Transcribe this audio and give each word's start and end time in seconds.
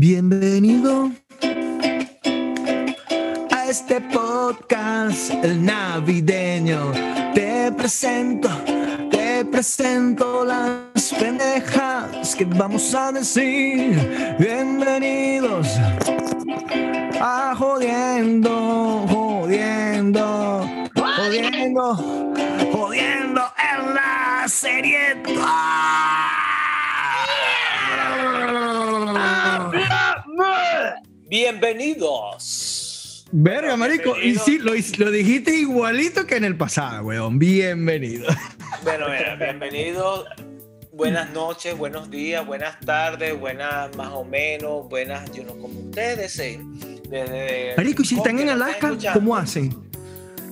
Bienvenido 0.00 1.10
a 3.50 3.68
este 3.68 4.00
podcast 4.00 5.32
el 5.42 5.64
navideño. 5.64 6.92
Te 7.34 7.72
presento, 7.72 8.48
te 9.10 9.44
presento 9.44 10.44
las 10.44 11.12
pendejas 11.18 12.36
que 12.36 12.44
vamos 12.44 12.94
a 12.94 13.10
decir. 13.10 14.36
Bienvenidos 14.38 15.66
a 17.20 17.56
jodiendo, 17.58 19.04
jodiendo, 19.08 20.64
jodiendo, 20.94 21.96
jodiendo 22.70 23.42
en 23.72 23.94
la 23.94 24.44
serie. 24.46 25.16
Bienvenidos. 31.28 33.26
Verga, 33.30 33.76
marico. 33.76 34.16
Y 34.18 34.36
sí, 34.36 34.58
lo, 34.58 34.72
lo 34.72 35.10
dijiste 35.10 35.54
igualito 35.54 36.26
que 36.26 36.36
en 36.36 36.44
el 36.44 36.56
pasado, 36.56 37.04
weón. 37.04 37.38
Bienvenido. 37.38 38.26
Bueno, 38.82 39.06
mira, 39.10 39.36
bienvenidos. 39.36 40.24
Buenas 40.92 41.30
noches, 41.32 41.76
buenos 41.76 42.10
días, 42.10 42.46
buenas 42.46 42.80
tardes, 42.80 43.38
buenas 43.38 43.94
más 43.96 44.08
o 44.08 44.24
menos, 44.24 44.88
buenas, 44.88 45.30
yo 45.32 45.44
no 45.44 45.56
como 45.58 45.78
ustedes. 45.80 46.36
Desde 46.36 47.74
Marico, 47.76 48.02
y 48.02 48.04
si 48.06 48.16
están 48.16 48.38
en 48.38 48.48
Alaska. 48.48 48.96
¿cómo 49.12 49.36
hacen? 49.36 49.76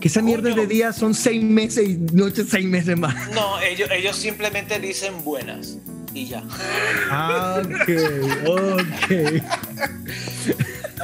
Que 0.01 0.09
esa 0.09 0.21
mierda 0.21 0.51
Coño. 0.51 0.63
de 0.63 0.67
día 0.67 0.93
son 0.93 1.15
seis 1.15 1.43
meses 1.43 1.89
y 1.89 1.97
noches 2.15 2.49
seis 2.51 2.67
meses 2.67 2.99
más. 2.99 3.31
No, 3.31 3.61
ellos, 3.61 3.89
ellos 3.91 4.15
simplemente 4.15 4.79
dicen 4.79 5.25
buenas 5.25 5.79
y 6.17 6.27
ya. 6.29 6.43
Ah, 7.11 7.61
ok, 7.63 7.89
ok. 8.49 9.13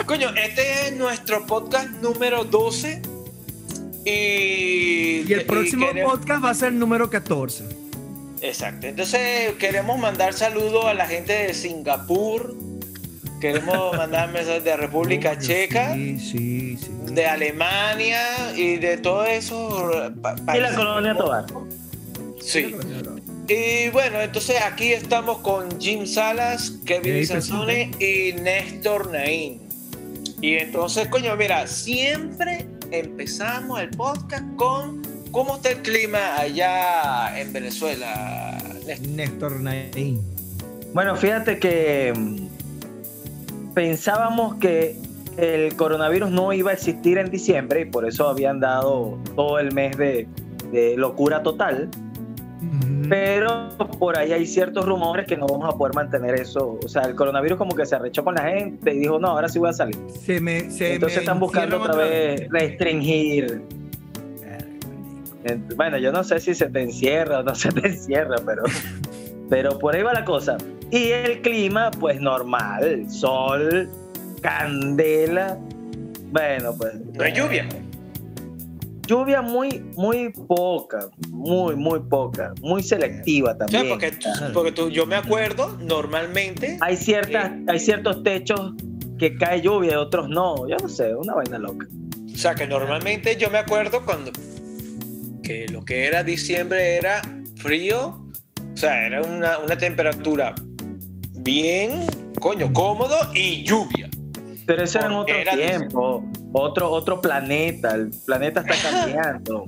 Coño, 0.06 0.30
este 0.34 0.86
es 0.88 0.96
nuestro 0.96 1.46
podcast 1.46 1.88
número 2.02 2.44
12. 2.44 3.02
Y, 4.04 5.24
Y 5.28 5.32
el 5.32 5.44
próximo 5.46 5.86
queremos- 5.86 6.12
podcast 6.18 6.44
va 6.44 6.50
a 6.50 6.54
ser 6.54 6.68
el 6.72 6.78
número 6.78 7.08
14. 7.10 7.64
Exacto. 8.40 8.86
Entonces 8.86 9.52
queremos 9.58 9.98
mandar 9.98 10.32
saludos 10.34 10.86
a 10.86 10.94
la 10.94 11.06
gente 11.06 11.32
de 11.32 11.54
Singapur. 11.54 12.54
Queremos 13.40 13.96
mandar 13.96 14.32
mensajes 14.32 14.64
de 14.64 14.76
República 14.76 15.38
Checa, 15.38 15.94
Sí, 15.94 16.18
sí, 16.18 16.76
sí. 16.78 16.90
de 17.12 17.26
Alemania 17.26 18.20
y 18.56 18.76
de 18.76 18.96
todos 18.96 19.28
esos 19.28 20.10
pa- 20.22 20.36
Y 20.56 20.60
la 20.60 20.74
colonia 20.74 21.14
Tobar. 21.16 21.44
Sí. 22.40 22.74
Y 23.48 23.90
bueno, 23.90 24.20
entonces 24.20 24.56
aquí 24.62 24.92
estamos 24.92 25.38
con 25.38 25.80
Jim 25.80 26.06
Salas, 26.06 26.78
Kevin 26.84 27.14
Hey, 27.14 27.26
Sansone 27.26 27.90
y 27.98 28.32
Néstor 28.40 29.10
Naín. 29.10 29.60
Y 30.40 30.54
entonces, 30.54 31.08
coño, 31.08 31.36
mira, 31.36 31.66
siempre 31.66 32.66
empezamos 32.90 33.80
el 33.80 33.90
podcast 33.90 34.44
con 34.56 35.02
cómo 35.32 35.56
está 35.56 35.70
el 35.70 35.82
clima 35.82 36.36
allá 36.38 37.38
en 37.38 37.52
Venezuela, 37.52 38.58
Néstor. 38.86 39.08
Néstor 39.08 39.60
Naín. 39.60 40.20
Bueno, 40.94 41.16
fíjate 41.16 41.58
que 41.58 42.12
mm, 42.16 43.74
pensábamos 43.74 44.56
que 44.56 44.96
el 45.36 45.74
coronavirus 45.74 46.30
no 46.30 46.52
iba 46.52 46.70
a 46.70 46.74
existir 46.74 47.18
en 47.18 47.30
diciembre 47.30 47.80
y 47.80 47.84
por 47.86 48.06
eso 48.06 48.28
habían 48.28 48.60
dado 48.60 49.18
todo 49.34 49.58
el 49.58 49.72
mes 49.72 49.96
de, 49.96 50.28
de 50.70 50.96
locura 50.96 51.42
total. 51.42 51.88
Pero 53.08 53.70
por 53.98 54.18
ahí 54.18 54.32
hay 54.32 54.46
ciertos 54.46 54.84
rumores 54.84 55.26
que 55.26 55.36
no 55.36 55.46
vamos 55.46 55.74
a 55.74 55.76
poder 55.76 55.94
mantener 55.94 56.34
eso. 56.34 56.78
O 56.84 56.88
sea, 56.88 57.02
el 57.02 57.14
coronavirus 57.14 57.58
como 57.58 57.74
que 57.74 57.86
se 57.86 57.96
arrechó 57.96 58.24
con 58.24 58.34
la 58.34 58.42
gente 58.42 58.92
y 58.92 58.98
dijo, 58.98 59.18
no, 59.18 59.28
ahora 59.28 59.48
sí 59.48 59.58
voy 59.58 59.70
a 59.70 59.72
salir. 59.72 59.96
Se 60.08 60.40
me, 60.40 60.70
se 60.70 60.94
Entonces 60.94 61.18
me 61.18 61.22
están 61.22 61.40
buscando 61.40 61.80
otra 61.80 61.96
vez 61.96 62.48
restringir. 62.50 63.62
Bueno, 65.76 65.98
yo 65.98 66.12
no 66.12 66.22
sé 66.22 66.38
si 66.38 66.54
se 66.54 66.68
te 66.68 66.82
encierra 66.82 67.40
o 67.40 67.42
no 67.42 67.54
se 67.56 67.70
te 67.70 67.88
encierra, 67.88 68.36
pero, 68.46 68.62
pero 69.48 69.78
por 69.78 69.94
ahí 69.94 70.02
va 70.02 70.12
la 70.12 70.24
cosa. 70.24 70.56
Y 70.90 71.10
el 71.10 71.40
clima, 71.40 71.90
pues 71.90 72.20
normal, 72.20 73.10
sol, 73.10 73.88
candela. 74.42 75.56
Bueno, 76.30 76.74
pues. 76.76 76.94
No 77.14 77.24
hay 77.24 77.32
lluvia. 77.32 77.66
Lluvia 79.12 79.42
muy, 79.42 79.84
muy 79.94 80.30
poca, 80.30 81.10
muy, 81.28 81.76
muy 81.76 82.00
poca, 82.00 82.54
muy 82.62 82.82
selectiva 82.82 83.54
también. 83.58 83.90
porque, 83.90 84.10
porque 84.54 84.72
tú, 84.72 84.88
yo 84.88 85.04
me 85.04 85.16
acuerdo, 85.16 85.76
normalmente, 85.82 86.78
Hay, 86.80 86.96
ciertas, 86.96 87.52
hay 87.68 87.78
ciertos 87.78 88.22
techos 88.22 88.72
que 89.18 89.36
cae 89.36 89.60
lluvia 89.60 89.92
y 89.92 89.94
otros 89.96 90.30
no. 90.30 90.66
Yo 90.66 90.78
no 90.78 90.88
sé, 90.88 91.14
una 91.14 91.34
vaina 91.34 91.58
loca. 91.58 91.86
o 92.32 92.38
sea, 92.38 92.54
que 92.54 92.66
normalmente 92.66 93.36
yo 93.36 93.50
me 93.50 93.58
acuerdo 93.58 94.02
cuando 94.02 94.32
que 95.42 95.68
lo 95.68 95.84
que 95.84 96.06
era 96.06 96.24
diciembre 96.24 96.96
era 96.96 97.20
frío, 97.56 98.18
o 98.56 98.76
sea, 98.78 99.06
era 99.06 99.20
una, 99.20 99.58
una 99.58 99.76
temperatura 99.76 100.54
bien, 101.34 102.06
coño, 102.40 102.72
cómodo 102.72 103.16
y 103.34 103.62
lluvia. 103.62 104.08
Pero 104.72 104.84
eso 104.84 105.00
era 105.00 105.08
en 105.08 105.12
otro 105.12 105.34
era 105.34 105.52
tiempo, 105.54 106.24
otro, 106.54 106.90
otro 106.90 107.20
planeta. 107.20 107.94
El 107.94 108.10
planeta 108.24 108.62
está 108.62 108.90
cambiando. 108.90 109.66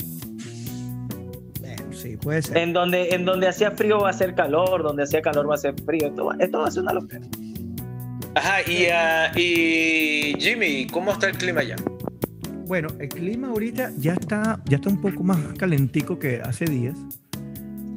Bueno, 1.61 1.93
sí, 1.93 2.17
puede 2.17 2.41
ser. 2.41 2.57
En 2.57 2.73
donde, 2.73 3.11
en 3.11 3.27
donde 3.27 3.49
hacía 3.49 3.73
frío 3.73 3.99
va 3.99 4.09
a 4.09 4.13
ser 4.15 4.35
calor, 4.35 4.83
donde 4.83 5.03
hacía 5.03 5.21
calor 5.21 5.51
va 5.51 5.57
a 5.57 5.59
ser 5.59 5.75
frío. 5.85 6.07
Esto 6.07 6.25
va, 6.25 6.37
esto 6.39 6.59
va 6.59 6.69
a 6.69 6.71
ser 6.71 6.85
una 6.85 6.95
locura. 6.95 7.21
Ajá, 8.35 8.63
y, 8.67 8.87
ah, 8.87 9.31
y 9.37 10.37
Jimmy, 10.39 10.87
¿cómo 10.87 11.13
está 11.13 11.29
el 11.29 11.37
clima 11.37 11.61
allá? 11.61 11.77
Bueno, 12.67 12.89
el 12.99 13.11
clima 13.11 13.49
ahorita 13.49 13.93
ya 13.99 14.15
está, 14.15 14.63
ya 14.65 14.77
está 14.77 14.89
un 14.89 15.03
poco 15.03 15.23
más 15.23 15.37
calentico 15.59 16.19
que 16.19 16.41
hace 16.41 16.65
días. 16.65 16.97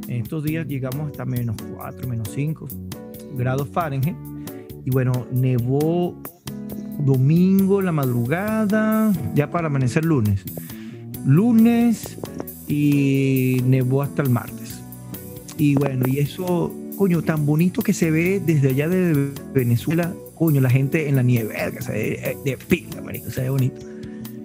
En 0.10 0.24
estos 0.24 0.44
días 0.44 0.68
llegamos 0.68 1.10
hasta 1.10 1.24
menos 1.24 1.56
4, 1.74 2.06
menos 2.06 2.28
5 2.34 2.68
grados 3.38 3.70
Fahrenheit. 3.70 4.18
Y 4.84 4.90
bueno, 4.90 5.26
nevó 5.32 6.22
domingo, 7.00 7.82
la 7.82 7.92
madrugada, 7.92 9.12
ya 9.34 9.50
para 9.50 9.68
amanecer 9.68 10.06
lunes. 10.06 10.44
Lunes 11.26 12.18
y 12.68 13.62
nevó 13.66 14.02
hasta 14.02 14.22
el 14.22 14.30
martes. 14.30 14.82
Y 15.58 15.76
bueno, 15.76 16.06
y 16.08 16.20
eso, 16.20 16.74
coño, 16.98 17.22
tan 17.24 17.46
bonito 17.46 17.82
que 17.82 17.94
se 17.94 18.12
ve 18.12 18.42
desde 18.46 18.70
allá 18.70 18.88
de 18.88 19.32
Venezuela, 19.54 20.14
coño, 20.36 20.62
la 20.62 20.70
gente 20.70 21.10
en 21.10 21.16
la 21.16 21.24
nieve, 21.24 21.50
verga, 21.54 21.82
se 21.82 21.92
ve 21.92 22.14
eh, 22.24 22.38
de 22.44 22.58
pinta, 22.58 23.02
marico, 23.02 23.32
se 23.32 23.42
ve 23.42 23.50
bonito. 23.50 23.82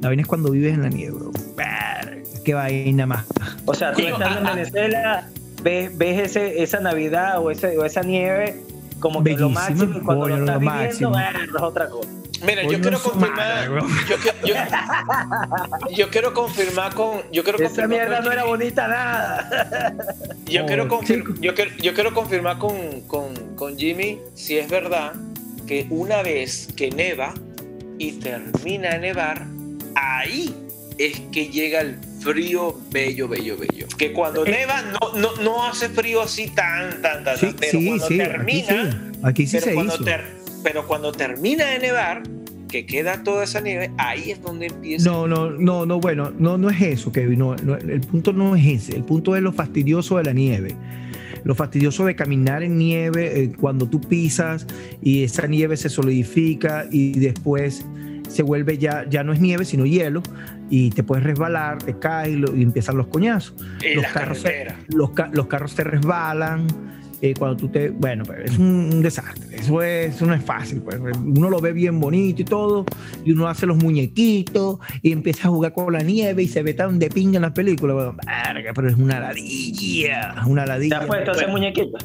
La 0.01 0.09
vaina 0.09 0.23
es 0.23 0.29
cuando 0.29 0.51
vives 0.51 0.75
en 0.75 0.83
la 0.83 0.89
nieve, 0.89 1.13
bro. 1.13 1.31
Verga, 1.57 2.23
Qué 2.45 2.55
vaina 2.55 3.07
más. 3.07 3.25
O 3.67 3.75
sea, 3.75 3.93
tú 3.93 4.03
estando 4.03 4.39
en 4.39 4.47
ah, 4.47 4.51
ah. 4.51 4.55
Venezuela, 4.55 5.29
ves, 5.63 5.97
ves 5.97 6.31
ese, 6.31 6.63
esa 6.63 6.81
Navidad 6.81 7.39
o, 7.41 7.51
ese, 7.51 7.79
o 7.79 7.85
esa 7.85 8.03
nieve 8.03 8.57
como 9.03 9.23
que 9.23 9.37
lo 9.37 9.51
máximo 9.51 9.99
y 9.99 10.01
cuando 10.01 10.25
coño, 10.25 10.37
lo 10.37 10.45
estás 10.45 11.01
lo 11.01 11.11
viviendo, 11.11 11.59
es 11.59 11.63
otra 11.63 11.89
cosa. 11.89 12.09
Mira, 12.45 12.63
yo 12.65 12.81
quiero 12.81 13.01
confirmar, 13.01 13.71
madre, 13.71 13.87
yo, 14.09 14.17
que- 14.19 14.49
yo- 14.49 14.55
yo 15.97 16.11
quiero 16.11 16.35
confirmar 16.35 16.95
con, 16.95 17.23
yo 17.31 17.43
quiero 17.45 17.59
Esa 17.59 17.67
confirmar 17.69 17.89
mierda 17.89 18.17
con 18.17 18.25
no 18.27 18.33
era 18.33 18.43
Jimmy. 18.43 18.51
bonita 18.57 18.89
nada. 18.89 19.95
Yo 20.47 20.67
quiero, 20.67 20.85
Oh, 20.85 20.89
confir- 20.89 21.19
chico. 21.19 21.35
yo, 21.41 21.55
quiero, 21.55 21.71
yo 21.79 21.95
quiero 21.95 22.13
confirmar 22.15 22.59
con, 22.59 23.03
con, 23.03 23.35
con 23.57 23.79
Jimmy 23.79 24.19
si 24.35 24.59
es 24.59 24.69
verdad 24.69 25.13
que 25.67 25.87
una 25.91 26.23
vez 26.23 26.69
que 26.77 26.91
neva 26.91 27.33
y 27.99 28.13
termina 28.13 28.91
de 28.91 28.99
nevar, 28.99 29.47
ahí 29.95 30.55
es 30.99 31.21
que 31.33 31.49
llega 31.49 31.81
el 31.81 31.99
frío 32.21 32.79
bello, 32.91 33.29
bello, 33.29 33.57
bello. 33.57 33.87
Que 33.97 34.13
cuando 34.13 34.45
Eh. 34.47 34.51
neva 34.51 34.83
no, 34.83 35.13
no, 35.19 35.37
no 35.43 35.67
hace 35.67 35.89
frío 35.89 36.23
así 36.23 36.49
tan, 36.49 37.01
tan, 37.03 37.25
tan, 37.25 37.37
Sí, 37.39 37.47
tan, 37.47 37.57
pero 37.57 37.79
sí, 37.79 37.87
cuando 37.87 38.07
sí. 38.09 38.21
Aquí 38.21 38.31
termina, 38.31 38.67
sí, 39.13 39.19
aquí 39.23 39.47
sí 39.47 39.53
pero, 39.57 39.65
se 39.67 39.75
cuando 39.75 39.95
hizo. 39.95 40.05
ter- 40.05 40.42
pero 40.63 40.87
cuando 40.87 41.13
termina 41.13 41.67
de 41.67 41.79
nevar, 41.79 42.23
que 42.69 42.87
queda 42.87 43.23
toda 43.23 43.45
esa 43.45 43.61
nieve, 43.61 43.91
ahí 43.99 44.31
es 44.31 44.43
donde 44.43 44.67
empieza. 44.67 45.11
No, 45.11 45.27
no, 45.27 45.51
no, 45.51 45.85
no, 45.85 46.01
bueno, 46.01 46.33
no, 46.39 46.57
no 46.57 46.71
es 46.71 46.81
eso, 46.81 47.13
Kevin. 47.13 47.39
No, 47.39 47.55
no, 47.57 47.77
el 47.77 48.01
punto 48.01 48.33
no 48.33 48.57
es 48.57 48.65
ese. 48.67 48.97
El 48.97 49.05
punto 49.05 49.37
es 49.37 49.43
lo 49.43 49.53
fastidioso 49.53 50.17
de 50.17 50.25
la 50.25 50.33
nieve. 50.33 50.75
Lo 51.45 51.55
fastidioso 51.55 52.05
de 52.07 52.15
caminar 52.17 52.63
en 52.63 52.79
nieve 52.79 53.43
eh, 53.43 53.53
cuando 53.61 53.87
tú 53.89 54.01
pisas 54.01 54.67
y 55.03 55.25
esa 55.25 55.47
nieve 55.49 55.77
se 55.77 55.89
solidifica 55.91 56.87
y 56.91 57.19
después 57.19 57.85
se 58.29 58.43
vuelve 58.43 58.79
ya, 58.79 59.05
ya 59.11 59.23
no 59.25 59.33
es 59.35 59.41
nieve, 59.41 59.65
sino 59.67 59.85
hielo 59.85 60.23
y 60.71 60.91
te 60.91 61.03
puedes 61.03 61.25
resbalar, 61.25 61.79
te 61.83 61.99
caes 61.99 62.31
y, 62.35 62.37
lo- 62.37 62.57
y 62.57 62.63
empiezan 62.63 62.97
los 62.97 63.09
coñazos. 63.09 63.55
en 63.83 63.97
los 63.97 64.07
carros 64.07 64.39
se-. 64.39 64.69
Los, 64.89 65.11
ca- 65.11 65.29
los 65.33 65.47
carros 65.49 65.75
te 65.75 65.85
resbalan. 65.85 66.67
Eh, 67.23 67.35
cuando 67.39 67.57
tú 67.57 67.69
te. 67.69 67.89
Bueno, 67.91 68.25
pues, 68.25 68.51
es 68.51 68.59
un, 68.59 68.91
un 68.93 69.01
desastre. 69.03 69.57
Eso, 69.57 69.81
es, 69.81 70.17
eso 70.17 70.27
no 70.27 70.35
es 70.35 70.43
fácil. 70.45 70.83
Pues. 70.83 70.99
Uno 71.19 71.49
lo 71.49 71.61
ve 71.61 71.73
bien 71.73 71.99
bonito 72.01 72.43
y 72.43 72.45
todo, 72.45 72.85
y 73.25 73.31
uno 73.33 73.47
hace 73.49 73.65
los 73.65 73.77
muñequitos 73.77 74.79
y 75.03 75.13
empieza 75.13 75.49
a 75.49 75.51
jugar 75.53 75.73
con 75.73 75.93
la 75.93 76.01
nieve 76.01 76.43
y 76.43 76.49
se 76.49 76.63
ve 76.63 76.75
tan 76.75 76.99
de 76.99 77.09
pinga 77.09 77.37
en 77.37 77.43
las 77.43 77.53
películas. 77.53 77.95
Bueno, 77.95 78.17
verga, 78.27 78.73
pero 78.75 78.89
es 78.89 78.97
una 78.97 79.21
ladilla. 79.21 80.35
Una 80.47 80.63
¿Te 80.65 80.69
ladilla. 80.69 80.99
has 80.99 81.07
puesto 81.07 81.31
ese 81.33 81.41
Bueno. 81.47 81.53
muñequito? 81.59 81.99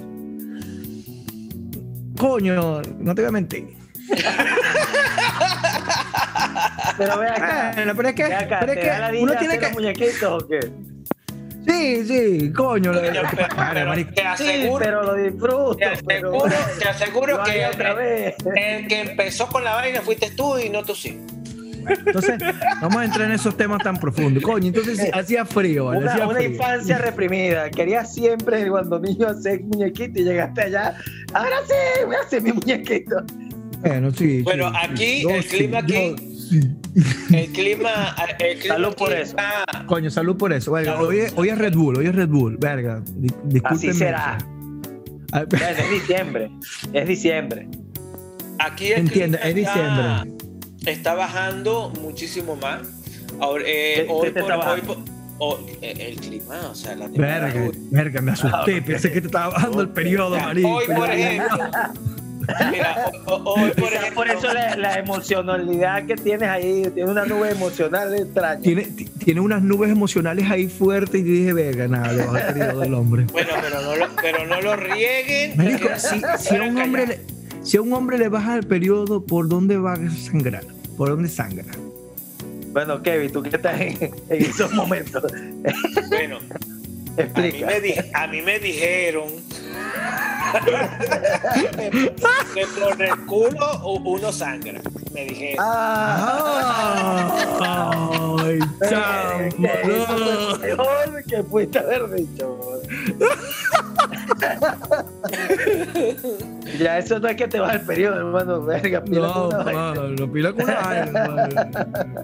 coño, 2.18 2.82
no 3.00 3.14
te 3.16 3.22
voy 3.22 3.30
a 3.30 3.32
mentir. 3.32 3.68
Pero 6.98 7.20
ve 7.20 7.28
acá. 7.28 7.72
Bueno, 7.76 7.94
pero 7.96 8.10
es 8.10 8.16
que, 8.16 8.24
acá, 8.24 8.58
pero 8.62 8.72
es 8.74 8.80
¿te 8.80 8.86
que 8.86 9.24
uno 9.24 9.34
tiene 9.38 9.54
hacer 9.56 9.70
que. 9.70 9.74
muñequitos 9.74 10.44
o 10.44 10.48
qué? 10.48 10.60
Sí, 11.68 12.06
sí, 12.06 12.54
coño. 12.54 12.94
lo- 12.94 13.02
pero- 13.02 13.22
pero 13.74 13.94
te 13.94 14.04
Sí, 14.14 14.22
aseguro, 14.26 14.80
pero 14.86 15.04
lo 15.04 15.14
disfruto. 15.16 15.76
te 15.76 15.86
pero 16.06 16.30
aseguro, 16.36 16.56
te 16.80 16.88
aseguro 16.88 17.44
que 17.44 17.66
otra 17.66 17.94
vez. 17.94 18.36
el 18.56 18.88
que 18.88 19.02
empezó 19.02 19.48
con 19.48 19.64
la 19.64 19.76
vaina 19.76 20.02
fuiste 20.02 20.30
tú 20.32 20.58
y 20.58 20.70
no 20.70 20.84
tú 20.84 20.96
sí. 20.96 21.20
Entonces, 21.90 22.36
vamos 22.82 22.98
a 22.98 23.06
entrar 23.06 23.28
en 23.28 23.32
esos 23.34 23.56
temas 23.56 23.82
tan 23.82 23.98
profundos. 23.98 24.44
Coño, 24.44 24.68
entonces 24.68 24.98
sí, 24.98 25.10
hacía 25.14 25.46
frío, 25.46 25.86
¿vale? 25.86 26.00
Una, 26.00 26.12
hacía 26.12 26.28
una 26.28 26.36
frío. 26.38 26.50
infancia 26.50 26.98
reprimida. 26.98 27.70
Quería 27.70 28.04
siempre 28.06 28.68
cuando 28.70 29.00
niño 29.00 29.28
hacer 29.28 29.62
muñequito 29.62 30.20
y 30.20 30.24
llegaste 30.24 30.64
allá. 30.64 30.96
Ahora 31.34 31.58
sí, 31.66 32.04
voy 32.06 32.16
a 32.16 32.20
hacer 32.20 32.42
mi 32.42 32.52
muñequito. 32.52 33.24
Bueno, 33.80 34.12
sí. 34.12 34.42
Bueno, 34.42 34.70
sí, 34.70 34.76
aquí 34.82 34.98
sí. 35.22 35.28
El 35.30 35.44
sí, 35.44 35.50
clima 35.58 35.78
aquí- 35.80 35.94
yo 35.94 36.16
sí. 36.50 37.36
El 37.36 37.52
clima, 37.52 38.16
el 38.40 38.60
clima 38.60 38.76
Salud 38.76 38.96
por 38.96 39.14
eso. 39.14 39.32
está- 39.38 39.86
Coño, 39.86 40.10
salud 40.10 40.38
por 40.38 40.54
eso. 40.54 40.72
Verga, 40.72 40.94
Salud. 40.94 41.08
hoy, 41.10 41.20
es, 41.20 41.34
hoy 41.36 41.50
es 41.50 41.58
Red 41.58 41.74
Bull, 41.74 41.98
hoy 41.98 42.08
es 42.08 42.16
Red 42.16 42.30
Bull. 42.30 42.58
Verga. 42.58 43.04
Así 43.64 43.94
será. 43.94 44.38
Ah, 45.34 45.44
es 45.52 45.90
diciembre. 45.92 46.50
Es 46.94 47.08
diciembre. 47.08 47.68
Aquí 48.60 48.88
el 48.92 49.00
Entiende, 49.02 49.38
clima 49.40 49.52
es 49.62 49.68
está- 49.68 49.74
diciembre. 50.24 50.38
Está 50.92 51.14
bajando 51.16 51.92
muchísimo 52.02 52.56
más. 52.56 52.88
Ahora, 53.40 53.64
eh, 53.68 53.94
¿Qué- 53.98 54.06
hoy 54.10 54.32
qué 54.34 54.40
por- 54.42 54.52
hoy 54.54 54.82
por- 54.82 54.98
oh, 55.40 55.60
eh, 55.82 55.94
el 56.10 56.16
clima, 56.16 56.70
o 56.72 56.74
sea, 56.76 56.96
la 56.96 57.08
Verga, 57.10 57.48
temperatura. 57.52 57.78
verga, 57.92 58.22
me 58.22 58.32
asusté. 58.32 58.78
Ah, 58.78 58.82
Pensé 58.86 59.12
que 59.12 59.20
te 59.22 59.28
estaba 59.28 59.50
bajando 59.54 59.82
el 59.82 59.90
periodo, 59.90 60.32
Mira, 60.36 60.46
marico. 60.48 60.70
Hoy, 60.70 60.86
por 60.88 61.12
ejemplo, 61.12 61.58
mira, 62.72 63.12
o- 63.26 63.34
o- 63.34 63.54
hoy, 63.56 63.72
por 63.72 63.76
Quizás 63.90 63.94
ejemplo, 63.94 64.16
por 64.16 64.30
eso 64.30 64.54
la, 64.54 64.76
la 64.76 65.00
emocionalidad 65.00 66.06
que 66.06 66.16
tienes 66.16 66.48
ahí, 66.50 66.84
tienes 66.94 67.10
una 67.12 67.26
nube 67.26 67.52
emocional 67.52 68.14
extraña. 68.16 68.62
Tiene, 68.62 68.84
ti- 68.84 69.06
tiene 69.06 69.42
unas 69.42 69.62
nubes 69.62 69.90
emocionales 69.92 70.50
ahí 70.50 70.68
fuertes 70.68 71.22
y 71.22 71.24
dije, 71.24 71.54
verga, 71.54 71.88
nada, 71.88 72.26
baja 72.26 72.48
el 72.48 72.54
periodo 72.54 72.80
del 72.82 72.94
hombre. 72.94 73.26
bueno, 73.32 73.50
pero 73.62 73.82
no 73.82 73.96
lo, 73.96 74.08
pero 74.22 74.46
no 74.46 74.62
lo 74.62 74.76
rieguen. 74.76 75.58
Marico, 75.58 75.90
si, 75.98 76.22
si 76.40 76.56
a 76.56 76.64
un 76.64 76.78
hombre 76.82 77.08
le, 77.08 77.20
si 77.64 77.78
a 77.78 77.82
un 77.82 77.94
hombre 77.94 78.18
le 78.18 78.30
baja 78.30 78.56
el 78.56 78.66
periodo, 78.66 79.26
¿por 79.26 79.48
dónde 79.50 79.78
va 79.78 79.94
a 79.94 80.10
sangrar? 80.12 80.64
¿Por 80.98 81.10
dónde 81.10 81.30
sangra? 81.30 81.66
Bueno, 82.72 83.02
Kevin, 83.02 83.32
tú 83.32 83.42
que 83.44 83.50
estás 83.50 83.80
en, 83.82 83.98
en 84.30 84.42
esos 84.42 84.72
momentos, 84.74 85.24
Bueno, 86.10 86.38
a 86.38 86.42
mí 86.42 87.24
explica. 87.24 87.66
me, 87.66 87.82
di- 87.82 87.94
a 88.14 88.28
mí 88.28 88.42
me 88.42 88.60
dijeron 88.60 89.26
que 92.54 92.66
por 92.80 93.02
el 93.02 93.26
culo 93.26 93.82
uno 94.04 94.32
sangra. 94.32 94.80
Me 95.14 95.26
dijeron. 95.26 95.58
Ah, 95.60 96.38
¡Ay, 98.40 98.60
eh, 98.60 98.62
que 98.80 98.86
eso 98.86 98.90
chamo! 98.90 100.48
fue 100.50 100.60
peor 100.60 101.24
que 101.28 101.44
pudiste 101.44 101.80
haber 101.80 102.10
dicho. 102.12 102.60
ya 106.80 106.98
eso 107.00 107.20
no 107.20 107.28
es 107.30 107.36
que 107.36 107.48
te 107.48 107.60
va 107.60 107.74
el 107.74 107.82
periodo, 107.82 108.18
hermano. 108.18 108.62
Verga, 108.64 109.04
pila 109.04 109.28
No, 109.28 109.50
con 109.50 109.56
una 109.68 109.94
lo 109.94 110.32
pila 110.32 110.54
con 110.54 110.64
una 110.64 110.80
vaina, 110.82 111.28
mano. 111.28 111.48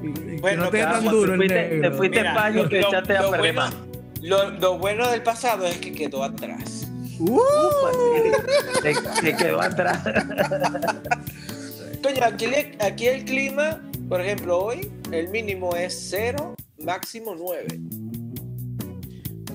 Y- 0.01 0.07
y 0.07 0.13
que 0.35 0.41
Bueno, 0.41 0.63
no 0.65 0.69
te 0.69 0.81
tan 0.83 1.03
duro 1.05 1.31
el 1.33 1.37
fuiste, 1.39 1.55
negro. 1.69 1.89
te 1.89 1.95
fuiste 1.97 2.19
Mira, 2.19 2.33
paño 2.33 2.63
lo- 2.63 2.69
que 2.69 2.81
lo- 2.81 2.87
echaste 2.87 3.17
a 3.17 3.21
perder 3.21 3.39
bueno- 3.39 3.61
más. 3.61 3.73
Lo, 4.21 4.49
lo 4.51 4.77
bueno 4.77 5.09
del 5.09 5.21
pasado 5.23 5.65
es 5.65 5.77
que 5.79 5.91
quedó 5.93 6.23
atrás. 6.23 6.87
Uh, 7.29 8.81
Te, 8.81 8.93
te 9.21 9.35
quedó 9.35 9.61
atrás. 9.61 10.03
Coño, 12.03 12.23
aquí, 12.25 12.45
aquí 12.79 13.07
el 13.07 13.23
clima, 13.23 13.81
por 14.09 14.19
ejemplo, 14.19 14.59
hoy 14.59 14.91
el 15.11 15.29
mínimo 15.29 15.75
es 15.75 16.07
0, 16.09 16.55
máximo 16.79 17.33
9. 17.35 17.79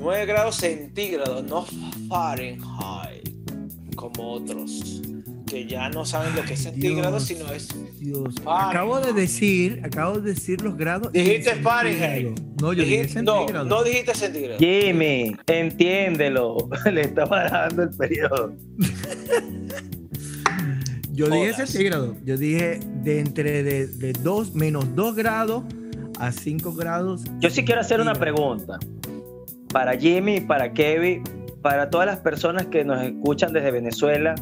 9 0.00 0.26
grados 0.26 0.56
centígrados, 0.56 1.44
no 1.44 1.66
Fahrenheit, 2.08 3.28
como 3.96 4.32
otros, 4.32 5.02
que 5.48 5.66
ya 5.66 5.88
no 5.88 6.04
saben 6.04 6.34
lo 6.36 6.42
que 6.42 6.54
es 6.54 6.74
Dios. 6.74 7.24
sino 7.24 7.52
es... 7.52 7.68
Dios. 7.98 8.34
Fahrenheit. 8.42 8.76
Acabo 8.76 9.00
de 9.00 9.12
decir, 9.12 9.80
acabo 9.84 10.20
de 10.20 10.34
decir 10.34 10.60
los 10.62 10.76
grados. 10.76 11.12
Dijiste 11.12 11.50
centígrado. 11.50 11.62
Fahrenheit. 11.62 12.40
No, 12.60 12.72
yo 12.72 12.84
dije 12.84 13.22
no, 13.22 13.38
centígrado. 13.38 13.64
no 13.64 13.82
dijiste 13.82 14.14
centígrados. 14.14 14.58
Jimmy, 14.58 15.36
entiéndelo. 15.46 16.68
Le 16.92 17.00
estaba 17.00 17.48
dando 17.48 17.82
el 17.84 17.90
periodo. 17.90 18.54
Yo 21.12 21.28
dije 21.28 21.52
centígrado. 21.52 22.14
Yo 22.24 22.36
dije 22.36 22.78
de 23.02 23.18
entre 23.18 23.64
de, 23.64 23.88
de 23.88 24.12
2 24.12 24.54
menos 24.54 24.94
2 24.94 25.16
grados 25.16 25.64
a 26.20 26.30
5 26.30 26.72
grados. 26.74 27.24
Yo 27.40 27.50
sí 27.50 27.64
quiero 27.64 27.80
hacer 27.80 28.00
una 28.00 28.14
pregunta. 28.14 28.78
Para 29.72 29.98
Jimmy, 29.98 30.40
para 30.40 30.72
Kevin, 30.72 31.24
para 31.60 31.90
todas 31.90 32.06
las 32.06 32.20
personas 32.20 32.66
que 32.66 32.84
nos 32.84 33.02
escuchan 33.02 33.52
desde 33.52 33.72
Venezuela 33.72 34.36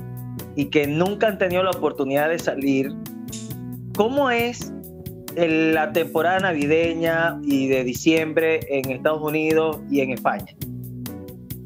y 0.57 0.67
que 0.67 0.87
nunca 0.87 1.29
han 1.29 1.39
tenido 1.39 1.63
la 1.63 1.71
oportunidad 1.71 2.29
de 2.31 2.39
salir, 2.39 2.93
¿cómo 3.95 4.31
es 4.31 4.73
el- 5.37 5.75
la 5.75 5.93
temporada 5.93 6.41
navideña 6.41 7.39
y 7.45 7.69
de 7.69 7.85
diciembre 7.85 8.61
en 8.71 8.91
Estados 8.91 9.23
Unidos 9.23 9.79
y 9.91 10.01
en 10.01 10.13
España? 10.13 10.47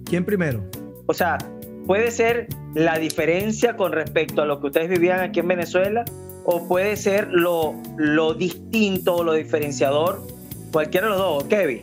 ¿Quién 0.04 0.25
primero? 0.25 0.64
O 1.06 1.14
sea, 1.14 1.38
puede 1.87 2.10
ser 2.10 2.48
la 2.75 2.98
diferencia 2.98 3.76
con 3.76 3.92
respecto 3.92 4.42
a 4.42 4.46
lo 4.46 4.60
que 4.60 4.66
ustedes 4.69 4.88
vivían 4.88 5.20
aquí 5.20 5.40
en 5.40 5.48
Venezuela 5.48 6.04
o 6.44 6.66
puede 6.66 6.96
ser 6.96 7.28
lo, 7.31 7.75
lo 7.96 8.34
distinto 8.34 9.16
o 9.16 9.25
lo 9.25 9.34
diferenciador, 9.34 10.26
cualquiera 10.72 11.06
de 11.06 11.10
los 11.12 11.19
dos, 11.19 11.44
Kevin, 11.44 11.82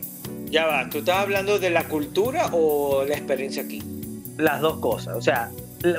Ya 0.50 0.66
va, 0.66 0.88
¿tú 0.90 0.98
estás 0.98 1.16
hablando 1.18 1.58
de 1.58 1.70
la 1.70 1.84
cultura 1.88 2.48
o 2.52 3.04
la 3.04 3.14
experiencia 3.14 3.62
aquí? 3.62 3.82
las 4.38 4.60
dos 4.60 4.78
cosas. 4.78 5.16
O 5.16 5.20
sea, 5.20 5.50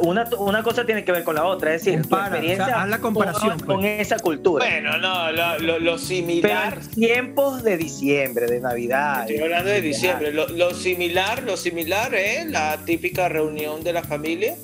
una, 0.01 0.27
una 0.39 0.61
cosa 0.63 0.85
tiene 0.85 1.03
que 1.05 1.11
ver 1.11 1.23
con 1.23 1.35
la 1.35 1.45
otra, 1.45 1.73
es 1.73 1.85
decir, 1.85 2.01
Compara, 2.01 2.27
tu 2.29 2.33
experiencia 2.35 2.65
o 2.65 2.67
sea, 2.67 2.81
haz 2.83 2.89
la 2.89 2.97
comparación, 2.99 3.57
con, 3.59 3.67
con 3.67 3.75
pues. 3.81 4.01
esa 4.01 4.19
cultura. 4.19 4.65
Bueno, 4.65 4.97
no, 4.97 5.31
lo, 5.31 5.59
lo- 5.59 5.79
lo 5.79 5.91
Pero 5.93 5.97
similar... 5.97 6.79
en 6.81 6.89
tiempos 6.91 7.63
de 7.63 7.77
diciembre, 7.77 8.47
de 8.47 8.59
Navidad. 8.59 9.21
Estoy 9.29 9.43
hablando 9.43 9.69
de 9.71 9.81
diciembre. 9.81 10.33
Lo, 10.33 10.47
lo 10.49 10.73
similar, 10.73 11.43
lo 11.43 11.55
similar 11.57 12.13
es 12.13 12.45
la 12.47 12.77
típica 12.85 13.29
reunión 13.29 13.83
de 13.83 13.93
la 13.93 14.03
familia 14.03 14.55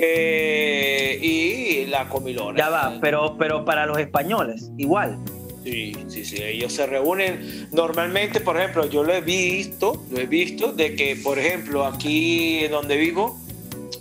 eh, 0.00 1.18
y 1.22 1.86
la 1.86 2.08
comilona. 2.08 2.58
Ya 2.58 2.68
va, 2.68 2.98
pero, 3.00 3.36
pero 3.38 3.64
para 3.64 3.86
los 3.86 3.98
españoles, 3.98 4.70
igual. 4.76 5.18
Sí, 5.64 5.96
sí, 6.08 6.24
sí. 6.24 6.36
Ellos 6.42 6.72
se 6.72 6.86
reúnen 6.86 7.68
normalmente, 7.72 8.40
por 8.40 8.56
ejemplo, 8.56 8.88
yo 8.88 9.02
lo 9.02 9.12
he 9.12 9.20
visto, 9.20 10.04
lo 10.10 10.20
he 10.20 10.26
visto, 10.26 10.72
de 10.72 10.94
que, 10.94 11.16
por 11.16 11.38
ejemplo, 11.38 11.84
aquí 11.84 12.68
donde 12.68 12.96
vivo, 12.96 13.40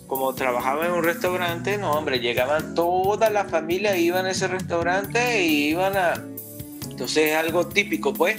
como 0.08 0.34
trabajaba 0.34 0.86
en 0.86 0.92
un 0.92 1.04
restaurante, 1.04 1.78
no, 1.78 1.92
hombre, 1.92 2.20
llegaban 2.20 2.76
toda 2.76 3.30
la 3.30 3.46
familia, 3.46 3.98
iban 3.98 4.26
a 4.26 4.32
ese 4.32 4.48
restaurante 4.48 5.44
y 5.44 5.70
iban 5.70 5.98
a... 5.98 6.14
Entonces 6.90 7.32
es 7.32 7.36
algo 7.36 7.68
típico, 7.68 8.14
pues, 8.14 8.38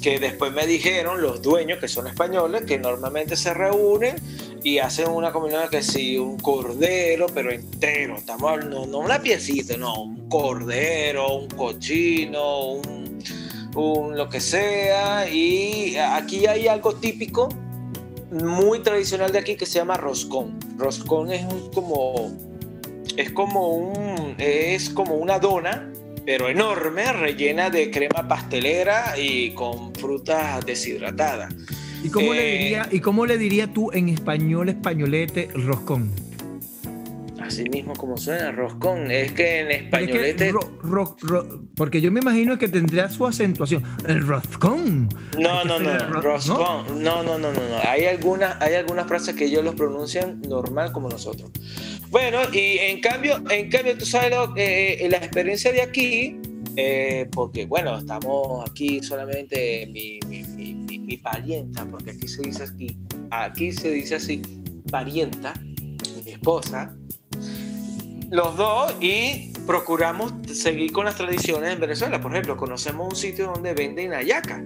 que 0.00 0.18
después 0.18 0.52
me 0.52 0.66
dijeron 0.66 1.20
los 1.20 1.42
dueños, 1.42 1.78
que 1.78 1.88
son 1.88 2.06
españoles, 2.06 2.62
que 2.62 2.78
normalmente 2.78 3.36
se 3.36 3.52
reúnen 3.52 4.16
y 4.62 4.78
hacen 4.78 5.08
una 5.08 5.32
combinación 5.32 5.70
que 5.70 5.82
sí, 5.82 6.18
un 6.18 6.38
cordero, 6.38 7.26
pero 7.34 7.50
entero, 7.50 8.16
estamos 8.16 8.50
hablando, 8.50 8.86
no 8.86 8.98
una 8.98 9.20
piecita, 9.20 9.76
no, 9.76 10.02
un 10.02 10.28
cordero, 10.28 11.34
un 11.34 11.48
cochino, 11.48 12.72
un, 12.72 13.18
un 13.74 14.16
lo 14.16 14.28
que 14.28 14.40
sea, 14.40 15.28
y 15.28 15.96
aquí 15.96 16.46
hay 16.46 16.68
algo 16.68 16.94
típico, 16.94 17.48
muy 18.30 18.80
tradicional 18.80 19.32
de 19.32 19.38
aquí 19.38 19.56
que 19.56 19.66
se 19.66 19.78
llama 19.78 19.96
roscón. 19.96 20.58
Roscón 20.76 21.32
es 21.32 21.44
un 21.44 21.70
como, 21.72 22.36
es 23.16 23.30
como 23.30 23.74
un, 23.74 24.34
es 24.38 24.90
como 24.90 25.16
una 25.16 25.38
dona, 25.38 25.90
pero 26.24 26.48
enorme, 26.48 27.12
rellena 27.12 27.70
de 27.70 27.90
crema 27.90 28.28
pastelera 28.28 29.18
y 29.18 29.50
con 29.52 29.94
frutas 29.94 30.64
deshidratadas. 30.66 31.54
¿Y 32.02 32.10
cómo, 32.10 32.32
le 32.32 32.54
Eh, 32.54 32.58
diría, 32.58 32.88
¿Y 32.92 33.00
cómo 33.00 33.26
le 33.26 33.38
diría 33.38 33.72
tú 33.72 33.90
en 33.92 34.08
español 34.08 34.68
españolete 34.68 35.48
roscón? 35.54 36.27
Así 37.48 37.64
mismo 37.64 37.94
como 37.94 38.16
suena, 38.18 38.52
roscón. 38.52 39.10
Es 39.10 39.32
que 39.32 39.60
en 39.60 39.66
Pero 39.66 40.04
es 40.04 40.10
que 40.10 40.30
españolete. 40.30 40.52
ro- 40.52 40.78
ro- 40.82 41.16
ro- 41.22 41.62
porque 41.74 42.00
yo 42.02 42.12
me 42.12 42.20
imagino 42.20 42.58
que 42.58 42.68
tendría 42.68 43.08
su 43.08 43.26
acentuación. 43.26 43.82
El 44.06 44.26
roscón. 44.26 45.08
No, 45.38 45.64
no, 45.64 45.78
no, 45.78 45.98
roscón. 46.20 47.02
No, 47.02 47.22
no, 47.22 47.38
no, 47.38 47.50
no, 47.50 47.52
no. 47.52 47.78
Hay 47.88 48.04
algunas, 48.04 48.60
hay 48.60 48.74
algunas 48.74 49.06
frases 49.06 49.34
que 49.34 49.46
ellos 49.46 49.64
los 49.64 49.74
pronuncian 49.74 50.42
normal 50.42 50.92
como 50.92 51.08
nosotros. 51.08 51.50
Bueno, 52.10 52.38
y 52.52 52.78
en 52.78 53.00
cambio, 53.00 53.42
en 53.50 53.70
cambio, 53.70 53.96
tú 53.96 54.04
sabes 54.04 54.30
lo, 54.30 54.52
eh, 54.56 55.06
la 55.10 55.16
experiencia 55.16 55.72
de 55.72 55.80
aquí, 55.82 56.36
eh, 56.76 57.28
porque 57.32 57.64
bueno, 57.66 57.96
estamos 57.98 58.68
aquí 58.70 59.02
solamente 59.02 59.86
mi, 59.90 60.18
mi, 60.28 60.42
mi, 60.44 60.74
mi- 60.74 60.98
mi 60.98 61.16
parienta, 61.16 61.86
porque 61.86 62.10
aquí 62.10 62.28
se 62.28 62.42
dice 62.42 62.64
aquí, 62.64 62.96
aquí 63.30 63.72
se 63.72 63.90
dice 63.90 64.16
así, 64.16 64.42
parienta, 64.90 65.54
mi 66.24 66.32
esposa, 66.32 66.94
Los 68.30 68.56
dos 68.56 68.94
y 69.00 69.52
procuramos 69.66 70.32
seguir 70.52 70.92
con 70.92 71.06
las 71.06 71.16
tradiciones 71.16 71.72
en 71.72 71.80
Venezuela. 71.80 72.20
Por 72.20 72.32
ejemplo, 72.32 72.56
conocemos 72.56 73.08
un 73.08 73.16
sitio 73.16 73.46
donde 73.46 73.72
venden 73.72 74.12
ayaca. 74.12 74.62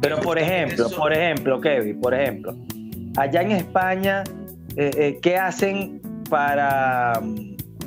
Pero 0.00 0.20
por 0.20 0.38
ejemplo, 0.38 0.90
por 0.90 1.12
ejemplo, 1.12 1.60
Kevin, 1.60 2.00
por 2.00 2.14
ejemplo, 2.14 2.56
allá 3.16 3.42
en 3.42 3.52
España, 3.52 4.24
eh, 4.76 4.90
eh, 4.96 5.18
¿qué 5.22 5.36
hacen 5.36 6.00
para, 6.28 7.20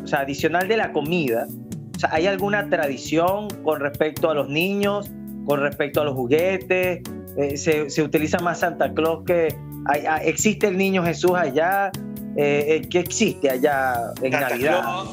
o 0.01 0.07
sea, 0.07 0.21
adicional 0.21 0.67
de 0.67 0.77
la 0.77 0.93
comida? 0.93 1.47
O 1.95 1.99
sea, 1.99 2.09
¿hay 2.13 2.27
alguna 2.27 2.69
tradición 2.69 3.47
con 3.63 3.79
respecto 3.79 4.29
a 4.29 4.33
los 4.33 4.47
niños, 4.47 5.11
con 5.45 5.59
respecto 5.59 6.01
a 6.01 6.05
los 6.05 6.13
juguetes? 6.13 7.01
Eh, 7.37 7.57
se, 7.57 7.89
se, 7.89 8.01
utiliza 8.01 8.39
más 8.39 8.59
Santa 8.59 8.93
Claus 8.93 9.25
que... 9.25 9.55
Ah, 9.87 10.17
¿Existe 10.23 10.67
el 10.67 10.77
niño 10.77 11.03
Jesús 11.03 11.33
allá? 11.35 11.91
¿Qué 12.35 12.99
existe 12.99 13.49
allá 13.49 14.13
en 14.21 14.31
Santa 14.31 14.49
Navidad? 14.49 14.81
Claus, 14.81 15.09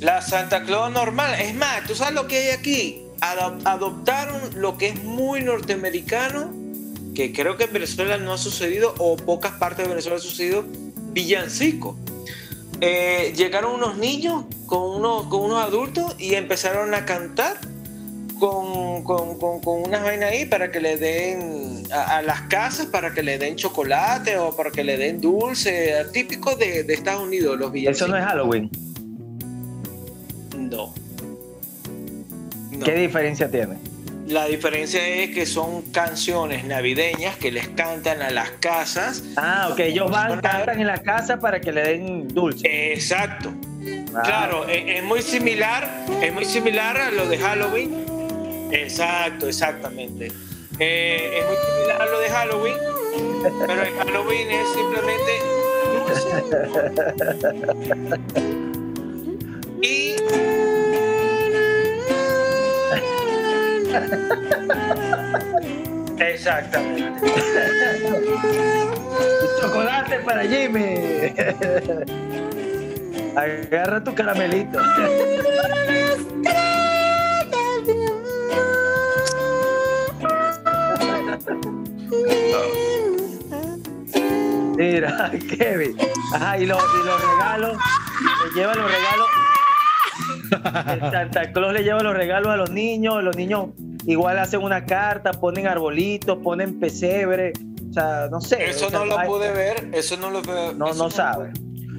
la 0.00 0.22
Santa 0.22 0.62
Claus 0.62 0.92
normal. 0.92 1.34
Es 1.40 1.54
más, 1.54 1.84
¿tú 1.86 1.94
sabes 1.94 2.14
lo 2.14 2.26
que 2.26 2.38
hay 2.38 2.48
aquí? 2.50 3.06
adoptaron 3.20 4.40
lo 4.54 4.78
que 4.78 4.88
es 4.88 5.04
muy 5.04 5.42
norteamericano, 5.42 6.50
que 7.14 7.32
creo 7.32 7.56
que 7.56 7.64
en 7.64 7.72
Venezuela 7.72 8.16
no 8.16 8.32
ha 8.32 8.38
sucedido, 8.38 8.94
o 8.98 9.16
pocas 9.16 9.52
partes 9.52 9.84
de 9.84 9.90
Venezuela 9.90 10.16
ha 10.16 10.20
sucedido, 10.20 10.64
villancico. 11.12 11.96
Eh, 12.80 13.34
llegaron 13.36 13.74
unos 13.74 13.98
niños 13.98 14.44
con 14.66 14.96
unos, 14.96 15.26
con 15.26 15.42
unos 15.42 15.62
adultos 15.62 16.14
y 16.18 16.34
empezaron 16.34 16.94
a 16.94 17.04
cantar 17.04 17.58
con, 18.40 19.04
con, 19.04 19.38
con, 19.38 19.60
con 19.60 19.82
unas 19.82 20.02
vainas 20.02 20.32
ahí 20.32 20.46
para 20.46 20.72
que 20.72 20.80
le 20.80 20.96
den 20.96 21.84
a, 21.92 22.16
a, 22.16 22.22
las 22.22 22.40
casas, 22.42 22.86
para 22.86 23.12
que 23.12 23.22
le 23.22 23.38
den 23.38 23.54
chocolate 23.54 24.38
o 24.38 24.56
para 24.56 24.70
que 24.70 24.82
le 24.82 24.96
den 24.96 25.20
dulce, 25.20 25.94
típico 26.12 26.56
de, 26.56 26.82
de 26.82 26.94
Estados 26.94 27.22
Unidos, 27.22 27.58
los 27.58 27.70
villancicos. 27.70 28.08
¿Eso 28.08 28.10
no 28.10 28.18
es 28.18 28.24
Halloween? 28.24 28.70
No. 30.56 30.94
No. 32.72 32.84
¿Qué 32.84 32.94
diferencia 32.94 33.50
tiene? 33.50 33.76
La 34.26 34.46
diferencia 34.46 35.06
es 35.06 35.30
que 35.30 35.44
son 35.44 35.82
canciones 35.90 36.64
navideñas 36.64 37.36
que 37.36 37.50
les 37.50 37.68
cantan 37.68 38.22
a 38.22 38.30
las 38.30 38.50
casas. 38.52 39.24
Ah, 39.36 39.68
ok, 39.72 39.80
ellos 39.80 40.10
van, 40.10 40.40
cantan 40.40 40.80
en 40.80 40.86
la 40.86 40.98
casa 40.98 41.40
para 41.40 41.60
que 41.60 41.72
le 41.72 41.82
den 41.82 42.28
dulce. 42.28 42.92
Exacto. 42.92 43.52
Ah. 44.14 44.22
Claro, 44.24 44.68
es, 44.68 44.84
es, 44.86 45.04
muy 45.04 45.22
similar, 45.22 46.06
es 46.22 46.32
muy 46.32 46.44
similar 46.44 46.96
a 46.96 47.10
lo 47.10 47.28
de 47.28 47.38
Halloween. 47.38 48.09
Exacto, 48.72 49.48
exactamente. 49.48 50.32
Eh, 50.78 51.38
es 51.38 51.46
muy 51.46 51.56
similar 51.56 52.02
a 52.02 52.06
lo 52.06 52.20
de 52.20 52.30
Halloween, 52.30 52.76
pero 53.66 53.82
en 53.82 53.96
Halloween 53.98 54.50
es 54.50 54.68
simplemente 54.72 55.40
y 59.82 60.16
Exactamente. 66.18 67.32
Chocolate 69.60 70.20
para 70.20 70.42
Jimmy. 70.44 71.34
Agarra 73.36 74.02
tu 74.02 74.14
caramelito. 74.14 74.78
Mira, 84.76 85.30
Kevin. 85.58 85.96
Ajá, 86.34 86.58
y, 86.58 86.66
los, 86.66 86.78
y 86.78 87.06
los 87.06 87.20
regalos. 87.30 87.78
Le 88.46 88.60
lleva 88.60 88.74
los 88.74 88.90
regalos. 88.90 89.26
Santa 91.12 91.52
Claus 91.52 91.72
le 91.72 91.82
lleva 91.84 92.02
los 92.02 92.14
regalos 92.16 92.48
a 92.52 92.56
los 92.56 92.70
niños. 92.70 93.22
Los 93.22 93.36
niños 93.36 93.66
igual 94.06 94.38
hacen 94.38 94.62
una 94.62 94.84
carta, 94.84 95.32
ponen 95.32 95.66
arbolitos, 95.66 96.38
ponen 96.42 96.78
pesebre. 96.80 97.52
O 97.90 97.92
sea, 97.92 98.28
no 98.30 98.40
sé. 98.40 98.70
Eso 98.70 98.86
o 98.86 98.90
sea, 98.90 98.98
no 99.00 99.04
lo 99.06 99.18
hay- 99.18 99.28
pude 99.28 99.50
ver. 99.52 99.88
Eso 99.92 100.16
no 100.16 100.30
lo 100.30 100.42
veo. 100.42 100.72
No, 100.72 100.92
no 100.94 101.10
sabe. 101.10 101.52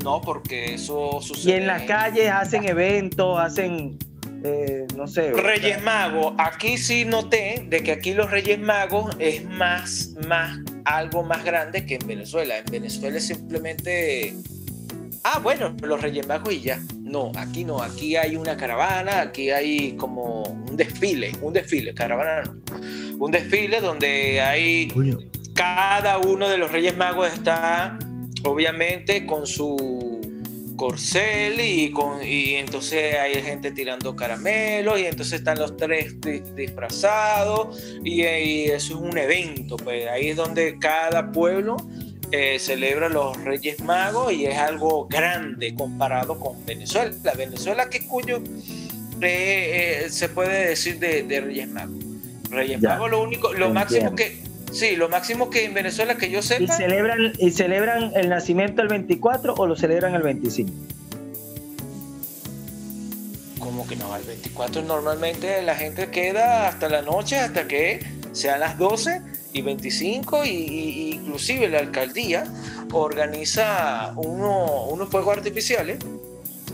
No, 0.03 0.19
porque 0.21 0.73
eso 0.73 1.19
sucede. 1.21 1.51
Y 1.51 1.55
en 1.57 1.67
las 1.67 1.83
calles 1.83 2.31
hacen 2.31 2.65
eventos, 2.65 3.39
hacen, 3.39 3.99
eh, 4.43 4.87
no 4.95 5.07
sé. 5.07 5.31
o 5.31 5.35
sea, 5.35 5.43
Reyes 5.43 5.81
Magos, 5.83 6.33
aquí 6.37 6.77
sí 6.77 7.05
noté 7.05 7.65
de 7.67 7.83
que 7.83 7.91
aquí 7.91 8.13
los 8.13 8.31
Reyes 8.31 8.59
Magos 8.59 9.15
es 9.19 9.45
más, 9.45 10.15
más, 10.27 10.59
algo 10.85 11.23
más 11.23 11.43
grande 11.43 11.85
que 11.85 11.95
en 11.95 12.07
Venezuela. 12.07 12.57
En 12.57 12.65
Venezuela 12.65 13.17
es 13.17 13.27
simplemente, 13.27 14.35
ah, 15.23 15.39
bueno, 15.39 15.75
los 15.81 16.01
Reyes 16.01 16.27
Magos 16.27 16.53
y 16.53 16.61
ya. 16.61 16.79
No, 16.99 17.31
aquí 17.35 17.63
no, 17.63 17.81
aquí 17.81 18.15
hay 18.15 18.35
una 18.35 18.57
caravana, 18.57 19.21
aquí 19.21 19.51
hay 19.51 19.93
como 19.97 20.43
un 20.43 20.77
desfile, 20.77 21.33
un 21.41 21.53
desfile, 21.53 21.93
caravana 21.93 22.43
no. 22.43 22.61
Un 23.19 23.31
desfile 23.31 23.81
donde 23.81 24.41
hay 24.41 24.87
cada 25.53 26.17
uno 26.17 26.49
de 26.49 26.57
los 26.57 26.71
Reyes 26.71 26.97
Magos 26.97 27.31
está 27.31 27.99
obviamente 28.43 29.25
con 29.25 29.45
su 29.45 30.10
corcel 30.81 31.59
y, 31.61 31.91
con, 31.91 32.25
y 32.25 32.55
entonces 32.55 33.15
hay 33.15 33.39
gente 33.43 33.69
tirando 33.71 34.15
caramelos 34.15 34.99
y 34.99 35.05
entonces 35.05 35.33
están 35.41 35.59
los 35.59 35.77
tres 35.77 36.19
di- 36.19 36.39
disfrazados 36.55 37.77
y, 38.03 38.23
y 38.23 38.63
eso 38.65 38.95
es 38.95 38.99
un 39.11 39.15
evento, 39.15 39.77
pues 39.77 40.07
ahí 40.07 40.29
es 40.29 40.37
donde 40.37 40.79
cada 40.79 41.31
pueblo 41.31 41.77
eh, 42.31 42.57
celebra 42.57 43.09
los 43.09 43.37
Reyes 43.43 43.79
Magos 43.81 44.33
y 44.33 44.47
es 44.47 44.57
algo 44.57 45.05
grande 45.07 45.75
comparado 45.75 46.39
con 46.39 46.65
Venezuela. 46.65 47.13
La 47.23 47.33
Venezuela 47.33 47.87
que 47.87 48.07
cuyo 48.07 48.37
eh, 49.21 50.01
eh, 50.05 50.09
se 50.09 50.29
puede 50.29 50.69
decir 50.69 50.97
de, 50.97 51.21
de 51.21 51.41
Reyes 51.41 51.69
Magos. 51.69 52.03
Reyes 52.49 52.81
Ya, 52.81 52.89
Magos 52.89 53.11
lo 53.11 53.21
único, 53.21 53.49
lo 53.53 53.67
entiendo. 53.67 53.73
máximo 53.75 54.15
que 54.15 54.41
sí, 54.71 54.95
lo 54.95 55.09
máximo 55.09 55.49
que 55.49 55.65
en 55.65 55.73
Venezuela 55.73 56.15
que 56.17 56.29
yo 56.29 56.39
¿Y 56.39 56.43
sepa 56.43 56.75
celebran, 56.75 57.33
¿Y 57.37 57.51
celebran 57.51 58.11
el 58.15 58.29
nacimiento 58.29 58.81
el 58.81 58.87
24 58.87 59.53
o 59.55 59.67
lo 59.67 59.75
celebran 59.75 60.15
el 60.15 60.21
25? 60.23 60.71
Como 63.59 63.85
que 63.87 63.95
no, 63.95 64.13
al 64.13 64.23
24 64.23 64.81
normalmente 64.81 65.61
la 65.61 65.75
gente 65.75 66.09
queda 66.09 66.67
hasta 66.67 66.89
la 66.89 67.01
noche, 67.03 67.37
hasta 67.37 67.67
que 67.67 67.99
sean 68.31 68.59
las 68.59 68.77
12 68.77 69.21
y 69.53 69.61
25, 69.61 70.45
y, 70.45 70.49
y- 70.49 71.11
inclusive 71.15 71.67
la 71.69 71.79
alcaldía 71.79 72.45
organiza 72.91 74.13
uno- 74.15 74.85
unos 74.85 75.09
fuegos 75.09 75.37
artificiales 75.37 75.99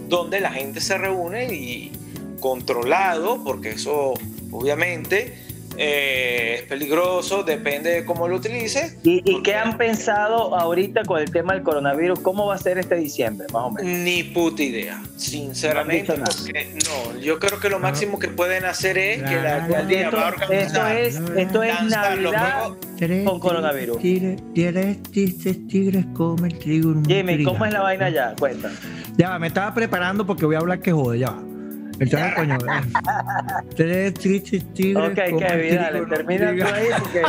donde 0.08 0.40
la 0.40 0.52
gente 0.52 0.80
se 0.80 0.98
reúne 0.98 1.54
y 1.54 1.92
controlado, 2.40 3.44
porque 3.44 3.72
eso 3.72 4.14
obviamente 4.52 5.34
eh, 5.78 6.56
es 6.56 6.62
peligroso, 6.64 7.44
depende 7.44 7.92
de 7.92 8.06
cómo 8.06 8.28
lo 8.28 8.36
utilices. 8.36 8.98
¿Y, 9.04 9.22
y 9.30 9.42
qué 9.44 9.56
han 9.56 9.78
pensado 9.78 10.56
ahorita 10.56 11.04
con 11.04 11.22
el 11.22 11.32
tema 11.32 11.54
del 11.54 11.64
coronavirus? 11.64 12.20
¿Cómo 12.20 12.48
va 12.48 12.56
a 12.56 12.58
ser 12.58 12.78
este 12.78 12.96
diciembre, 12.96 13.48
más 13.54 13.64
o 13.64 13.72
menos? 13.72 13.92
Ni 14.00 14.24
puta 14.24 14.64
idea, 14.64 15.02
sinceramente, 15.16 16.18
No 16.18 16.26
porque 16.26 16.76
no, 16.86 17.20
yo 17.20 17.40
creo 17.40 17.60
que 17.60 17.70
lo 17.70 17.80
máximo 17.80 18.20
que 18.20 18.28
pueden 18.28 18.66
hacer 18.66 18.98
es 18.98 19.24
que 19.24 19.36
la 19.36 19.66
alcaldía 19.66 20.06
Esto, 20.06 20.18
va 20.18 20.28
a 20.28 20.30
esto 20.30 20.44
organizar, 20.44 20.98
es, 20.98 21.16
esto 21.38 21.64
es 21.64 21.74
lanzar 21.74 22.18
los 22.18 22.34
Navidad. 22.34 23.26
Con 23.26 23.40
coronavirus. 23.40 24.00
Tigres, 24.00 24.42
tres 24.56 25.04
tristes 25.04 25.68
tigres 25.68 26.06
comen 26.16 26.58
trigo 26.58 26.96
Jimmy, 27.06 27.44
¿cómo 27.44 27.66
es 27.66 27.74
la 27.74 27.82
vaina 27.82 28.08
allá? 28.08 28.34
Cuenta. 28.40 28.72
Ya, 29.18 29.30
va, 29.30 29.40
me 29.40 29.48
estaba 29.48 29.74
preparando 29.74 30.26
porque 30.26 30.46
voy 30.46 30.56
a 30.56 30.60
hablar 30.60 30.80
que 30.80 30.92
jode, 30.92 31.20
ya. 31.20 31.30
va. 31.32 31.57
Entonces, 32.00 32.34
coño, 32.36 32.56
eh. 32.56 33.66
tres 33.76 34.14
tristes 34.16 34.74
tigres 34.74 35.10
Ok, 35.10 35.40
Kevin, 35.40 35.76
dale, 35.76 36.02
un 36.02 36.10
termina 36.10 36.56
tú 36.56 36.64
ahí 36.74 36.88
porque 37.00 37.22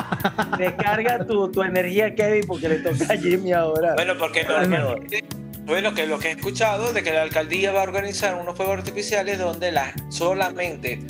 descarga 0.58 1.24
tu, 1.26 1.50
tu 1.50 1.62
energía, 1.62 2.14
Kevin, 2.14 2.44
porque 2.46 2.68
le 2.68 2.76
toca 2.76 3.12
a 3.12 3.16
Jimmy 3.16 3.52
ahora. 3.52 3.94
Bueno, 3.94 4.14
porque 4.18 4.44
normalmente, 4.44 5.24
bueno, 5.64 5.94
que 5.94 6.06
lo 6.06 6.18
que 6.18 6.28
he 6.28 6.30
escuchado 6.32 6.92
de 6.92 7.02
que 7.02 7.12
la 7.12 7.22
alcaldía 7.22 7.72
va 7.72 7.80
a 7.80 7.84
organizar 7.84 8.34
unos 8.34 8.56
fuegos 8.56 8.78
artificiales 8.78 9.38
donde 9.38 9.72
la, 9.72 9.92
solamente 10.10 11.00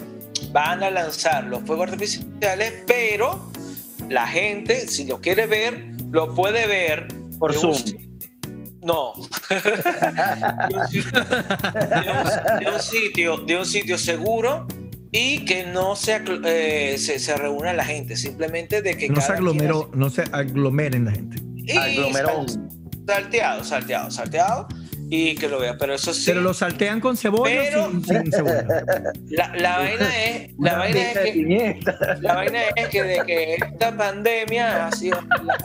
van 0.52 0.82
a 0.82 0.90
lanzar 0.90 1.44
los 1.44 1.62
fuegos 1.62 1.90
artificiales, 1.90 2.84
pero 2.86 3.50
la 4.08 4.26
gente, 4.26 4.86
si 4.88 5.04
lo 5.06 5.20
quiere 5.20 5.46
ver, 5.46 5.84
lo 6.10 6.34
puede 6.34 6.66
ver 6.66 7.08
Por 7.38 7.50
un 7.52 7.56
Zoom. 7.58 7.74
si- 7.74 8.07
No. 8.82 9.12
de, 9.48 10.70
un 10.70 10.88
sitio, 10.88 11.12
de 12.60 12.70
un- 12.70 12.80
sitio, 12.80 13.36
de 13.38 13.56
un 13.58 13.66
sitio 13.66 13.98
seguro 13.98 14.66
y 15.10 15.44
que 15.44 15.66
no 15.66 15.96
se, 15.96 16.22
acl- 16.22 16.42
eh, 16.44 16.96
se, 16.98 17.18
se 17.18 17.34
reúna 17.36 17.72
la 17.72 17.84
gente, 17.84 18.16
simplemente 18.16 18.82
de 18.82 18.96
que 18.96 19.08
No 19.08 19.16
se 19.16 19.26
cada 19.28 19.34
aglomeró, 19.38 19.90
no 19.94 20.10
se 20.10 20.22
aglomeren 20.32 21.06
la 21.06 21.12
gente. 21.12 21.38
y 21.56 21.76
Aglomerón. 21.76 22.48
sal- 22.48 22.68
salteado, 23.06 23.64
salteado, 23.64 24.10
salteado 24.10 24.68
y 25.10 25.34
que 25.36 25.48
lo 25.48 25.58
vea. 25.58 25.76
Pero 25.78 25.94
eso 25.94 26.12
sí, 26.12 26.24
Pero 26.26 26.42
lo 26.42 26.52
saltean 26.54 27.00
con 27.00 27.16
cebolla 27.16 27.62
Pero- 27.62 27.84
o 27.86 27.90
sin, 27.90 28.04
sin 28.04 28.30
cebolla. 28.32 28.66
la, 29.30 29.54
la 29.56 29.78
vaina 29.78 30.24
es, 30.24 30.50
la 30.58 30.76
vaina 30.78 31.00
es 31.00 31.18
que, 31.18 31.32
pimienta. 31.32 31.98
la 32.20 32.34
vaina 32.34 32.58
es 32.76 32.88
que 32.88 33.02
de 33.02 33.22
que 33.26 33.54
esta 33.54 33.96
pandemia 33.96 34.86
ha 34.86 34.92
sido, 34.92 35.20
la- 35.42 35.56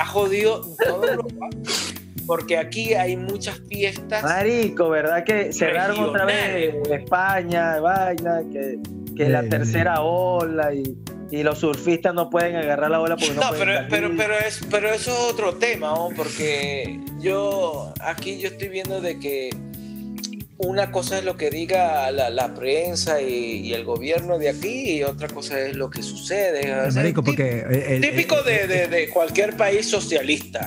ha 0.00 0.06
jodido 0.06 0.60
toda 0.84 1.10
Europa. 1.14 1.48
Porque 2.28 2.58
aquí 2.58 2.92
hay 2.92 3.16
muchas 3.16 3.58
fiestas. 3.70 4.22
Marico, 4.22 4.90
¿verdad? 4.90 5.24
Que 5.24 5.50
cerraron 5.50 5.98
otra 5.98 6.26
vez 6.26 6.74
España, 6.90 7.80
vaina, 7.80 8.42
que, 8.52 8.78
que 9.16 9.30
la 9.30 9.42
tercera 9.44 10.02
ola 10.02 10.74
y, 10.74 10.94
y, 11.30 11.42
los 11.42 11.60
surfistas 11.60 12.12
no 12.12 12.28
pueden 12.28 12.56
agarrar 12.56 12.90
la 12.90 13.00
ola 13.00 13.16
porque 13.16 13.32
no, 13.32 13.40
no 13.40 13.50
pero, 13.58 13.72
pero, 13.88 14.10
pero, 14.14 14.34
es, 14.34 14.60
pero 14.70 14.92
eso 14.92 15.10
es 15.10 15.32
otro 15.32 15.54
tema, 15.54 15.88
¿no? 15.88 16.10
porque 16.14 17.00
yo 17.18 17.94
aquí 18.00 18.38
yo 18.38 18.48
estoy 18.48 18.68
viendo 18.68 19.00
de 19.00 19.18
que 19.18 19.48
una 20.58 20.90
cosa 20.90 21.18
es 21.18 21.24
lo 21.24 21.34
que 21.38 21.48
diga 21.48 22.10
la, 22.10 22.28
la 22.28 22.52
prensa 22.52 23.22
y, 23.22 23.68
y, 23.68 23.72
el 23.72 23.84
gobierno 23.84 24.38
de 24.38 24.50
aquí 24.50 24.98
y 24.98 25.02
otra 25.02 25.28
cosa 25.28 25.58
es 25.58 25.76
lo 25.76 25.88
que 25.88 26.02
sucede. 26.02 26.90
Marico, 26.92 27.24
porque 27.24 27.64
el, 27.70 28.02
típico 28.02 28.42
de, 28.42 28.66
de, 28.66 28.88
de, 28.88 29.08
cualquier 29.08 29.56
país 29.56 29.88
socialista. 29.88 30.66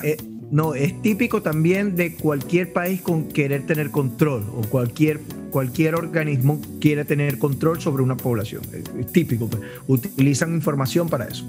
No, 0.52 0.74
es 0.74 1.00
típico 1.00 1.40
también 1.40 1.96
de 1.96 2.14
cualquier 2.14 2.74
país 2.74 3.00
con 3.00 3.28
querer 3.28 3.64
tener 3.64 3.90
control 3.90 4.44
o 4.54 4.60
cualquier, 4.60 5.18
cualquier 5.50 5.94
organismo 5.94 6.60
quiere 6.78 7.06
tener 7.06 7.38
control 7.38 7.80
sobre 7.80 8.02
una 8.02 8.18
población. 8.18 8.60
Es, 8.98 9.10
típico. 9.10 9.48
Pues. 9.48 9.62
Utilizan 9.86 10.54
información 10.54 11.08
para 11.08 11.24
eso. 11.24 11.46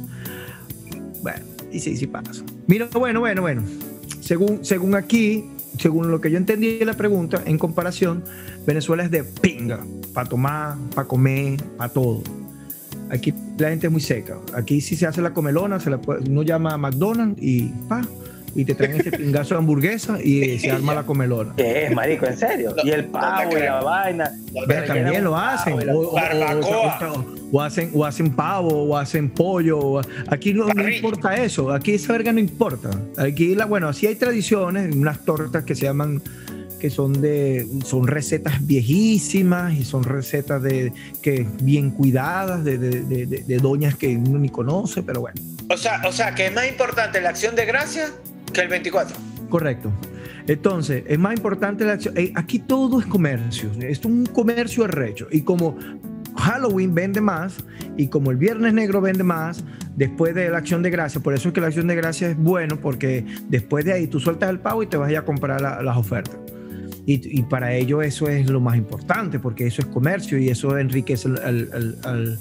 Bueno, 1.22 1.46
y 1.70 1.82
sí, 1.82 1.98
sí 1.98 2.08
pasa. 2.08 2.46
Mira, 2.66 2.88
bueno, 2.94 3.20
bueno, 3.20 3.42
bueno. 3.42 3.62
Según, 4.22 4.64
según 4.64 4.96
aquí, 4.96 5.50
según 5.78 6.10
lo 6.10 6.22
que 6.22 6.32
yo 6.32 6.38
entendí 6.38 6.78
de 6.78 6.86
la 6.86 6.94
pregunta, 6.94 7.44
en 7.46 7.58
comparación, 7.58 8.24
Venezuela 8.66 9.04
es 9.04 9.12
de 9.12 9.26
pinga, 9.26 9.86
para 10.14 10.30
tomar, 10.30 10.78
para 10.96 11.10
comer, 11.10 11.62
para 11.78 11.92
todo. 11.92 12.24
Aquí 13.10 13.34
la 13.58 13.70
gente 13.70 13.88
es 13.88 13.92
muy 13.92 14.02
seca. 14.02 14.40
Aquí 14.56 14.80
si 14.80 14.96
se 14.96 15.06
hace 15.06 15.22
la 15.22 15.34
comelona, 15.34 15.82
se 15.82 15.90
la 15.90 16.00
puede, 16.00 16.22
uno 16.30 16.44
llama 16.44 16.74
a 16.74 16.78
McDonald's 16.78 17.38
y 17.42 17.66
pa, 17.90 18.02
y 18.56 18.66
te 18.66 18.76
traen 18.76 19.00
ese 19.00 19.12
pingazo 19.12 19.56
de 19.56 19.60
hamburguesa 19.60 20.22
y 20.22 20.60
se 20.60 20.72
arma 20.72 20.94
la 20.94 21.04
comelona. 21.04 21.54
¿Qué 21.56 21.86
es, 21.86 21.92
marico? 21.94 22.26
¿En 22.26 22.38
serio? 22.38 22.76
y 22.84 22.92
el 22.92 23.06
pavo 23.06 23.58
y 23.58 23.62
la 23.62 23.82
vaina. 23.82 24.32
Pero 24.68 24.86
también 24.86 25.24
lo 25.24 25.38
hacen. 25.38 25.90
O, 25.90 25.94
o, 25.94 26.16
o, 26.16 26.16
o, 27.52 27.62
hacen. 27.62 27.92
o 27.94 28.06
hacen 28.06 28.36
pavo, 28.36 28.84
o 28.84 28.98
hacen 28.98 29.30
pollo. 29.30 30.02
Aquí 30.28 30.54
no, 30.54 30.68
no, 30.68 30.88
importa 30.88 31.36
eso. 31.36 31.72
Aquí 31.72 31.94
esa 31.94 32.14
verga 32.14 32.32
no 32.32 32.40
importa. 32.40 32.90
Aquí, 33.18 33.56
la, 33.56 33.66
bueno, 33.66 33.92
sí 33.94 34.08
hay 34.08 34.16
tradiciones, 34.16 34.96
unas 34.96 35.24
tortas 35.26 35.64
que 35.64 35.76
se 35.76 35.86
llaman 35.86 36.22
que 36.80 36.90
son 36.90 37.22
de 37.22 37.66
son 37.86 38.08
recetas 38.08 38.68
viejísimas 38.68 39.74
y 39.74 39.86
son 39.86 40.04
recetas 40.04 40.62
de 40.62 40.92
que 41.22 41.48
bien 41.62 41.92
cuidadas 41.92 42.66
de, 42.66 42.78
de, 42.78 43.04
de, 43.04 43.26
de 43.26 43.58
doñas 43.58 43.96
que 43.96 44.18
uno 44.18 44.38
ni 44.38 44.50
conoce, 44.50 45.02
pero 45.02 45.22
bueno. 45.22 45.40
O 45.70 45.78
sea, 45.78 46.02
o 46.06 46.12
sea, 46.12 46.36
que 46.36 46.48
es 46.48 46.54
más 46.54 46.68
importante 46.68 47.22
la 47.22 47.30
acción 47.30 47.56
de 47.56 47.66
gracias 47.66 48.12
que 48.54 48.62
el 48.62 48.70
24. 48.70 49.16
Correcto. 49.50 49.92
Entonces, 50.48 51.04
es 51.08 51.20
más 51.20 51.36
importante 51.36 51.86
la 51.86 51.94
acción. 51.94 52.16
Aquí 52.36 52.60
todo 52.60 53.00
es 53.00 53.06
comercio. 53.06 53.72
Es 53.80 54.04
un 54.06 54.26
comercio 54.26 54.86
arrecho. 54.86 55.28
Y 55.32 55.42
como 55.42 55.78
Halloween 56.38 56.94
vende 56.94 57.22
más 57.22 57.58
y 57.98 58.08
como 58.08 58.32
el 58.32 58.38
Viernes 58.38 58.74
Negro 58.74 59.02
vende 59.02 59.24
más, 59.24 59.64
después 59.96 60.34
de 60.36 60.50
la 60.50 60.58
acción 60.58 60.82
de 60.82 60.90
gracia, 60.90 61.22
por 61.22 61.34
eso 61.34 61.50
es 61.50 61.54
que 61.54 61.62
la 61.62 61.68
acción 61.68 61.88
de 61.88 61.96
gracia 61.96 62.30
es 62.30 62.38
bueno, 62.38 62.80
porque 62.80 63.26
después 63.48 63.86
de 63.86 63.94
ahí 63.94 64.08
tú 64.08 64.20
sueltas 64.20 64.50
el 64.50 64.60
pavo 64.60 64.84
y 64.84 64.88
te 64.88 64.98
vas 64.98 65.14
a 65.14 65.24
comprar 65.24 65.62
la, 65.62 65.82
las 65.82 65.98
ofertas. 65.98 66.38
Y, 67.06 67.40
y, 67.40 67.44
para 67.44 67.74
ello 67.74 68.02
eso 68.02 68.30
es 68.30 68.50
lo 68.50 68.62
más 68.62 68.78
importante, 68.78 69.38
porque 69.38 69.68
eso 69.68 69.82
es 69.82 69.88
comercio 69.88 70.38
y 70.38 70.48
eso 70.48 70.78
enriquece 70.78 71.28
al, 71.28 71.70
al, 71.74 71.98
al, 72.06 72.40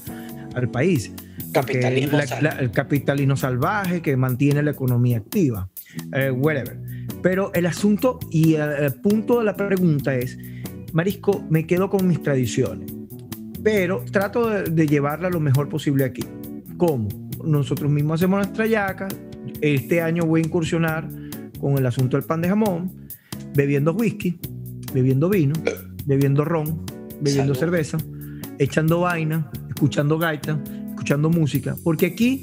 al 0.54 0.70
país. 0.70 1.12
Capitalismo 1.52 2.18
la, 2.18 2.40
la, 2.40 2.50
el 2.60 2.70
capitalismo 2.70 3.36
salvaje 3.36 4.00
que 4.02 4.16
mantiene 4.16 4.62
la 4.62 4.70
economía 4.70 5.18
activa. 5.18 5.68
Uh, 6.08 6.32
whatever. 6.34 6.78
Pero 7.22 7.52
el 7.54 7.66
asunto 7.66 8.18
y 8.30 8.54
el, 8.54 8.70
el, 8.84 8.94
punto 8.94 9.38
de 9.38 9.44
la 9.44 9.56
pregunta 9.56 10.14
es, 10.14 10.38
Marisco, 10.92 11.44
me 11.50 11.66
quedo 11.66 11.88
con 11.88 12.06
mis 12.06 12.22
tradiciones, 12.22 12.92
pero 13.62 14.04
trato 14.10 14.48
de, 14.48 14.64
de 14.64 14.86
llevarla 14.86 15.30
lo 15.30 15.40
mejor 15.40 15.68
posible 15.68 16.04
aquí. 16.04 16.24
¿Cómo? 16.76 17.08
Nosotros 17.44 17.90
mismos 17.90 18.20
hacemos 18.20 18.38
nuestra 18.38 18.66
yaca. 18.66 19.08
Este 19.60 20.00
año 20.00 20.24
voy 20.24 20.40
a 20.42 20.44
incursionar 20.44 21.08
con 21.60 21.78
el 21.78 21.86
asunto 21.86 22.16
del 22.16 22.26
pan 22.26 22.40
de 22.40 22.48
jamón, 22.48 22.90
bebiendo 23.54 23.92
whisky, 23.92 24.38
bebiendo 24.92 25.28
vino, 25.28 25.54
bebiendo 26.06 26.44
ron, 26.44 26.84
bebiendo 27.20 27.54
Salud. 27.54 27.58
cerveza, 27.58 27.98
echando 28.58 29.00
vaina, 29.00 29.50
escuchando 29.68 30.18
gaita, 30.18 30.58
escuchando 30.90 31.30
música, 31.30 31.76
porque 31.84 32.06
aquí, 32.06 32.42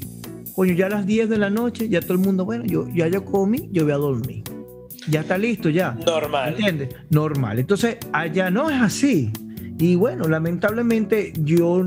coño, 0.54 0.74
ya 0.74 0.86
a 0.86 0.90
las 0.90 1.06
10 1.06 1.28
de 1.28 1.38
la 1.38 1.50
noche, 1.50 1.88
ya 1.88 2.00
todo 2.00 2.14
el 2.14 2.18
mundo, 2.20 2.44
bueno, 2.44 2.64
yo 2.64 2.86
ya 2.94 3.08
yo 3.08 3.24
comí, 3.24 3.68
yo 3.72 3.84
voy 3.84 3.92
a 3.92 3.96
dormir. 3.96 4.44
Ya 5.08 5.20
está 5.20 5.38
listo, 5.38 5.70
ya. 5.70 5.92
Normal. 6.06 6.50
¿Entiendes? 6.50 6.94
Normal. 7.10 7.58
Entonces, 7.58 7.96
allá 8.12 8.50
no 8.50 8.70
es 8.70 8.80
así. 8.80 9.32
Y 9.78 9.96
bueno, 9.96 10.28
lamentablemente 10.28 11.32
yo 11.38 11.82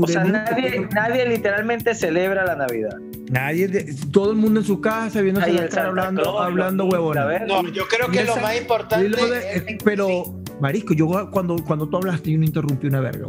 O 0.00 0.06
sea, 0.06 0.24
nadie, 0.24 0.88
nadie, 0.90 1.28
literalmente 1.28 1.94
celebra 1.94 2.46
la 2.46 2.56
Navidad. 2.56 2.96
Nadie, 3.30 3.94
todo 4.10 4.30
el 4.30 4.38
mundo 4.38 4.60
en 4.60 4.66
su 4.66 4.80
casa 4.80 5.20
viéndose 5.20 5.52
la 5.52 5.68
cara 5.68 5.88
hablando, 5.88 6.22
Claus, 6.22 6.40
hablando 6.40 6.86
huevona. 6.86 7.40
No, 7.40 7.68
yo 7.68 7.86
creo 7.88 8.10
que 8.10 8.24
lo 8.24 8.36
más 8.36 8.56
importante. 8.56 9.08
De, 9.08 9.52
es, 9.54 9.64
pero, 9.84 10.40
Marisco, 10.60 10.94
yo 10.94 11.30
cuando, 11.30 11.56
cuando 11.62 11.86
tú 11.86 11.98
hablaste, 11.98 12.30
yo 12.30 12.38
no 12.38 12.44
interrumpí 12.44 12.86
una 12.86 13.00
verga. 13.00 13.28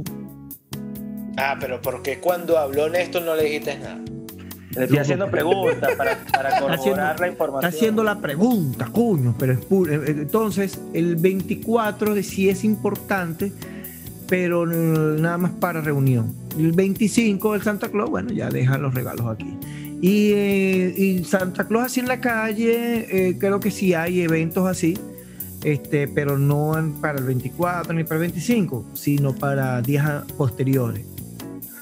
Ah, 1.35 1.57
pero 1.59 1.81
porque 1.81 2.19
cuando 2.19 2.57
habló 2.57 2.89
Néstor 2.89 3.23
no 3.23 3.35
le 3.35 3.43
dijiste 3.43 3.77
nada? 3.77 3.99
Le 4.77 4.83
estoy 4.83 4.99
haciendo 4.99 5.29
preguntas 5.29 5.95
para, 5.95 6.17
para 6.31 6.59
corroborar 6.59 6.79
haciendo, 6.79 7.21
la 7.21 7.27
información. 7.27 7.65
Está 7.65 7.77
haciendo 7.77 8.03
la 8.03 8.19
pregunta, 8.19 8.85
coño, 8.91 9.35
pero 9.37 9.53
es 9.53 9.59
puro. 9.59 9.93
Entonces, 10.05 10.79
el 10.93 11.15
24 11.15 12.13
de 12.13 12.23
sí 12.23 12.49
es 12.49 12.63
importante, 12.63 13.51
pero 14.27 14.65
nada 14.65 15.37
más 15.37 15.51
para 15.51 15.81
reunión. 15.81 16.33
El 16.57 16.71
25 16.71 17.53
del 17.53 17.61
Santa 17.61 17.89
Claus, 17.89 18.09
bueno, 18.09 18.31
ya 18.31 18.49
deja 18.49 18.77
los 18.77 18.93
regalos 18.93 19.25
aquí. 19.27 19.57
Y, 20.01 20.31
eh, 20.33 20.93
y 20.95 21.23
Santa 21.23 21.67
Claus 21.67 21.85
así 21.85 21.99
en 21.99 22.07
la 22.07 22.19
calle, 22.19 23.29
eh, 23.29 23.37
creo 23.39 23.59
que 23.59 23.71
sí 23.71 23.95
hay 23.95 24.21
eventos 24.21 24.67
así, 24.67 24.95
este, 25.63 26.07
pero 26.07 26.37
no 26.37 26.73
para 27.01 27.17
el 27.17 27.25
24 27.25 27.93
ni 27.93 28.03
para 28.03 28.15
el 28.15 28.21
25, 28.21 28.85
sino 28.93 29.33
para 29.33 29.81
días 29.81 30.23
posteriores 30.37 31.03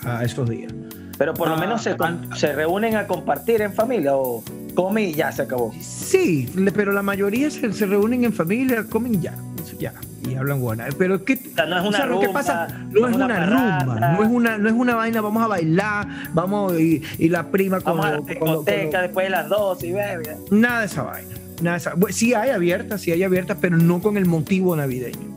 a 0.03 0.23
estos 0.23 0.49
días. 0.49 0.71
Pero 1.17 1.33
por 1.33 1.47
lo 1.47 1.55
ah, 1.55 1.59
menos 1.59 1.83
se, 1.83 1.95
se, 2.35 2.53
reúnen 2.53 2.95
a 2.95 3.07
compartir 3.07 3.61
en 3.61 3.73
familia 3.73 4.15
o 4.15 4.43
comen 4.75 5.09
y 5.09 5.13
ya 5.13 5.31
se 5.31 5.43
acabó. 5.43 5.73
Sí, 5.79 6.51
pero 6.73 6.91
la 6.91 7.01
mayoría 7.01 7.49
se, 7.49 7.71
se 7.71 7.85
reúnen 7.85 8.25
en 8.25 8.33
familia, 8.33 8.85
comen 8.89 9.21
ya, 9.21 9.33
ya 9.79 9.93
y 10.29 10.35
hablan 10.35 10.59
buena. 10.59 10.87
Pero 10.97 11.23
¿qué, 11.23 11.33
o 11.33 11.55
sea, 11.55 11.65
no 11.65 11.77
es 11.79 11.87
una 11.87 12.05
rumba, 12.05 12.27
¿qué 12.27 12.33
pasa? 12.33 12.67
No, 12.89 13.01
no 13.01 13.07
es 13.07 13.15
una, 13.15 13.25
una 13.25 13.45
rumba, 13.45 13.99
no 14.11 14.23
es 14.23 14.29
una, 14.29 14.57
no 14.57 14.69
es 14.69 14.75
una 14.75 14.95
vaina, 14.95 15.21
vamos 15.21 15.43
a 15.43 15.47
bailar, 15.47 16.07
vamos 16.33 16.79
y, 16.79 17.01
y 17.17 17.29
la 17.29 17.47
prima 17.47 17.81
con, 17.81 17.97
vamos 17.97 18.05
a 18.05 18.11
la 18.11 18.17
discoteca 18.19 19.01
después 19.01 19.25
de 19.27 19.29
las 19.29 19.49
dos 19.49 19.83
y 19.83 19.91
bebe. 19.91 20.37
Nada 20.51 20.81
de 20.81 20.85
esa 20.87 21.03
vaina. 21.03 21.35
Nada 21.61 21.77
de 21.77 21.81
esa, 21.81 21.93
sí 22.09 22.33
hay 22.33 22.49
abiertas, 22.49 23.01
sí 23.01 23.11
hay 23.11 23.23
abiertas, 23.23 23.57
pero 23.61 23.77
no 23.77 24.01
con 24.01 24.17
el 24.17 24.25
motivo 24.25 24.75
navideño. 24.75 25.34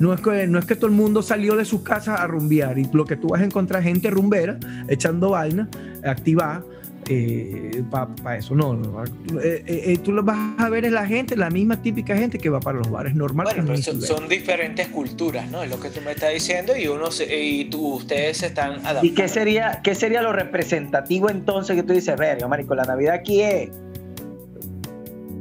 No 0.00 0.14
es, 0.14 0.20
que, 0.22 0.46
no 0.46 0.58
es 0.58 0.64
que 0.64 0.74
todo 0.76 0.86
el 0.86 0.92
mundo 0.92 1.22
salió 1.22 1.56
de 1.56 1.66
sus 1.66 1.82
casas 1.82 2.18
a 2.20 2.26
rumbear 2.26 2.78
y 2.78 2.88
lo 2.90 3.04
que 3.04 3.16
tú 3.16 3.28
vas 3.28 3.42
a 3.42 3.44
encontrar 3.44 3.82
gente 3.82 4.08
rumbera 4.10 4.58
echando 4.88 5.30
vaina, 5.30 5.68
activada. 6.02 6.64
Eh, 7.12 7.82
para 7.90 8.06
pa 8.06 8.36
eso, 8.36 8.54
no, 8.54 8.74
no 8.74 9.02
eh, 9.42 9.64
eh, 9.66 9.98
tú 10.04 10.12
lo 10.12 10.22
vas 10.22 10.54
a 10.58 10.68
ver 10.68 10.84
es 10.84 10.92
la 10.92 11.06
gente, 11.06 11.34
la 11.34 11.50
misma 11.50 11.82
típica 11.82 12.16
gente 12.16 12.38
que 12.38 12.48
va 12.48 12.60
para 12.60 12.78
los 12.78 12.88
bares 12.88 13.14
normales. 13.16 13.54
Bueno, 13.54 13.72
pero 13.72 13.82
son, 13.82 14.00
son, 14.00 14.28
diferentes 14.28 14.86
culturas, 14.88 15.50
¿no? 15.50 15.62
Es 15.62 15.70
lo 15.70 15.80
que 15.80 15.90
tú 15.90 16.00
me 16.02 16.12
estás 16.12 16.32
diciendo 16.32 16.76
y 16.76 16.86
uno 16.86 17.10
se, 17.10 17.42
y 17.42 17.64
tú, 17.64 17.94
ustedes 17.94 18.36
se 18.36 18.46
están 18.46 18.74
adaptando. 18.74 19.06
¿Y 19.06 19.10
qué 19.10 19.28
sería, 19.28 19.80
qué 19.82 19.94
sería 19.94 20.22
lo 20.22 20.32
representativo 20.32 21.30
entonces 21.30 21.74
que 21.74 21.82
tú 21.82 21.92
dices, 21.92 22.16
verga, 22.16 22.46
marico, 22.46 22.74
la 22.74 22.84
Navidad 22.84 23.14
aquí 23.14 23.42
es 23.42 23.70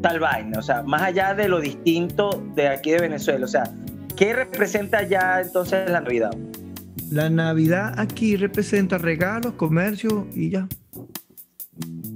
tal 0.02 0.20
vaina, 0.20 0.60
o 0.60 0.64
sea, 0.64 0.82
más 0.82 1.02
allá 1.02 1.34
de 1.34 1.48
lo 1.48 1.60
distinto 1.60 2.44
de 2.56 2.70
aquí 2.70 2.92
de 2.92 3.00
Venezuela, 3.00 3.46
o 3.46 3.50
sea, 3.50 3.72
¿Qué 4.20 4.34
representa 4.34 5.02
ya 5.04 5.40
entonces 5.40 5.90
la 5.90 6.02
Navidad? 6.02 6.36
La 7.10 7.30
Navidad 7.30 7.98
aquí 7.98 8.36
representa 8.36 8.98
regalos, 8.98 9.54
comercio 9.54 10.28
y 10.34 10.50
ya. 10.50 10.68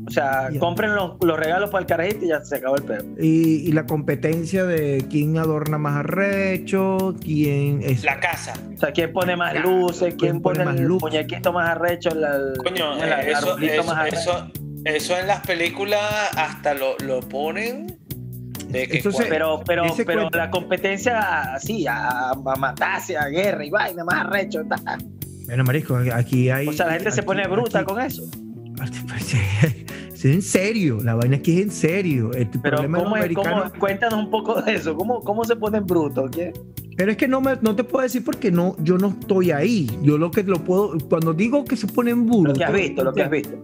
O 0.06 0.12
sea, 0.12 0.52
ya. 0.52 0.60
compren 0.60 0.96
los, 0.96 1.14
los, 1.22 1.40
regalos 1.40 1.70
para 1.70 1.84
el 1.84 1.88
carajito 1.88 2.26
y 2.26 2.28
ya 2.28 2.42
se 2.42 2.58
acabó 2.58 2.76
el 2.76 2.84
pedo. 2.84 3.06
Y, 3.18 3.70
y, 3.70 3.72
la 3.72 3.86
competencia 3.86 4.66
de 4.66 5.06
quién 5.10 5.38
adorna 5.38 5.78
más 5.78 5.96
arrecho, 5.96 7.16
quién 7.22 7.82
es. 7.82 8.04
La 8.04 8.20
casa. 8.20 8.52
O 8.76 8.78
sea, 8.78 8.92
quién 8.92 9.14
pone 9.14 9.38
más 9.38 9.56
luces, 9.64 10.14
quién, 10.20 10.42
pone, 10.42 10.60
pone, 10.60 10.66
más 10.66 10.82
el 10.82 10.86
luz? 10.86 11.02
muñequito 11.02 11.54
más 11.54 11.70
arrecho, 11.70 12.10
la, 12.10 12.38
Coño, 12.62 12.96
la, 12.96 13.22
eso, 13.22 13.58
eso, 13.58 13.84
más 13.86 13.98
arrecho. 13.98 14.18
Eso, 14.18 14.52
eso, 14.84 15.18
en 15.18 15.28
las 15.28 15.40
películas 15.48 16.02
hasta 16.36 16.74
lo, 16.74 16.98
lo 16.98 17.22
ponen 17.22 18.03
entonces, 18.74 19.26
pero 19.30 19.62
pero, 19.66 19.84
pero 20.06 20.30
la 20.32 20.50
competencia 20.50 21.54
así, 21.56 21.86
a, 21.88 22.32
a, 22.32 22.36
matarse, 22.58 23.18
a 23.18 23.28
guerra 23.28 23.66
y 23.66 23.70
vaina, 23.70 24.04
más 24.04 24.26
arrecho. 24.26 24.64
Bueno, 25.46 25.64
Marisco, 25.64 25.98
aquí 26.14 26.50
hay. 26.50 26.68
O 26.68 26.74
sea, 26.74 26.88
la 26.88 26.94
gente 26.94 27.10
aquí, 27.10 27.16
se 27.16 27.24
pone 27.24 27.48
bruta 27.48 27.80
aquí, 27.80 27.86
con 27.94 28.02
eso. 28.02 28.24
Sí, 30.14 30.30
Es 30.30 30.36
en 30.36 30.42
serio, 30.42 31.00
la 31.04 31.16
vaina 31.16 31.36
aquí 31.38 31.58
es 31.60 31.64
en 31.66 31.72
serio. 31.72 32.32
El 32.34 32.48
Pero 32.48 32.78
problema 32.78 33.00
¿cómo 33.00 33.16
es, 33.18 33.24
americanos- 33.24 33.64
cómo- 33.72 33.80
cuéntanos 33.80 34.20
un 34.20 34.30
poco 34.32 34.62
de 34.62 34.76
eso. 34.76 34.96
¿Cómo, 34.96 35.20
cómo 35.22 35.44
se 35.44 35.56
ponen 35.58 35.86
brutos? 35.86 36.32
¿Qué? 36.32 36.54
Pero 36.96 37.12
es 37.12 37.18
que 37.18 37.28
no, 37.28 37.42
me, 37.42 37.58
no 37.62 37.76
te 37.76 37.84
puedo 37.84 38.04
decir 38.04 38.24
porque 38.24 38.50
no, 38.52 38.76
yo 38.80 38.98
no 38.98 39.10
estoy 39.10 39.52
ahí. 39.52 39.90
Yo 40.02 40.18
lo 40.18 40.32
que 40.32 40.44
lo 40.44 40.64
puedo, 40.64 40.98
cuando 41.10 41.34
digo 41.34 41.66
que 41.66 41.76
se 41.76 41.88
ponen 41.88 42.26
brutos. 42.26 42.50
Lo 42.50 42.54
que 42.54 42.64
has 42.64 42.74
visto, 42.74 43.04
lo 43.04 43.14
que 43.14 43.24
has 43.24 43.30
visto. 43.32 43.64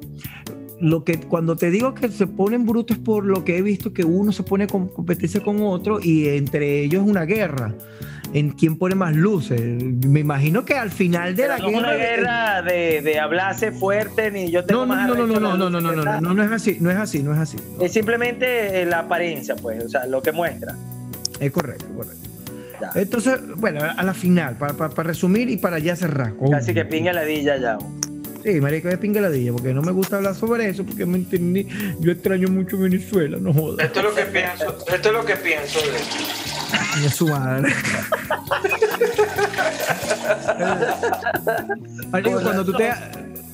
Lo 0.82 1.04
que 1.04 1.20
cuando 1.20 1.56
te 1.56 1.70
digo 1.72 1.94
que 1.94 2.10
se 2.10 2.26
ponen 2.28 2.66
brutos 2.66 2.98
es 2.98 3.04
por 3.04 3.26
lo 3.26 3.44
que 3.44 3.58
he 3.58 3.62
visto 3.62 3.92
que 3.94 4.04
uno 4.06 4.32
se 4.32 4.44
pone 4.44 4.68
con 4.68 4.88
competencia 4.88 5.42
con 5.42 5.62
otro 5.62 6.00
y 6.02 6.28
entre 6.30 6.82
ellos 6.84 7.04
es 7.04 7.10
una 7.10 7.26
guerra 7.26 7.74
en 8.34 8.52
quién 8.52 8.78
pone 8.78 8.94
más 8.96 9.16
luces. 9.16 9.60
Me 10.06 10.20
imagino 10.20 10.64
que 10.64 10.76
al 10.76 10.92
final 10.92 11.36
de 11.36 11.44
Pero 11.44 11.58
la 11.58 11.60
no 11.60 11.68
es 11.68 11.74
guerra. 11.74 11.80
una 11.90 11.98
guerra 11.98 12.62
de, 12.62 13.02
de 13.02 13.20
hablarse 13.20 13.72
fuerte 13.72 14.30
ni 14.32 14.52
yo 14.52 14.64
tengo 14.66 14.86
No, 14.86 14.86
no, 14.86 14.96
más 14.96 15.08
no, 15.10 15.16
no, 15.16 15.28
no, 15.28 15.40
no, 15.40 15.58
no, 15.58 15.70
no, 15.70 15.82
no, 15.82 15.92
no, 15.96 16.04
tal. 16.04 16.22
no, 16.24 16.34
no 16.34 16.44
es 16.44 16.52
así, 16.52 16.78
no 16.80 16.92
es 16.92 16.98
así, 16.98 17.24
no 17.24 17.34
es 17.34 17.40
así. 17.40 17.58
Es 17.82 17.92
simplemente 17.92 18.82
eh, 18.82 18.86
la 18.86 19.00
apariencia, 19.00 19.56
pues, 19.56 19.84
o 19.84 19.90
sea, 19.90 20.06
lo 20.06 20.22
que 20.22 20.32
muestra. 20.32 20.76
Es 21.40 21.52
correcto, 21.52 21.86
correcto. 21.96 22.30
Ya. 22.80 22.92
Entonces, 23.02 23.34
bueno, 23.58 23.82
a 23.84 24.04
la 24.04 24.14
final, 24.14 24.56
para, 24.58 24.74
para- 24.74 24.94
para 24.94 25.08
resumir 25.08 25.50
y 25.50 25.58
para 25.58 25.80
ya 25.80 25.96
cerrar. 25.98 26.34
Casi 26.52 26.74
que 26.74 26.86
pinga 26.86 27.12
la 27.12 27.24
dilla 27.24 27.58
ya. 27.58 27.78
Sí, 28.44 28.62
marico, 28.62 28.88
es 28.90 28.98
pingaladilla, 28.98 29.52
porque 29.52 29.74
no 29.74 29.82
me 29.82 29.92
gusta 29.92 30.16
hablar 30.18 30.34
sobre 30.36 30.70
eso, 30.70 30.84
porque 30.86 31.06
me 31.06 31.18
entendí. 31.18 31.68
Yo 32.00 32.12
extraño 32.12 32.48
mucho 32.48 32.78
Venezuela, 32.78 33.38
no 33.40 33.54
jodas. 33.54 33.86
Esto 33.86 34.00
es 34.00 34.06
lo 34.06 34.16
que 34.16 34.24
pienso, 34.26 34.78
esto 34.94 35.10
es 35.10 35.14
lo 35.14 35.26
que 35.26 35.36
pienso 35.36 35.80
de 35.80 36.00
Coño, 36.94 37.10
su 37.10 37.28
madre. 37.28 37.74
Marico, 42.12 42.42
cuando 42.42 42.66
tú 42.66 42.74
te. 42.74 42.92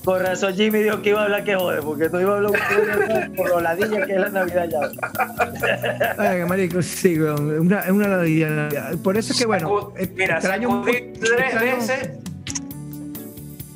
Por 0.03 0.21
razón 0.21 0.53
Jimmy 0.53 0.83
dijo 0.83 1.01
que 1.01 1.09
iba 1.09 1.21
a 1.21 1.23
hablar 1.23 1.43
que 1.43 1.55
jode, 1.55 1.81
porque 1.81 2.09
no 2.09 2.21
iba 2.21 2.33
a 2.33 2.37
hablar 2.37 2.51
un 2.51 3.33
por 3.35 3.49
lo 3.49 3.59
ladilla 3.59 4.05
que 4.05 4.13
es 4.13 4.19
la 4.19 4.29
Navidad 4.29 4.69
ya. 4.69 6.15
Ay, 6.19 6.45
marico, 6.45 6.79
sí, 6.83 7.19
weón, 7.19 7.51
es 7.55 7.59
una, 7.59 7.79
es 7.79 7.89
una 7.89 8.07
ladilla. 8.09 8.69
Por 9.03 9.17
eso 9.17 9.33
es 9.33 9.39
que, 9.39 9.47
bueno, 9.47 9.67
Sacu- 9.67 9.93
eh, 9.97 10.13
Mira, 10.15 10.35
extraño, 10.35 10.69
sacudí 10.69 10.93
tres 11.19 11.31
extraño- 11.39 11.75
veces. 11.77 12.09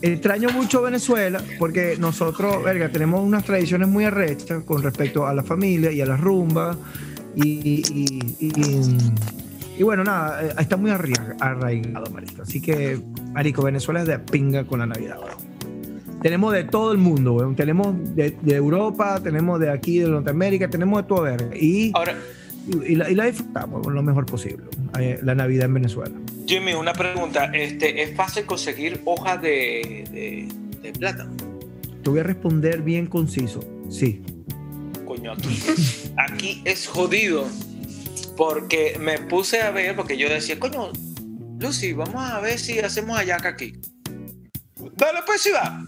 Extraño 0.01 0.49
mucho 0.49 0.81
Venezuela, 0.81 1.41
porque 1.57 1.95
nosotros, 1.99 2.63
verga, 2.63 2.89
tenemos 2.89 3.21
unas 3.21 3.43
tradiciones 3.43 3.87
muy 3.87 4.05
arrechas 4.05 4.63
con 4.63 4.81
respecto 4.83 5.25
a 5.27 5.33
la 5.33 5.43
familia 5.43 5.91
y 5.91 6.01
a 6.01 6.05
las 6.05 6.19
rumbas. 6.19 6.77
Y, 7.35 7.83
y, 7.85 8.35
y- 8.39 8.97
y 9.77 9.83
bueno, 9.83 10.03
nada, 10.03 10.43
eh, 10.45 10.53
está 10.59 10.75
muy 10.75 10.91
arraiga- 10.91 11.37
arraigado, 11.39 12.09
marico. 12.11 12.41
Así 12.41 12.59
que, 12.59 12.99
marico, 13.33 13.61
Venezuela 13.63 14.01
es 14.01 14.07
de 14.07 14.19
pinga 14.19 14.65
con 14.65 14.79
la 14.79 14.85
Navidad, 14.87 15.17
weón. 15.19 16.19
Tenemos 16.21 16.51
de 16.51 16.65
todo 16.65 16.91
el 16.91 16.97
mundo, 16.97 17.33
weón. 17.35 17.55
Tenemos 17.55 17.95
de, 18.13 18.35
de 18.41 18.55
Europa, 18.55 19.21
tenemos 19.23 19.57
de 19.59 19.69
aquí, 19.69 19.99
de 19.99 20.09
Norteamérica, 20.09 20.69
tenemos 20.69 21.01
de 21.03 21.07
todo, 21.07 21.21
verga. 21.21 21.55
Y, 21.55 21.91
Ahora, 21.95 22.13
y, 22.85 22.95
la, 22.95 23.09
y 23.09 23.15
la 23.15 23.25
disfrutamos 23.25 23.87
lo 23.87 24.03
mejor 24.03 24.25
posible, 24.25 24.65
eh, 24.99 25.17
la 25.23 25.33
Navidad 25.33 25.65
en 25.67 25.75
Venezuela. 25.75 26.15
Jimmy, 26.49 26.73
una 26.73 26.93
pregunta. 26.93 27.51
Este, 27.53 28.01
¿Es 28.01 28.15
fácil 28.15 28.43
conseguir 28.47 29.03
hojas 29.05 29.39
de, 29.39 30.03
de, 30.09 30.79
de 30.81 30.91
plátano? 30.93 31.37
Te 32.01 32.09
voy 32.09 32.21
a 32.21 32.23
responder 32.23 32.81
bien 32.81 33.05
conciso. 33.05 33.59
Sí. 33.87 34.23
Coño, 35.05 35.33
aquí, 35.33 35.59
aquí 36.17 36.61
es 36.65 36.87
jodido. 36.87 37.47
Porque 38.35 38.97
me 38.99 39.19
puse 39.19 39.61
a 39.61 39.69
ver, 39.69 39.95
porque 39.95 40.17
yo 40.17 40.27
decía, 40.27 40.59
coño, 40.59 40.91
Lucy, 41.59 41.93
vamos 41.93 42.27
a 42.27 42.39
ver 42.39 42.57
si 42.57 42.79
hacemos 42.79 43.19
ayaca 43.19 43.49
aquí. 43.49 43.73
Dale, 44.95 45.19
pues 45.27 45.41
si 45.41 45.51
va. 45.51 45.85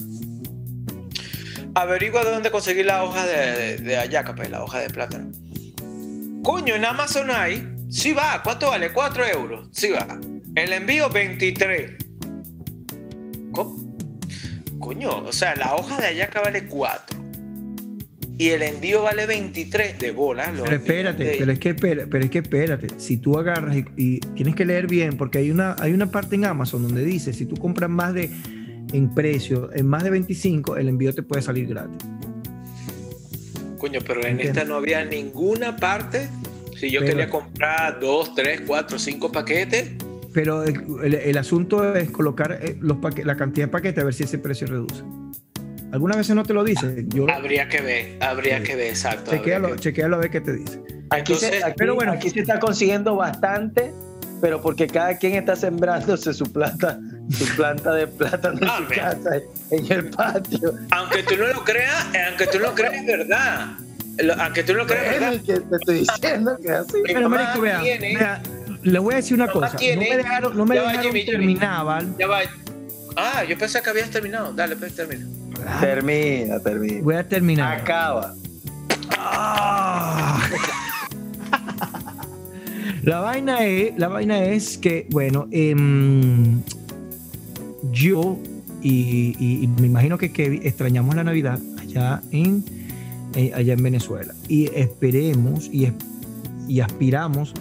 Averigua 1.74 2.24
dónde 2.24 2.52
conseguir 2.52 2.86
la 2.86 3.04
hoja 3.04 3.26
de, 3.26 3.36
de, 3.36 3.78
de 3.78 3.98
ayaca, 3.98 4.36
pues, 4.36 4.52
la 4.52 4.64
hoja 4.64 4.78
de 4.78 4.92
plátano. 4.92 5.32
Coño, 6.44 6.76
en 6.76 6.86
Amazon 6.86 7.32
hay. 7.32 7.68
Sí 7.90 8.14
va. 8.14 8.44
¿Cuánto 8.44 8.68
vale? 8.68 8.94
4 8.94 9.26
euros. 9.26 9.68
Sí 9.72 9.90
va. 9.90 10.20
El 10.56 10.74
envío 10.74 11.10
23. 11.10 11.92
Co- 13.52 13.78
Coño, 14.80 15.24
o 15.24 15.32
sea, 15.32 15.56
la 15.56 15.76
hoja 15.76 16.00
de 16.02 16.08
ayaca 16.08 16.42
vale 16.42 16.66
4. 16.66 17.20
Y 18.38 18.50
el 18.50 18.64
envío 18.64 19.04
vale 19.04 19.28
23 19.28 20.00
de 20.00 20.12
bola. 20.12 20.52
Pero 20.64 20.76
espérate, 20.76 21.24
de- 21.24 21.36
pero 21.38 21.52
es 21.52 21.60
que 21.60 21.70
espera- 21.70 22.08
pero 22.10 22.24
es 22.26 22.32
que 22.32 22.40
espérate. 22.40 22.88
Si 22.98 23.18
tú 23.18 23.38
agarras 23.38 23.76
y, 23.78 23.86
y 23.96 24.20
tienes 24.36 24.56
que 24.56 24.66
leer 24.66 24.88
bien, 24.88 25.16
porque 25.18 25.38
hay 25.38 25.52
una, 25.52 25.76
hay 25.80 25.94
una 25.94 26.10
parte 26.10 26.36
en 26.36 26.46
Amazon 26.46 26.82
donde 26.84 27.06
dice, 27.06 27.34
si 27.34 27.46
tú 27.46 27.56
compras 27.56 27.90
más 27.90 28.14
de 28.16 28.32
en 28.94 29.14
precio, 29.14 29.70
en 29.74 29.86
más 29.88 30.04
de 30.04 30.10
25, 30.10 30.76
el 30.78 30.90
envío 30.90 31.14
te 31.14 31.22
puede 31.22 31.42
salir 31.44 31.68
gratis. 31.68 31.98
Coño, 33.78 34.00
pero 34.06 34.26
en 34.26 34.40
esta 34.40 34.64
no 34.64 34.76
había 34.76 35.06
ninguna 35.06 35.76
parte. 35.76 36.28
Si 36.78 36.90
yo 36.90 37.00
Pero- 37.02 37.12
quería 37.12 37.30
comprar 37.30 38.00
2, 38.00 38.34
3, 38.36 38.62
4, 38.66 38.98
5 38.98 39.32
paquetes, 39.32 39.92
Pero 40.34 40.64
el, 40.64 41.14
el- 41.16 41.38
asunto 41.38 41.94
es 41.96 42.10
colocar 42.12 42.60
eh, 42.62 42.78
los 42.80 42.98
paque- 42.98 43.26
la 43.26 43.36
cantidad 43.36 43.68
de 43.68 43.72
paquetes 43.72 44.02
a 44.02 44.06
ver 44.06 44.14
si 44.14 44.24
ese 44.24 44.38
precio 44.38 44.66
reduce. 44.68 45.04
Algunas 45.92 46.16
veces 46.18 46.36
no 46.36 46.44
te 46.44 46.54
lo 46.54 46.64
dice. 46.64 47.04
Yo 47.10 47.30
habría 47.30 47.68
que 47.68 47.82
ver, 47.82 48.18
habría 48.22 48.60
Sí. 48.60 48.64
que 48.64 48.76
ver, 48.78 48.88
exacto. 48.88 49.32
chequealo, 49.32 49.74
que- 49.74 49.80
chequealo 49.80 50.16
a 50.16 50.20
ver 50.20 50.30
qué 50.32 50.40
te 50.42 50.54
dice. 50.54 50.82
Aquí, 51.10 51.34
se, 51.36 51.46
Entonces, 51.48 51.64
aquí- 51.66 51.76
pero 51.78 51.96
bueno. 51.96 52.14
aquí 52.14 52.30
se 52.30 52.40
está 52.40 52.60
consiguiendo 52.60 53.16
bastante, 53.18 53.92
pero 54.40 54.62
porque 54.62 54.88
cada 54.88 55.18
quien 55.18 55.34
está 55.36 55.58
sembrándose 55.58 56.34
su 56.34 56.46
planta, 56.46 56.98
su 57.30 57.46
planta 57.58 57.94
de 57.94 58.08
plátano 58.08 58.58
en 58.62 58.68
Ah, 58.70 58.78
su 58.88 58.96
casa, 58.96 59.30
en 59.72 59.92
el 59.92 60.10
patio. 60.12 60.74
Aunque 60.92 61.24
tú 61.24 61.36
no 61.38 61.48
lo 61.48 61.64
creas, 61.66 62.08
aunque 62.30 62.48
tú 62.48 62.60
no 62.60 62.68
lo 62.68 62.74
creas, 62.76 62.94
es 62.94 63.06
verdad. 63.06 63.68
Lo- 64.24 64.34
Aunque 64.36 64.64
tú 64.64 64.74
no 64.74 64.80
lo 64.80 64.86
creas, 64.88 65.14
es 65.16 65.20
verdad. 65.20 65.42
que 65.46 65.54
te 65.60 65.76
estoy 65.76 66.00
diciendo 66.00 66.58
que 66.62 66.68
es 66.70 66.74
así. 66.74 66.98
Mi 66.98 67.14
Pero, 67.14 67.22
mamá 67.30 67.44
marico, 67.44 67.62
vea, 67.62 67.82
tiene- 67.82 68.16
vea, 68.18 68.42
le 68.84 69.00
voy 69.00 69.14
a 69.14 69.18
decir 69.18 69.36
una 69.36 69.48
cosa. 69.52 69.76
tiene- 69.78 70.04
no 70.06 70.10
me 70.12 70.18
dejaron, 70.18 70.58
no 70.58 70.66
me 70.66 70.76
Ya 70.76 70.82
dejaron 70.90 71.14
Jimmy, 71.14 71.56
¿vale? 71.56 72.08
Ya 72.20 72.28
va. 72.28 72.40
Ah, 73.16 73.44
yo 73.44 73.58
pensé 73.58 73.82
que 73.82 73.90
habías 73.90 74.10
terminado. 74.10 74.54
Dale, 74.54 74.76
pues 74.76 74.96
termina. 74.96 75.26
Termina, 75.80 76.60
termina. 76.60 77.02
Voy 77.04 77.16
a 77.16 77.28
terminar. 77.28 77.80
Acaba. 77.82 78.36
Ah. 79.18 80.42
La 83.04 83.20
vaina 83.20 83.66
es, 83.66 83.98
la 83.98 84.08
vaina 84.10 84.44
es 84.46 84.78
que, 84.78 85.08
bueno, 85.10 85.48
em, 85.52 86.62
yo 87.92 88.38
y, 88.84 89.36
y- 89.40 89.64
y 89.64 89.68
me 89.68 89.88
imagino 89.88 90.20
que 90.20 90.32
Kevin 90.32 90.62
extrañamos 90.64 91.16
la 91.16 91.24
Navidad 91.24 91.60
allá 91.80 92.22
en, 92.32 92.64
eh, 93.36 93.52
allá 93.56 93.74
en 93.74 93.82
Venezuela 93.82 94.36
y 94.48 94.66
esperemos 94.76 95.68
y, 95.74 95.92
y 96.68 96.80
aspiramos 96.82 97.54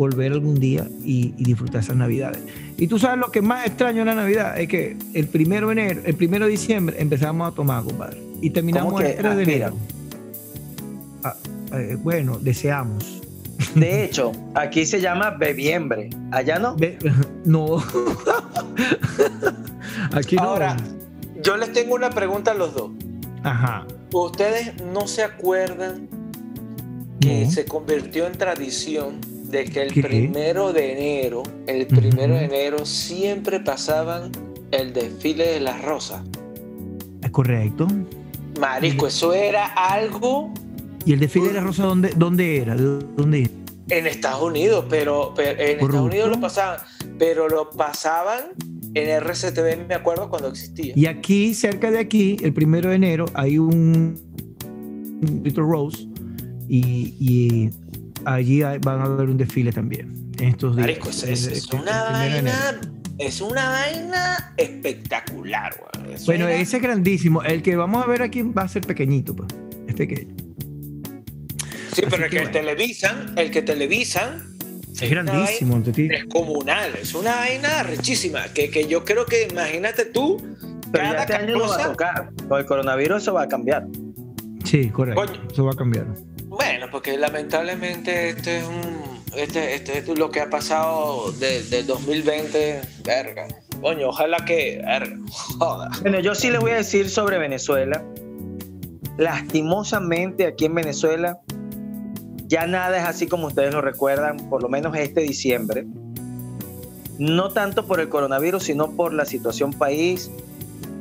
volver 0.00 0.32
algún 0.32 0.58
día 0.58 0.88
y, 1.04 1.34
y 1.36 1.44
disfrutar 1.44 1.82
esas 1.82 1.94
Navidades. 1.94 2.40
Y 2.78 2.86
tú 2.86 2.98
sabes 2.98 3.18
lo 3.18 3.30
que 3.30 3.42
más 3.42 3.66
extraño 3.66 3.98
de 3.98 4.04
la 4.06 4.14
Navidad 4.14 4.58
es 4.58 4.66
que 4.66 4.96
el 5.12 5.26
primero 5.28 5.66
de 5.68 5.72
enero, 5.74 6.00
el 6.06 6.14
primero 6.14 6.46
de 6.46 6.52
diciembre 6.52 6.96
empezamos 6.98 7.52
a 7.52 7.54
tomar, 7.54 7.84
compadre, 7.84 8.18
y 8.40 8.48
terminamos 8.48 8.94
¿Cómo 8.94 9.04
que 9.04 9.10
el 9.10 9.16
3 9.18 9.36
de 9.36 9.42
aspiran? 9.42 9.72
enero. 9.72 9.76
Ah, 11.22 11.36
eh, 11.74 11.98
bueno, 12.02 12.38
deseamos. 12.40 13.20
De 13.74 14.02
hecho, 14.04 14.32
aquí 14.54 14.86
se 14.86 15.02
llama 15.02 15.32
bebiembre. 15.32 16.08
Allá 16.32 16.58
no. 16.58 16.76
No. 17.44 17.76
Aquí 20.12 20.36
no. 20.36 20.42
Ahora, 20.42 20.76
yo 21.42 21.56
les 21.58 21.72
tengo 21.74 21.94
una 21.94 22.08
pregunta 22.10 22.52
a 22.52 22.54
los 22.54 22.72
dos. 22.74 22.90
Ajá. 23.42 23.86
¿Ustedes 24.12 24.80
no 24.82 25.06
se 25.06 25.22
acuerdan 25.22 26.08
que 27.20 27.44
No. 27.44 27.50
se 27.50 27.64
convirtió 27.66 28.26
en 28.26 28.32
tradición 28.32 29.20
de 29.50 29.64
que 29.64 29.82
el 29.82 29.92
¿Qué? 29.92 30.02
primero 30.02 30.72
de 30.72 30.92
enero, 30.92 31.42
el 31.66 31.86
primero 31.86 32.34
de 32.34 32.44
enero 32.44 32.86
siempre 32.86 33.60
pasaban 33.60 34.32
el 34.70 34.92
desfile 34.92 35.46
de 35.46 35.60
las 35.60 35.82
rosas? 35.82 36.22
Es 37.22 37.30
correcto. 37.30 37.86
Marico, 38.60 39.06
eso 39.06 39.32
era 39.32 39.66
algo 39.66 40.52
¿Y 41.04 41.12
el 41.14 41.20
desfile 41.20 41.48
de 41.48 41.54
la 41.54 41.60
rosa 41.60 41.84
dónde, 41.84 42.12
dónde 42.16 42.58
era? 42.58 42.74
¿De 42.76 43.04
¿Dónde 43.16 43.42
era? 43.42 43.50
en 43.88 44.06
Estados 44.06 44.42
Unidos, 44.42 44.84
pero, 44.88 45.32
pero 45.34 45.60
en 45.60 45.78
Corrupto. 45.78 45.86
Estados 45.86 46.06
Unidos 46.06 46.30
lo 46.30 46.40
pasaban, 46.40 46.80
pero 47.18 47.48
lo 47.48 47.70
pasaban 47.70 48.40
en 48.94 49.08
RCTV, 49.08 49.88
me 49.88 49.94
acuerdo 49.94 50.28
cuando 50.30 50.48
existía. 50.48 50.92
Y 50.96 51.06
aquí, 51.06 51.54
cerca 51.54 51.90
de 51.90 51.98
aquí, 51.98 52.36
el 52.42 52.52
primero 52.52 52.90
de 52.90 52.96
enero, 52.96 53.24
hay 53.34 53.58
un 53.58 54.14
Little 55.42 55.64
Rose 55.64 56.06
y, 56.68 57.14
y 57.18 57.70
allí 58.24 58.62
hay- 58.62 58.78
van 58.78 59.00
a 59.00 59.04
haber 59.04 59.28
un 59.28 59.36
desfile 59.36 59.72
también 59.72 60.30
en 60.38 60.48
estos 60.48 60.76
días. 60.76 60.86
Marico, 60.88 61.10
es, 61.10 61.68
una 61.72 62.02
vaina, 62.12 62.80
es 63.18 63.40
una 63.40 63.68
vaina 63.70 64.52
espectacular, 64.56 65.74
Bueno, 66.26 66.46
era- 66.48 66.56
ese 66.60 66.76
es 66.78 66.82
grandísimo. 66.82 67.42
El 67.42 67.62
que 67.62 67.76
vamos 67.76 68.04
a 68.04 68.08
ver 68.08 68.22
aquí 68.22 68.42
va 68.42 68.62
a 68.62 68.68
ser 68.68 68.86
pequeñito, 68.86 69.34
pues. 69.34 69.48
Es 69.86 69.94
pequeño. 69.94 70.34
Sí, 71.92 72.02
pero 72.08 72.08
Así 72.08 72.14
el 72.16 72.22
que 72.22 72.28
que 72.30 72.36
bueno. 72.44 72.50
televisan, 72.52 73.32
el 73.36 73.50
que 73.50 73.62
televisan 73.62 74.56
Es 75.00 75.10
grandísimo. 75.10 75.82
es 75.86 76.24
comunal, 76.26 76.92
es 77.00 77.14
una 77.14 77.34
vaina 77.36 77.82
rechísima, 77.82 78.44
que, 78.54 78.70
que 78.70 78.86
yo 78.86 79.04
creo 79.04 79.26
que 79.26 79.48
imagínate 79.50 80.04
tú, 80.04 80.36
Pero 80.92 81.04
ya 81.04 81.10
cada 81.10 81.22
este 81.22 81.34
año 81.34 81.52
no 81.58 81.60
va 81.60 81.66
a 81.66 81.68
cosa- 81.78 81.90
tocar. 81.90 82.30
Con 82.48 82.58
el 82.60 82.66
coronavirus 82.66 83.22
eso 83.22 83.34
va 83.34 83.42
a 83.42 83.48
cambiar. 83.48 83.86
Sí, 84.64 84.88
correcto. 84.90 85.20
Coño. 85.26 85.42
Eso 85.50 85.64
va 85.64 85.72
a 85.72 85.76
cambiar. 85.76 86.06
Bueno, 86.50 86.86
porque 86.90 87.16
lamentablemente 87.16 88.30
esto 88.30 88.50
es 88.50 88.64
un. 88.66 89.00
Este, 89.36 89.74
este, 89.76 89.98
es 89.98 90.08
lo 90.18 90.30
que 90.30 90.40
ha 90.40 90.50
pasado 90.50 91.30
de- 91.32 91.62
del 91.62 91.86
2020. 91.86 92.80
Verga. 93.04 93.46
Coño, 93.80 94.08
ojalá 94.08 94.44
que. 94.44 94.82
Verga. 94.84 95.16
Joda. 95.58 95.90
Bueno, 96.02 96.18
yo 96.20 96.34
sí 96.34 96.50
les 96.50 96.60
voy 96.60 96.72
a 96.72 96.76
decir 96.76 97.08
sobre 97.08 97.38
Venezuela. 97.38 98.04
Lastimosamente 99.16 100.46
aquí 100.46 100.64
en 100.64 100.74
Venezuela 100.74 101.40
ya 102.46 102.66
nada 102.66 102.98
es 102.98 103.04
así 103.04 103.26
como 103.28 103.46
ustedes 103.46 103.72
lo 103.72 103.80
recuerdan, 103.80 104.36
por 104.50 104.60
lo 104.62 104.68
menos 104.68 104.96
este 104.96 105.20
diciembre. 105.20 105.86
No 107.18 107.50
tanto 107.52 107.86
por 107.86 108.00
el 108.00 108.08
coronavirus, 108.08 108.64
sino 108.64 108.90
por 108.96 109.12
la 109.12 109.24
situación 109.24 109.72
país 109.72 110.30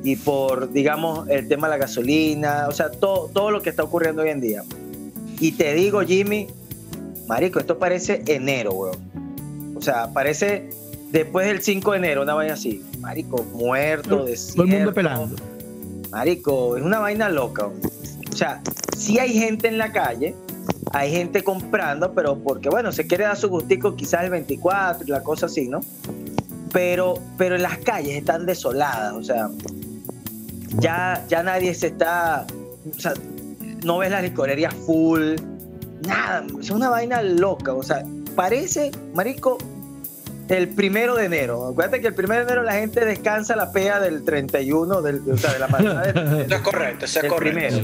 y 0.03 0.15
por, 0.17 0.71
digamos, 0.71 1.27
el 1.29 1.47
tema 1.47 1.67
de 1.67 1.71
la 1.71 1.77
gasolina, 1.77 2.65
o 2.67 2.71
sea, 2.71 2.91
todo, 2.91 3.29
todo 3.33 3.49
lo 3.51 3.61
que 3.63 3.69
está 3.71 3.81
ocurriendo 3.83 4.21
hoy 4.21 4.29
en 4.29 4.41
día. 4.41 4.63
Y 5.39 5.53
te 5.53 5.73
digo, 5.73 6.01
Jimmy, 6.01 6.47
Marico, 7.27 7.59
esto 7.59 7.77
parece 7.77 8.23
enero, 8.25 8.73
weón. 8.73 8.97
O 9.75 9.81
sea, 9.81 10.11
parece 10.11 10.69
después 11.11 11.47
del 11.47 11.61
5 11.61 11.91
de 11.91 11.97
enero, 11.97 12.21
una 12.23 12.33
vaina 12.33 12.53
así. 12.53 12.83
Marico, 12.99 13.43
muerto, 13.53 14.25
desierto. 14.25 14.63
Todo 14.63 14.65
el 14.65 14.77
mundo 14.77 14.93
pelando. 14.93 15.35
Marico, 16.11 16.75
es 16.75 16.83
una 16.83 16.99
vaina 16.99 17.29
loca. 17.29 17.67
O 17.67 18.35
sea, 18.35 18.61
sí 18.97 19.19
hay 19.19 19.33
gente 19.33 19.67
en 19.67 19.77
la 19.77 19.91
calle, 19.91 20.35
hay 20.91 21.11
gente 21.11 21.43
comprando, 21.43 22.13
pero 22.13 22.37
porque, 22.39 22.69
bueno, 22.69 22.91
se 22.91 23.07
quiere 23.07 23.25
dar 23.25 23.37
su 23.37 23.49
gustico 23.49 23.95
quizás 23.95 24.23
el 24.23 24.31
24 24.31 25.05
y 25.07 25.11
la 25.11 25.23
cosa 25.23 25.45
así, 25.45 25.67
¿no? 25.67 25.81
Pero, 26.71 27.15
pero 27.37 27.55
en 27.55 27.63
las 27.63 27.77
calles 27.79 28.15
están 28.15 28.45
desoladas, 28.45 29.13
o 29.13 29.23
sea, 29.23 29.49
ya, 30.79 31.25
ya 31.27 31.41
nadie 31.43 31.73
se 31.73 31.87
está, 31.87 32.45
o 32.95 32.99
sea, 32.99 33.13
no 33.83 33.97
ves 33.99 34.11
las 34.11 34.21
licorerías 34.23 34.73
full, 34.73 35.35
nada, 36.07 36.43
es 36.59 36.69
una 36.69 36.89
vaina 36.89 37.21
loca, 37.21 37.73
o 37.73 37.83
sea, 37.83 38.03
parece, 38.35 38.91
Marico, 39.13 39.57
el 40.47 40.69
primero 40.69 41.15
de 41.15 41.25
enero. 41.25 41.67
Acuérdate 41.67 42.01
que 42.01 42.07
el 42.07 42.15
primero 42.15 42.41
de 42.45 42.47
enero 42.51 42.63
la 42.63 42.73
gente 42.73 43.05
descansa 43.05 43.55
la 43.55 43.71
pea 43.71 43.99
del 43.99 44.23
31, 44.23 45.01
del, 45.01 45.21
o 45.31 45.37
sea, 45.37 45.53
de 45.53 45.59
la 45.59 45.67
mañana 45.67 46.01
del, 46.01 46.17
Eso 46.45 46.55
es 46.55 46.61
correcto, 46.61 47.05
eso 47.05 47.19
es 47.21 47.25
correcto. 47.27 47.59
primero. 47.59 47.77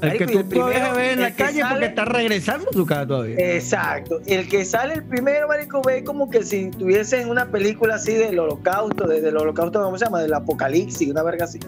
El 0.00 0.12
que 0.18 0.24
Marico, 0.26 0.32
tú 0.32 0.38
el 0.40 0.44
primero, 0.46 0.70
puedes 0.70 0.96
ver 0.96 1.12
en 1.12 1.20
la 1.20 1.28
el 1.28 1.34
calle 1.34 1.60
sale- 1.60 1.70
porque 1.72 1.86
está 1.86 2.04
regresando 2.04 2.68
a 2.68 2.72
su 2.72 2.84
casa 2.84 3.06
todavía. 3.06 3.36
Exacto. 3.54 4.20
El 4.26 4.48
que 4.48 4.64
sale 4.64 4.94
el 4.94 5.04
primero, 5.04 5.48
marico, 5.48 5.80
ve 5.82 6.04
como 6.04 6.28
que 6.28 6.42
si 6.42 6.64
estuviese 6.64 7.20
en 7.22 7.30
una 7.30 7.46
película 7.50 7.94
así 7.94 8.12
del 8.12 8.38
holocausto, 8.38 9.06
de- 9.06 9.20
del 9.22 9.36
holocausto, 9.36 9.82
¿cómo 9.82 9.96
se 9.96 10.04
llama? 10.04 10.20
Del 10.20 10.34
apocalipsis, 10.34 11.08
una 11.10 11.22
verga 11.22 11.44
así. 11.46 11.58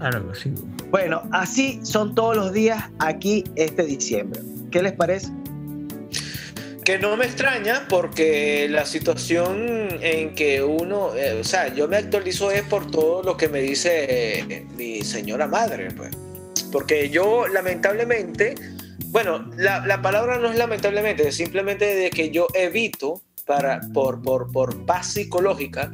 Algo 0.00 0.32
así. 0.32 0.52
Bueno, 0.90 1.22
así 1.32 1.80
son 1.82 2.14
todos 2.14 2.36
los 2.36 2.52
días 2.52 2.84
aquí 2.98 3.44
este 3.56 3.84
diciembre. 3.84 4.40
¿Qué 4.70 4.82
les 4.82 4.92
parece? 4.92 5.28
Que 6.84 6.98
no 6.98 7.16
me 7.16 7.26
extraña 7.26 7.86
porque 7.88 8.66
la 8.70 8.86
situación 8.86 9.88
en 10.00 10.34
que 10.34 10.62
uno, 10.62 11.14
eh, 11.14 11.38
o 11.40 11.44
sea, 11.44 11.74
yo 11.74 11.86
me 11.88 11.96
actualizo 11.96 12.50
es 12.50 12.62
por 12.62 12.90
todo 12.90 13.22
lo 13.22 13.36
que 13.36 13.48
me 13.48 13.60
dice 13.60 14.40
eh, 14.40 14.66
mi 14.76 15.02
señora 15.02 15.46
madre, 15.46 15.90
pues. 15.90 16.16
Porque 16.72 17.10
yo 17.10 17.46
lamentablemente, 17.48 18.54
bueno, 19.06 19.50
la, 19.56 19.84
la 19.86 20.00
palabra 20.00 20.38
no 20.38 20.50
es 20.50 20.56
lamentablemente, 20.56 21.28
es 21.28 21.36
simplemente 21.36 21.94
de 21.94 22.10
que 22.10 22.30
yo 22.30 22.46
evito 22.54 23.20
para, 23.46 23.80
por, 23.92 24.22
por, 24.22 24.50
por 24.52 24.86
paz 24.86 25.08
psicológica 25.08 25.92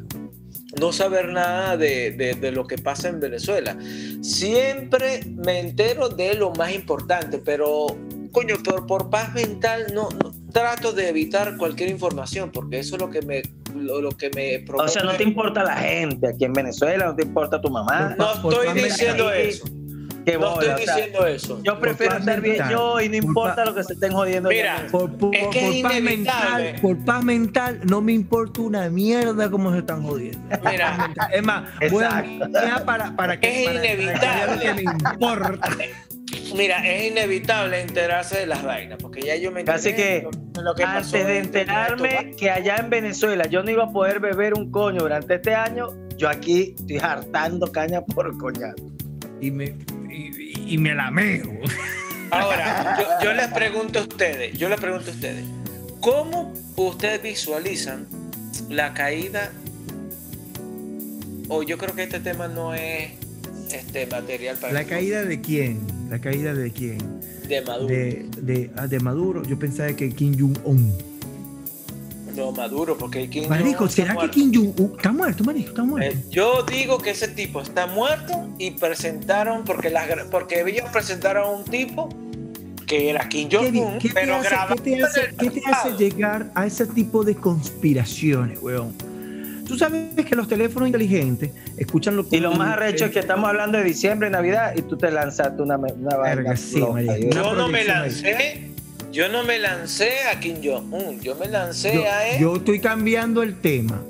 no 0.81 0.93
saber 0.93 1.29
nada 1.29 1.77
de, 1.77 2.11
de- 2.13 2.35
de 2.35 2.51
lo 2.53 2.67
que 2.67 2.79
pasa 2.79 3.09
en 3.09 3.21
Venezuela. 3.21 3.77
Siempre 4.21 5.21
me 5.27 5.61
entero 5.61 6.09
de 6.09 6.35
lo 6.35 6.51
más 6.53 6.75
importante, 6.75 7.39
pero 7.39 7.87
coño, 8.33 8.57
por, 8.65 8.87
por 8.87 9.11
paz 9.11 9.33
mental 9.35 9.87
no, 9.95 10.09
no- 10.11 10.33
trato 10.53 10.93
de 10.93 11.09
evitar 11.09 11.57
cualquier 11.57 11.91
información 11.91 12.51
porque 12.53 12.79
eso 12.79 12.95
es 12.97 13.03
lo 13.03 13.11
que 13.11 13.23
me 13.23 13.43
lo, 13.75 14.01
lo 14.01 14.11
que 14.13 14.31
me 14.37 14.65
O 14.73 14.87
sea, 14.89 15.03
no 15.03 15.13
te 15.15 15.25
importa 15.25 15.65
la 15.65 15.77
gente 15.77 16.29
aquí 16.29 16.45
en 16.45 16.53
Venezuela, 16.53 17.07
no 17.07 17.17
te 17.17 17.25
importa 17.25 17.61
tu 17.61 17.71
mamá. 17.71 18.15
no 18.17 18.33
estoy 18.51 18.83
diciendo 18.83 19.33
eso. 19.33 19.65
Qué 20.25 20.35
No 20.39 20.51
bola, 20.55 20.69
estoy 20.69 20.83
o 20.83 20.87
sea, 20.87 20.97
diciendo 20.97 21.27
eso. 21.27 21.61
Yo 21.63 21.79
prefiero 21.79 22.17
estar 22.17 22.41
bien 22.41 22.57
mental. 22.57 22.73
yo 22.73 23.01
y 23.01 23.09
no 23.09 23.13
Por 23.19 23.25
importa 23.29 23.65
lo 23.65 23.75
que 23.75 23.85
se 23.85 23.93
estén 23.93 24.13
jodiendo. 24.13 24.49
Mira. 24.49 24.87
Por, 24.91 25.13
por- 25.19 25.35
Es 25.37 25.47
que 25.49 25.59
es 25.69 25.83
por 25.83 25.91
paz 25.91 25.99
inevitable. 26.01 26.65
mental, 26.65 26.81
por 26.83 27.05
paz 27.05 27.25
mental, 27.25 27.81
no 27.85 28.01
me 28.01 28.13
importa 28.13 28.61
una 28.63 28.89
mierda 28.89 29.51
cómo 29.51 29.71
se 29.73 29.79
están 29.81 30.03
jodiendo. 30.03 30.39
Mira, 30.71 31.11
Es 31.33 31.43
más, 31.43 31.65
voy 31.91 32.05
a 32.05 32.83
para, 32.87 33.15
para 33.17 33.39
que 33.39 33.49
Es 33.49 33.67
para- 33.67 33.81
para 33.81 33.87
que 33.87 34.03
inevitable. 34.03 34.75
me 34.75 34.83
importa. 34.83 35.71
mira, 36.57 36.79
es 36.91 37.11
inevitable 37.11 37.81
enterarse 37.83 38.39
de 38.39 38.47
las 38.47 38.63
vainas 38.63 38.99
porque 39.01 39.21
ya 39.23 39.37
yo 39.37 39.53
me 39.53 39.61
enteré 39.61 39.77
Así 39.77 39.93
que, 39.95 40.27
de 40.55 40.63
lo 40.63 40.75
que 40.75 40.83
pasó 40.85 40.99
Antes 41.17 41.27
de 41.27 41.39
en 41.39 41.45
enterarme 41.45 42.35
que 42.39 42.51
allá 42.51 42.77
en 42.77 42.89
Venezuela 42.91 43.45
yo 43.47 43.63
no 43.63 43.71
iba 43.71 43.85
a 43.85 43.93
poder 43.93 44.21
beber 44.21 44.55
un 44.55 44.71
coño 44.71 45.01
durante 45.03 45.35
este 45.35 45.55
año, 45.55 45.89
yo 46.17 46.29
aquí 46.29 46.75
estoy 46.79 46.99
hartando 46.99 47.71
caña 47.71 48.01
por 48.01 48.37
coñazo. 48.39 48.75
Y 49.41 49.51
me, 49.51 49.75
y, 50.65 50.75
y 50.75 50.79
me 50.79 50.95
lameo. 50.95 51.61
Ahora, 52.31 52.97
yo, 52.99 53.27
yo 53.27 53.33
les 53.33 53.49
pregunto 53.49 54.01
a 54.01 54.03
ustedes, 54.03 54.59
yo 54.59 54.69
les 54.69 54.81
pregunto 54.81 55.11
a 55.11 55.15
ustedes, 55.15 55.45
¿cómo 56.01 56.53
ustedes 56.77 57.23
visualizan 57.23 58.07
la 58.69 58.93
caída? 58.95 59.53
O 61.49 61.63
yo 61.63 61.79
creo 61.79 61.95
que 61.95 62.05
este 62.05 62.21
tema 62.21 62.49
no 62.49 62.75
es 62.75 63.13
este 63.73 64.07
material 64.07 64.57
para 64.57 64.73
¿La 64.73 64.85
caída 64.85 65.25
de 65.25 65.41
quién? 65.41 65.81
¿La 66.11 66.21
caída 66.21 66.55
de 66.55 66.73
quién? 66.73 66.99
de 67.49 67.61
Maduro. 67.63 67.95
De, 67.95 68.27
de, 68.41 68.71
ah, 68.77 68.87
de 68.87 69.01
Maduro. 69.01 69.43
Yo 69.45 69.59
pensaba 69.59 69.93
que 69.93 70.11
Kim 70.11 70.37
Jong-un. 70.39 71.14
No, 72.37 72.53
Maduro, 72.53 72.97
porque 72.99 73.29
Kim 73.29 73.49
Marico, 73.49 73.89
¿será 73.89 74.17
que. 74.17 74.31
Kim 74.31 74.53
Jong-un 74.53 74.95
está 74.97 75.13
muerto, 75.13 75.45
Marico? 75.45 75.69
Está 75.71 75.85
muerto. 75.85 76.17
Eh, 76.17 76.25
yo 76.31 76.63
digo 76.65 76.99
que 76.99 77.11
ese 77.11 77.29
tipo 77.29 77.61
está 77.61 77.87
muerto 77.87 78.49
y 78.59 78.73
presentaron, 78.73 79.65
porque, 79.65 79.91
las, 79.91 80.09
porque 80.31 80.63
ellos 80.67 80.89
presentaron 80.93 81.45
a 81.45 81.51
un 81.51 81.65
tipo 81.65 82.09
que 82.87 83.11
era 83.11 83.29
Kim 83.29 83.49
Jong-un, 83.51 83.99
¿qué, 83.99 84.09
te 84.09 84.15
pero 84.15 84.35
hace, 84.37 84.49
grabado 84.49 84.77
qué 84.77 84.83
te 84.97 85.03
hace- 85.05 85.35
qué 85.39 85.51
te 85.51 85.63
hace 85.71 85.91
llegar 85.97 86.51
a 86.55 86.67
ese 86.67 86.87
tipo 86.87 87.25
de 87.25 87.35
conspiraciones, 87.35 88.59
weón? 88.63 88.93
Tú 89.67 89.79
sabes 89.79 90.11
que 90.27 90.37
los 90.37 90.47
teléfonos 90.47 90.89
inteligentes 90.89 91.51
escuchan 91.79 92.17
lo 92.17 92.27
Y 92.31 92.39
lo 92.39 92.53
más 92.53 92.75
arrecho 92.75 93.07
es 93.07 93.13
que 93.13 93.21
estamos 93.21 93.49
hablando 93.49 93.79
de 93.79 93.85
diciembre, 93.85 94.29
Navidad, 94.29 94.75
y 94.77 94.83
tú 94.83 94.99
te 94.99 95.11
lanzaste 95.11 95.63
una, 95.63 95.79
una 95.79 96.17
vaina 96.17 96.35
Verga, 96.35 96.57
sí, 96.57 96.79
loca, 96.81 97.01
Una 97.01 97.17
Yo 97.19 97.55
no 97.55 97.69
me 97.69 97.85
lancé, 97.85 98.74
yo 99.15 99.29
no 99.29 99.45
me 99.45 99.59
lancé 99.61 100.11
a 100.31 100.41
Kim 100.41 100.57
Jong-un, 100.63 101.21
yo 101.21 101.37
me 101.37 101.47
lancé 101.49 101.95
yo, 101.95 102.03
a 102.05 102.27
él. 102.27 102.41
yo 102.41 102.57
estoy 102.57 102.81
cambiando 102.81 103.43
el 103.45 103.55
tema. 103.61 104.03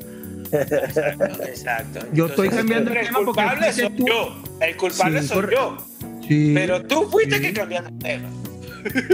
Exacto, 0.50 1.42
exacto. 1.44 2.06
Yo 2.12 2.26
estoy 2.26 2.48
cambiando 2.48 2.90
el 2.90 2.96
el 2.98 3.06
tema 3.06 3.18
porque 3.24 3.40
culpable 3.42 3.62
fuiste 3.72 3.82
soy 3.82 3.96
tú. 3.96 4.06
yo. 4.06 4.42
El 4.60 4.76
culpable 4.76 5.22
Sí, 5.22 5.28
soy 5.28 5.46
yo. 5.52 5.76
Sí, 6.26 6.52
Pero 6.54 6.82
tú 6.84 7.08
fuiste 7.10 7.36
sí. 7.36 7.42
que 7.42 7.52
cambiaste 7.52 7.90
el 7.90 7.98
tema. 7.98 8.28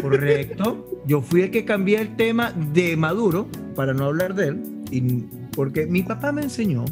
correcto. 0.02 0.86
Yo 1.06 1.22
fui 1.22 1.42
el 1.42 1.50
que 1.50 1.64
cambié 1.64 2.00
el 2.00 2.14
tema 2.16 2.52
de 2.72 2.96
Maduro 2.96 3.48
para 3.74 3.92
no 3.92 4.04
hablar 4.06 4.34
de 4.34 4.48
él. 4.48 4.62
Y, 4.92 5.00
porque 5.56 5.86
mi 5.86 6.02
papá 6.02 6.30
me 6.30 6.42
enseñó 6.42 6.84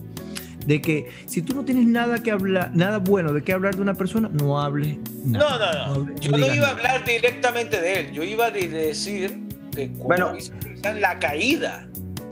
de 0.66 0.80
que 0.82 1.08
si 1.26 1.40
tú 1.42 1.54
no 1.54 1.64
tienes 1.64 1.86
nada 1.86 2.22
que 2.22 2.30
hablar, 2.30 2.70
nada 2.74 2.98
bueno 2.98 3.32
de 3.32 3.42
qué 3.42 3.52
hablar 3.52 3.76
de 3.76 3.82
una 3.82 3.94
persona, 3.94 4.28
no 4.32 4.60
hables 4.60 4.98
No, 5.24 5.38
nada. 5.38 5.86
no, 5.88 5.94
no. 5.94 6.00
hables- 6.02 6.20
Yo 6.20 6.36
no 6.36 6.54
iba 6.54 6.66
a 6.68 6.70
hablar 6.70 7.04
directamente 7.04 7.80
de 7.80 8.00
él. 8.00 8.12
Yo 8.12 8.22
iba 8.22 8.46
a 8.46 8.50
decir 8.50 9.40
como 9.96 10.04
Bueno. 10.04 10.32
la 11.00 11.18
caída. 11.18 11.86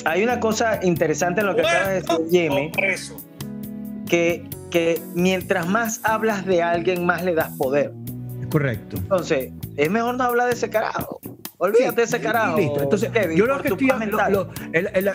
Hay 0.05 0.23
una 0.23 0.39
cosa 0.39 0.79
interesante 0.83 1.41
en 1.41 1.47
lo 1.49 1.55
que 1.57 1.62
acabas 1.62 1.89
de 1.89 1.95
decir, 1.95 2.17
Jimmy, 2.31 2.73
que, 4.09 4.45
que 4.71 5.01
mientras 5.15 5.67
más 5.67 6.01
hablas 6.05 6.47
de 6.47 6.62
alguien, 6.62 7.05
más 7.07 7.25
le 7.25 7.35
das 7.35 7.51
poder. 7.57 7.93
Es 8.41 8.47
correcto. 8.49 8.97
Entonces, 8.99 9.53
es 9.77 9.91
mejor 9.91 10.17
no 10.17 10.25
hablar 10.25 10.47
de 10.49 10.53
ese 10.55 10.71
carajo. 10.71 11.21
Olvídate 11.59 11.97
de 11.97 12.03
ese 12.03 12.21
carajo. 12.21 12.59
listo. 12.59 12.83
Entonces, 12.83 13.11
Kevin, 13.11 13.37
yo 13.39 13.47
lo 13.47 13.61
que 13.62 13.69
estoy 13.69 13.91
hablando, 13.91 14.51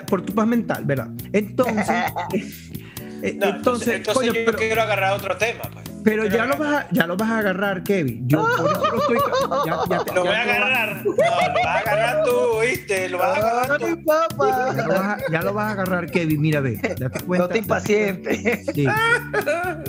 por 0.08 0.24
tu 0.24 0.34
paz 0.34 0.48
mental, 0.48 0.84
¿verdad? 0.86 1.08
Entonces, 1.32 1.96
No, 3.22 3.28
entonces, 3.28 3.54
entonces, 3.56 3.88
entonces 3.96 4.14
coño, 4.14 4.34
yo 4.34 4.46
pero, 4.46 4.58
quiero 4.58 4.82
agarrar 4.82 5.14
otro 5.14 5.38
tema. 5.38 5.62
Pues. 5.72 5.86
pero 6.04 6.26
ya 6.26 6.46
lo 6.46 6.58
vas 6.58 6.74
a, 6.74 6.88
ya 6.92 7.06
lo 7.08 7.16
vas 7.18 7.30
a 7.30 7.38
agarrar, 7.40 7.84
Kevin. 7.84 8.28
Yo 8.28 8.48
por 8.58 8.72
eso 8.72 8.86
lo 8.92 9.02
estoy, 9.02 9.18
ya, 9.66 9.80
ya 9.90 10.04
te- 10.04 10.14
Lo 10.14 10.22
voy 10.24 10.34
a 10.34 10.42
agarrar. 10.42 11.06
No, 11.06 11.12
lo 11.14 11.18
vas 11.20 11.66
a 11.66 11.78
agarrar 11.78 12.24
tú, 12.24 12.60
¿viste? 12.62 13.10
Lo 13.10 13.18
vas 13.20 13.38
a 13.38 13.42
agarrar 13.62 13.80
tú. 13.80 13.86
Ay, 13.86 13.96
papá. 13.98 14.76
Ya 14.76 14.84
lo, 14.84 14.94
vas 14.94 15.00
a, 15.02 15.18
ya 15.32 15.42
lo 15.42 15.54
vas 15.54 15.68
a 15.68 15.72
agarrar, 15.72 16.12
Kevin. 16.12 16.42
Mira, 16.42 16.60
ve. 16.62 16.80
Date 17.00 17.20
cuenta. 17.26 17.46
No 17.46 17.50
te 17.50 17.58
impacientes. 17.60 18.66
Sí. 18.74 18.86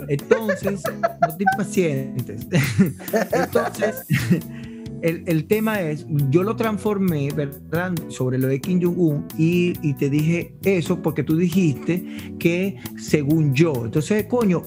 Entonces, 0.08 0.82
no 1.20 1.36
te 1.36 1.44
impacientes. 1.44 2.46
Entonces, 3.32 4.04
el, 5.02 5.24
el 5.26 5.44
tema 5.46 5.80
es, 5.80 6.06
yo 6.30 6.42
lo 6.42 6.56
transformé, 6.56 7.28
¿verdad? 7.34 7.92
Sobre 8.08 8.38
lo 8.38 8.46
de 8.46 8.60
Kim 8.60 8.80
Jong-un 8.82 9.26
y, 9.36 9.74
y 9.82 9.94
te 9.94 10.08
dije 10.08 10.54
eso 10.62 11.02
porque 11.02 11.22
tú 11.22 11.36
dijiste 11.36 12.34
que 12.38 12.76
según 12.96 13.54
yo, 13.54 13.72
entonces, 13.84 14.24
coño, 14.26 14.62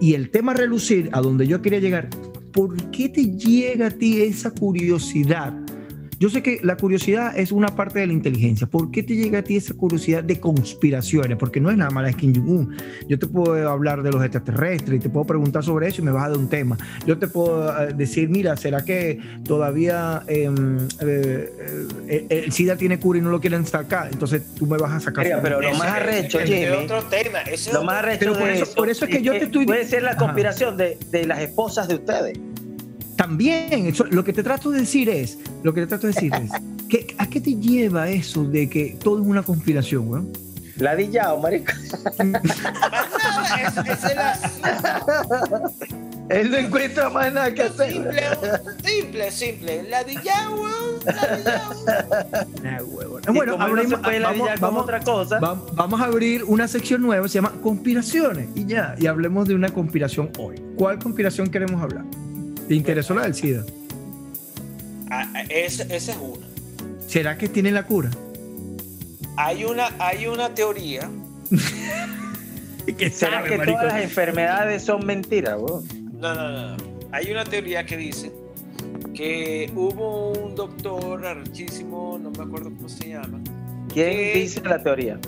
y 0.00 0.14
el 0.14 0.30
tema 0.30 0.54
relucir 0.54 1.08
a 1.12 1.20
donde 1.20 1.46
yo 1.46 1.62
quería 1.62 1.80
llegar, 1.80 2.08
¿por 2.52 2.90
qué 2.90 3.08
te 3.08 3.24
llega 3.36 3.88
a 3.88 3.90
ti 3.90 4.22
esa 4.22 4.50
curiosidad? 4.50 5.63
Yo 6.18 6.30
sé 6.30 6.42
que 6.42 6.60
la 6.62 6.76
curiosidad 6.76 7.36
es 7.36 7.52
una 7.52 7.68
parte 7.68 7.98
de 7.98 8.06
la 8.06 8.12
inteligencia. 8.12 8.66
¿Por 8.66 8.90
qué 8.90 9.02
te 9.02 9.14
llega 9.14 9.40
a 9.40 9.42
ti 9.42 9.56
esa 9.56 9.74
curiosidad 9.74 10.22
de 10.22 10.40
conspiraciones? 10.40 11.36
Porque 11.38 11.60
no 11.60 11.70
es 11.70 11.76
nada 11.76 11.90
más 11.90 12.04
la 12.04 12.12
Kim 12.12 12.34
Jong-un. 12.34 12.76
Yo 13.08 13.18
te 13.18 13.26
puedo 13.26 13.68
hablar 13.68 14.02
de 14.02 14.10
los 14.10 14.22
extraterrestres 14.22 14.98
y 14.98 15.00
te 15.00 15.08
puedo 15.08 15.26
preguntar 15.26 15.64
sobre 15.64 15.88
eso 15.88 16.02
y 16.02 16.04
me 16.04 16.12
vas 16.12 16.26
a 16.26 16.28
dar 16.30 16.38
un 16.38 16.48
tema. 16.48 16.76
Yo 17.06 17.18
te 17.18 17.28
puedo 17.28 17.68
eh, 17.82 17.94
decir, 17.94 18.28
mira, 18.28 18.56
¿será 18.56 18.84
que 18.84 19.18
todavía 19.44 20.22
em, 20.26 20.78
eh, 21.00 21.52
eh, 22.08 22.26
el 22.28 22.52
SIDA 22.52 22.76
tiene 22.76 22.98
cura 22.98 23.18
y 23.18 23.22
no 23.22 23.30
lo 23.30 23.40
quieren 23.40 23.66
sacar? 23.66 24.08
Entonces 24.12 24.42
tú 24.54 24.66
me 24.66 24.76
vas 24.78 24.92
a 24.92 25.00
sacar. 25.00 25.24
Mira, 25.24 25.40
pero 25.42 25.60
lo 25.60 25.72
más 25.74 25.88
arrecho, 25.88 26.38
Jimmy. 26.40 26.66
otro 26.66 27.02
tema. 27.04 27.40
lo 27.72 27.84
más 27.84 27.96
arrecho 27.96 28.18
pero 28.20 28.38
por, 28.38 28.48
eso, 28.48 28.74
por 28.74 28.88
eso 28.88 29.04
es 29.04 29.10
que 29.10 29.22
yo 29.22 29.32
te 29.32 29.44
estoy 29.44 29.66
Puede 29.66 29.86
ser 29.86 30.02
la 30.02 30.16
conspiración 30.16 30.76
de, 30.76 30.98
de 31.10 31.26
las 31.26 31.40
esposas 31.40 31.88
de 31.88 31.94
ustedes. 31.96 32.38
También, 33.16 33.86
eso, 33.86 34.04
lo 34.04 34.24
que 34.24 34.32
te 34.32 34.42
trato 34.42 34.70
de 34.70 34.80
decir 34.80 35.08
es, 35.08 35.38
lo 35.62 35.72
que 35.72 35.82
te 35.82 35.86
trato 35.86 36.06
de 36.06 36.12
decir 36.12 36.32
es, 36.34 36.50
que, 36.88 37.14
¿a 37.18 37.26
qué 37.26 37.40
te 37.40 37.54
lleva 37.54 38.08
eso 38.08 38.44
de 38.44 38.68
que 38.68 38.96
todo 39.02 39.20
es 39.20 39.26
una 39.26 39.42
conspiración, 39.42 40.08
weón? 40.08 40.32
La 40.76 40.96
o 41.32 41.40
marico. 41.40 41.72
Él 46.30 46.50
no 46.50 46.56
encuentra 46.56 47.10
más 47.10 47.32
nada 47.32 47.54
que 47.54 47.62
hacer. 47.62 47.92
Simple, 47.92 48.22
simple, 48.82 49.30
simple. 49.30 49.82
La 49.84 50.04
weón. 50.50 51.00
La 52.62 53.32
Bueno, 53.32 53.56
abrimos, 53.60 54.00
vamos, 54.00 54.48
vamos, 54.60 54.82
otra 54.82 55.00
cosa. 55.00 55.38
vamos 55.38 56.00
a 56.00 56.04
abrir 56.04 56.42
una 56.44 56.66
sección 56.66 57.02
nueva, 57.02 57.28
se 57.28 57.34
llama 57.34 57.52
conspiraciones. 57.62 58.48
Y 58.54 58.64
ya, 58.64 58.96
y 58.98 59.06
hablemos 59.06 59.46
de 59.46 59.54
una 59.54 59.68
conspiración 59.68 60.30
hoy. 60.38 60.60
¿Cuál 60.76 60.98
conspiración 60.98 61.48
queremos 61.48 61.80
hablar? 61.80 62.04
¿Te 62.68 62.74
interesó 62.74 63.14
la 63.14 63.22
del 63.22 63.34
SIDA? 63.34 63.64
Ah, 65.10 65.30
ah, 65.34 65.42
esa, 65.48 65.82
es 65.84 66.08
una. 66.08 66.46
¿Será 67.06 67.36
que 67.36 67.48
tiene 67.48 67.70
la 67.70 67.84
cura? 67.84 68.10
Hay 69.36 69.64
una, 69.64 69.88
hay 69.98 70.26
una 70.26 70.54
teoría. 70.54 71.10
¿Será 73.12 73.44
que 73.44 73.58
todas 73.58 73.84
las 73.84 74.02
enfermedades 74.02 74.82
son 74.82 75.04
mentiras? 75.04 75.58
No, 75.58 76.34
no, 76.34 76.76
no. 76.76 76.76
Hay 77.12 77.30
una 77.30 77.44
teoría 77.44 77.84
que 77.84 77.96
dice 77.96 78.32
que 79.14 79.70
hubo 79.74 80.32
un 80.32 80.54
doctor 80.54 81.24
archísimo, 81.24 82.18
no 82.20 82.30
me 82.30 82.42
acuerdo 82.42 82.70
cómo 82.74 82.88
se 82.88 83.10
llama. 83.10 83.40
¿Quién 83.92 84.34
dice 84.34 84.60
la 84.62 84.82
teoría? 84.82 85.18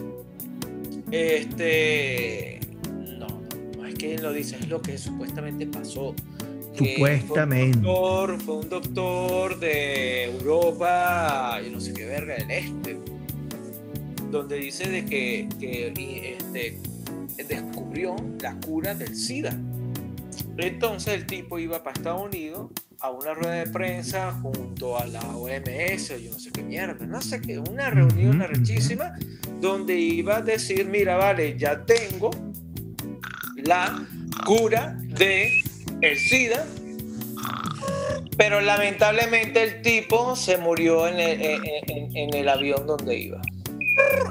Este. 1.13 2.61
No, 3.19 3.29
no, 3.77 3.87
es 3.87 3.95
que 3.95 4.19
lo 4.19 4.33
dice, 4.33 4.57
es 4.57 4.69
lo 4.69 4.83
que 4.83 4.99
supuestamente 4.99 5.67
pasó. 5.67 6.15
Supuestamente. 6.77 7.79
Fue 7.79 8.55
un, 8.55 8.69
doctor, 8.69 9.59
de 9.59 10.25
Europa, 10.25 11.61
yo 11.65 11.71
no 11.71 11.81
sé 11.81 11.93
qué 11.95 12.05
verga, 12.05 12.35
del 12.35 12.51
este, 12.51 12.99
donde 14.31 14.57
dice 14.57 14.89
de 14.89 15.05
que, 15.07 15.49
este, 16.39 16.79
descubrió 17.49 18.17
la 18.41 18.55
cura 18.61 18.95
del 18.95 19.15
SIDA. 19.15 19.59
Entonces 20.59 21.15
el 21.15 21.27
tipo 21.27 21.59
iba 21.59 21.83
para 21.83 21.95
Estados 21.95 22.23
Unidos 22.23 22.71
a 23.01 23.11
una 23.11 23.35
rueda 23.35 23.53
de 23.53 23.67
prensa 23.67 24.33
junto 24.33 24.99
a 24.99 25.07
la 25.07 25.21
OMS, 25.37 26.23
yo 26.23 26.31
no 26.31 26.39
sé 26.39 26.51
qué 26.51 26.63
mierda, 26.63 27.07
no 27.07 27.21
sé 27.21 27.41
qué, 27.41 27.59
una 27.59 27.91
reunión 27.91 28.41
arrechísima 28.41 29.15
donde 29.61 29.99
iba 29.99 30.39
a 30.39 30.43
decir, 30.43 30.87
mira, 30.87 31.17
vale, 31.17 31.59
ya 31.59 31.85
tengo 31.85 32.31
la 33.57 34.07
cura 34.47 34.99
de 35.01 35.63
el 36.07 36.19
SIDA, 36.19 36.67
pero 38.37 38.61
lamentablemente 38.61 39.63
el 39.63 39.83
tipo 39.83 40.37
se 40.37 40.59
murió 40.59 41.09
en 41.09 41.19
el, 41.19 42.49
avión 42.49 42.87
donde 42.87 43.17
iba. 43.17 43.41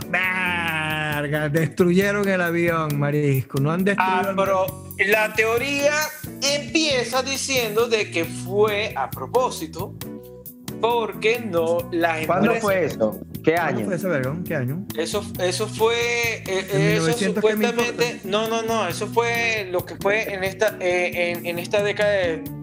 Verga, 0.07 1.49
destruyeron 1.49 2.27
el 2.27 2.41
avión, 2.41 2.99
Marisco. 2.99 3.59
No 3.59 3.71
han 3.71 3.83
destruido. 3.83 4.13
Ah, 4.13 4.33
pero 4.35 4.93
la 5.07 5.33
teoría 5.33 5.93
empieza 6.41 7.23
diciendo 7.23 7.87
de 7.87 8.11
que 8.11 8.25
fue 8.25 8.93
a 8.95 9.09
propósito 9.09 9.95
porque 10.79 11.39
no 11.39 11.89
las 11.91 12.21
empresas... 12.21 12.27
¿Cuándo 12.27 12.53
fue 12.55 12.85
eso? 12.85 13.19
¿Qué 13.45 13.55
año? 13.55 13.85
fue 13.85 13.95
eso, 13.95 14.09
¿Qué 14.43 14.55
año? 14.55 14.83
Eso, 14.97 15.23
eso 15.39 15.67
fue, 15.67 16.43
eh, 16.47 16.97
eso 16.97 17.13
supuestamente, 17.13 18.21
no, 18.23 18.47
no, 18.47 18.63
no, 18.63 18.87
eso 18.87 19.05
fue 19.05 19.67
lo 19.69 19.85
que 19.85 19.95
fue 19.97 20.33
en 20.33 20.43
esta, 20.43 20.75
eh, 20.79 21.39
en, 21.43 21.59
esta 21.59 21.83
década 21.83 22.09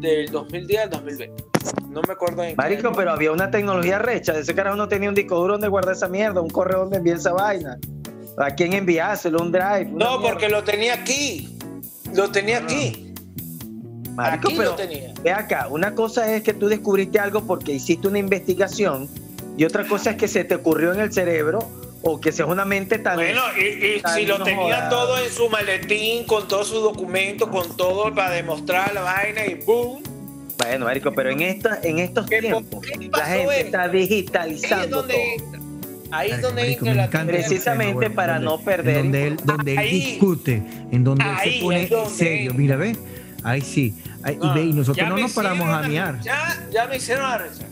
del 0.00 0.28
2010 0.32 0.82
al 0.82 0.90
2020. 0.90 1.44
No 1.88 2.02
me 2.02 2.14
acuerdo 2.14 2.42
en 2.42 2.56
Marico, 2.56 2.90
pero 2.96 3.12
había 3.12 3.30
una 3.30 3.48
tecnología 3.48 4.00
recha. 4.00 4.32
De 4.32 4.40
ese 4.40 4.56
carajo 4.56 4.76
no 4.76 4.88
tenía 4.88 5.08
un 5.08 5.14
disco 5.14 5.36
duro 5.36 5.52
donde 5.52 5.68
guardar 5.68 5.94
esa 5.94 6.08
mierda, 6.08 6.40
un 6.40 6.50
correo 6.50 6.80
donde 6.80 6.96
enviar 6.96 7.18
esa 7.18 7.32
vaina. 7.32 7.78
¿A 8.38 8.50
quién 8.50 8.72
enviárselo? 8.72 9.40
Un 9.40 9.52
drive. 9.52 9.88
No, 9.92 10.20
porque 10.20 10.48
lo 10.48 10.64
tenía 10.64 10.94
aquí. 10.94 11.56
Lo 12.12 12.28
tenía 12.32 12.58
aquí. 12.58 13.14
Marico, 14.14 14.50
pero 14.56 14.76
ve 15.22 15.30
acá, 15.30 15.68
una 15.70 15.94
cosa 15.94 16.34
es 16.34 16.42
que 16.42 16.52
tú 16.52 16.66
descubriste 16.66 17.20
algo 17.20 17.46
porque 17.46 17.72
hiciste 17.72 18.08
una 18.08 18.18
investigación 18.18 19.08
y 19.56 19.64
otra 19.64 19.86
cosa 19.86 20.10
es 20.10 20.16
que 20.16 20.28
se 20.28 20.44
te 20.44 20.54
ocurrió 20.54 20.92
en 20.92 21.00
el 21.00 21.12
cerebro 21.12 21.68
o 22.02 22.20
que 22.20 22.32
seas 22.32 22.48
una 22.48 22.64
mente 22.64 22.98
tan... 22.98 23.16
Bueno, 23.16 23.42
y, 23.56 24.02
si 24.14 24.26
lo 24.26 24.42
tenía 24.42 24.88
todo 24.88 25.18
en 25.18 25.30
su 25.30 25.48
maletín, 25.48 26.24
con 26.24 26.48
todos 26.48 26.68
sus 26.68 26.82
documentos, 26.82 27.48
con 27.48 27.76
todo 27.76 28.12
para 28.14 28.30
demostrar 28.30 28.92
la 28.92 29.02
vaina 29.02 29.46
y 29.46 29.54
¡boom! 29.54 30.02
Bueno, 30.58 30.84
Marico, 30.84 31.12
pero 31.12 31.30
en, 31.30 31.42
esta, 31.42 31.80
en 31.82 31.98
estos 31.98 32.26
tiempos 32.26 32.86
la 33.10 33.26
gente 33.26 33.60
está 33.60 33.88
digitalizando 33.88 35.06
Ahí 36.12 36.30
es 36.30 36.42
donde 36.42 36.72
entra 36.72 36.94
la 36.94 37.08
Precisamente 37.08 38.10
para 38.10 38.38
no 38.38 38.58
perder. 38.60 38.96
donde 38.96 39.26
él, 39.28 39.36
donde 39.44 39.74
él 39.74 39.90
discute, 39.90 40.62
en 40.92 41.04
donde 41.04 41.24
él 41.24 41.36
se 41.42 41.60
pone 41.60 41.90
serio. 42.10 42.52
Mira, 42.54 42.76
ve 42.76 42.96
Ahí 43.42 43.60
sí. 43.60 43.94
y, 44.26 44.54
ve, 44.54 44.62
y 44.62 44.72
nosotros 44.72 45.08
no 45.08 45.16
nos 45.16 45.32
paramos 45.32 45.68
a 45.68 45.88
miar. 45.88 46.20
Ya, 46.20 46.68
ya 46.70 46.86
me 46.86 46.96
hicieron 46.96 47.24
a 47.24 47.38
rezar. 47.38 47.71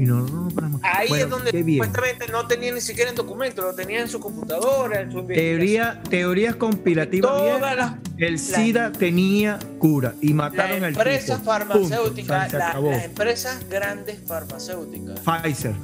Y 0.00 0.04
no. 0.06 0.48
Ahí 0.82 1.12
es 1.12 1.28
donde 1.28 1.50
supuestamente 1.50 2.26
no 2.28 2.46
tenía 2.46 2.72
ni 2.72 2.80
siquiera 2.80 3.10
en 3.10 3.16
documento, 3.16 3.60
lo 3.60 3.74
tenía 3.74 4.00
en 4.00 4.08
su 4.08 4.18
computadora, 4.18 5.02
en 5.02 5.12
su 5.12 5.26
Teoría, 5.26 6.00
teorías 6.08 6.56
conspirativas. 6.56 7.30
Todas 7.30 7.92
el 8.16 8.38
SIDA 8.38 8.92
tenía 8.92 9.58
cura 9.78 10.14
y 10.22 10.32
mataron 10.32 10.84
al. 10.84 10.94
Empresas 10.94 11.42
farmacéuticas, 11.42 12.50
las 12.50 13.04
empresas 13.04 13.68
grandes 13.68 14.20
farmacéuticas. 14.26 15.20
Pfizer. 15.20 15.74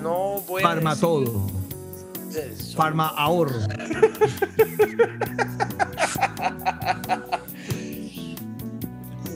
No 0.00 0.40
voy 0.46 0.62
Farma 0.62 0.94
todo. 0.94 1.50
Farma 2.76 3.08
ahorro. 3.08 3.58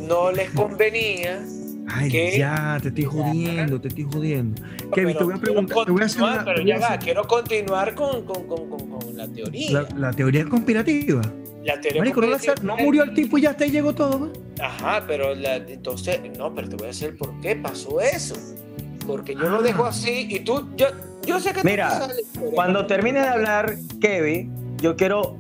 no 0.03 0.31
les 0.31 0.53
convenía. 0.53 1.41
Ay, 1.99 2.39
ya, 2.39 2.79
te 2.81 2.89
estoy 2.89 3.05
jodiendo, 3.05 3.81
te 3.81 3.89
estoy 3.89 4.05
jodiendo. 4.05 4.63
Kevin, 4.95 5.17
te 5.17 5.25
voy 5.25 5.35
a 5.35 5.39
preguntar, 5.39 5.85
te 5.85 5.91
voy 5.91 6.03
a 6.03 6.05
hacer 6.05 6.23
una, 6.23 6.45
Pero 6.45 6.63
ya 6.63 6.79
va, 6.79 6.99
quiero 6.99 7.27
continuar 7.27 7.95
con, 7.95 8.25
con, 8.25 8.47
con, 8.47 8.69
con 8.69 9.17
la 9.17 9.27
teoría. 9.29 9.87
La, 9.97 10.13
teoría 10.13 10.43
es 10.43 10.47
conspirativa. 10.47 11.23
La 11.65 11.81
teoría 11.81 12.01
Marico, 12.01 12.21
conspirativa. 12.21 12.55
No, 12.63 12.77
no, 12.77 12.85
murió 12.85 13.03
el 13.03 13.15
tipo 13.15 13.39
y 13.39 13.43
ya 13.43 13.55
te 13.55 13.71
llegó 13.71 13.95
todo. 13.95 14.33
Ajá, 14.61 15.05
pero 15.07 15.35
la, 15.35 15.57
entonces, 15.57 16.21
no, 16.37 16.55
pero 16.55 16.69
te 16.69 16.77
voy 16.77 16.85
a 16.85 16.89
decir 16.89 17.17
por 17.17 17.39
qué 17.41 17.57
pasó 17.57 18.01
eso. 18.01 18.37
Porque 19.07 19.35
yo 19.35 19.49
lo 19.49 19.63
dejo 19.63 19.85
ah. 19.85 19.91
así 19.91 20.27
y 20.31 20.41
tú, 20.41 20.69
yo, 20.77 20.87
yo 21.27 21.41
sé 21.41 21.53
que 21.53 21.65
Mira, 21.65 22.09
cuando 22.55 22.87
termine 22.87 23.21
de 23.21 23.29
hablar, 23.29 23.77
Kevin, 24.01 24.77
yo 24.79 24.97
quiero 24.97 25.39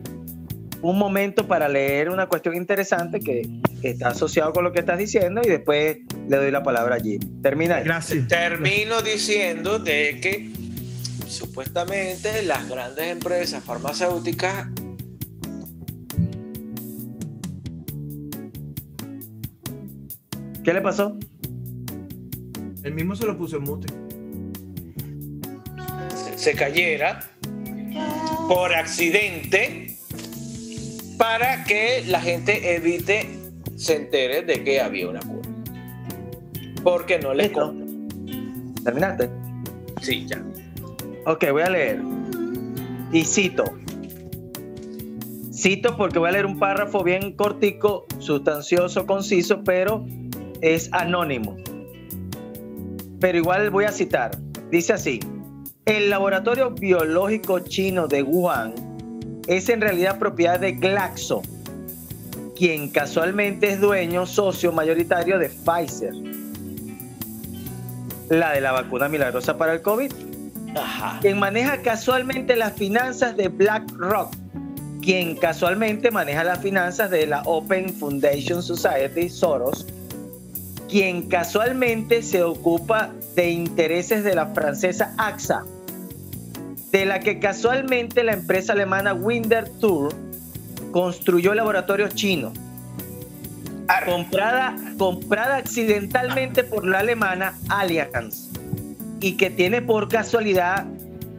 un 0.80 0.98
momento 0.98 1.46
para 1.46 1.68
leer 1.68 2.08
una 2.10 2.26
cuestión 2.26 2.54
interesante 2.54 3.20
que 3.20 3.48
está 3.82 4.08
asociado 4.08 4.52
con 4.52 4.64
lo 4.64 4.72
que 4.72 4.80
estás 4.80 4.98
diciendo 4.98 5.40
y 5.44 5.48
después 5.48 5.98
le 6.28 6.36
doy 6.36 6.50
la 6.50 6.62
palabra 6.62 6.96
allí. 6.96 7.18
Termina. 7.42 7.80
Gracias. 7.80 8.28
Termino 8.28 9.02
diciendo 9.02 9.78
de 9.78 10.20
que 10.20 10.50
supuestamente 11.26 12.42
las 12.42 12.68
grandes 12.68 13.06
empresas 13.06 13.62
farmacéuticas 13.64 14.68
¿Qué 20.68 20.74
le 20.74 20.82
pasó? 20.82 21.16
El 22.82 22.92
mismo 22.92 23.16
se 23.16 23.24
lo 23.24 23.38
puso 23.38 23.56
en 23.56 23.62
mute. 23.62 23.86
se 26.36 26.54
cayera 26.54 27.20
por 28.48 28.74
accidente 28.74 29.97
para 31.18 31.64
que 31.64 32.04
la 32.06 32.20
gente 32.20 32.76
evite 32.76 33.28
se 33.76 33.96
entere 33.96 34.42
de 34.42 34.64
que 34.64 34.80
había 34.80 35.10
una 35.10 35.20
cura. 35.20 35.48
Porque 36.82 37.18
no 37.18 37.34
le 37.34 37.52
¿Terminaste? 38.84 39.28
Sí, 40.00 40.26
ya. 40.26 40.42
Ok, 41.26 41.50
voy 41.50 41.62
a 41.62 41.70
leer. 41.70 42.00
Y 43.12 43.24
cito. 43.24 43.64
Cito 45.52 45.96
porque 45.96 46.20
voy 46.20 46.28
a 46.28 46.32
leer 46.32 46.46
un 46.46 46.58
párrafo 46.58 47.02
bien 47.02 47.32
cortico, 47.32 48.06
sustancioso, 48.20 49.06
conciso, 49.06 49.64
pero 49.64 50.06
es 50.60 50.88
anónimo. 50.92 51.56
Pero 53.18 53.38
igual 53.38 53.70
voy 53.70 53.84
a 53.84 53.92
citar. 53.92 54.38
Dice 54.70 54.92
así, 54.92 55.18
el 55.84 56.10
laboratorio 56.10 56.70
biológico 56.70 57.58
chino 57.60 58.06
de 58.06 58.22
Wuhan 58.22 58.87
es 59.48 59.68
en 59.70 59.80
realidad 59.80 60.18
propiedad 60.18 60.60
de 60.60 60.72
Glaxo, 60.72 61.42
quien 62.54 62.90
casualmente 62.90 63.72
es 63.72 63.80
dueño 63.80 64.26
socio 64.26 64.72
mayoritario 64.72 65.38
de 65.38 65.48
Pfizer, 65.48 66.12
la 68.28 68.52
de 68.52 68.60
la 68.60 68.72
vacuna 68.72 69.08
milagrosa 69.08 69.56
para 69.56 69.72
el 69.72 69.82
COVID, 69.82 70.12
Ajá. 70.76 71.18
quien 71.20 71.38
maneja 71.38 71.78
casualmente 71.78 72.56
las 72.56 72.74
finanzas 72.74 73.36
de 73.38 73.48
BlackRock, 73.48 74.36
quien 75.00 75.34
casualmente 75.34 76.10
maneja 76.10 76.44
las 76.44 76.58
finanzas 76.58 77.10
de 77.10 77.26
la 77.26 77.40
Open 77.46 77.94
Foundation 77.94 78.62
Society, 78.62 79.30
Soros, 79.30 79.86
quien 80.90 81.26
casualmente 81.26 82.22
se 82.22 82.42
ocupa 82.42 83.10
de 83.34 83.50
intereses 83.50 84.24
de 84.24 84.34
la 84.34 84.46
francesa 84.48 85.14
AXA, 85.16 85.64
de 86.92 87.04
la 87.04 87.20
que 87.20 87.38
casualmente 87.38 88.24
la 88.24 88.32
empresa 88.32 88.72
alemana 88.72 89.14
Winterthur 89.14 90.14
construyó 90.90 91.52
el 91.52 91.58
laboratorio 91.58 92.08
chino, 92.08 92.52
comprada, 94.06 94.76
comprada 94.96 95.56
accidentalmente 95.56 96.64
por 96.64 96.86
la 96.86 97.00
alemana 97.00 97.58
Allianz, 97.68 98.48
y 99.20 99.36
que 99.36 99.50
tiene 99.50 99.82
por 99.82 100.08
casualidad 100.08 100.86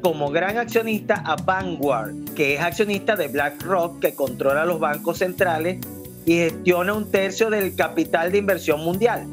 como 0.01 0.29
gran 0.29 0.57
accionista 0.57 1.15
a 1.25 1.35
Vanguard, 1.35 2.13
que 2.35 2.55
es 2.55 2.61
accionista 2.61 3.15
de 3.15 3.27
BlackRock, 3.27 3.99
que 3.99 4.13
controla 4.13 4.65
los 4.65 4.79
bancos 4.79 5.17
centrales 5.17 5.79
y 6.25 6.37
gestiona 6.37 6.93
un 6.93 7.09
tercio 7.11 7.49
del 7.49 7.75
capital 7.75 8.31
de 8.31 8.37
inversión 8.37 8.81
mundial, 8.81 9.25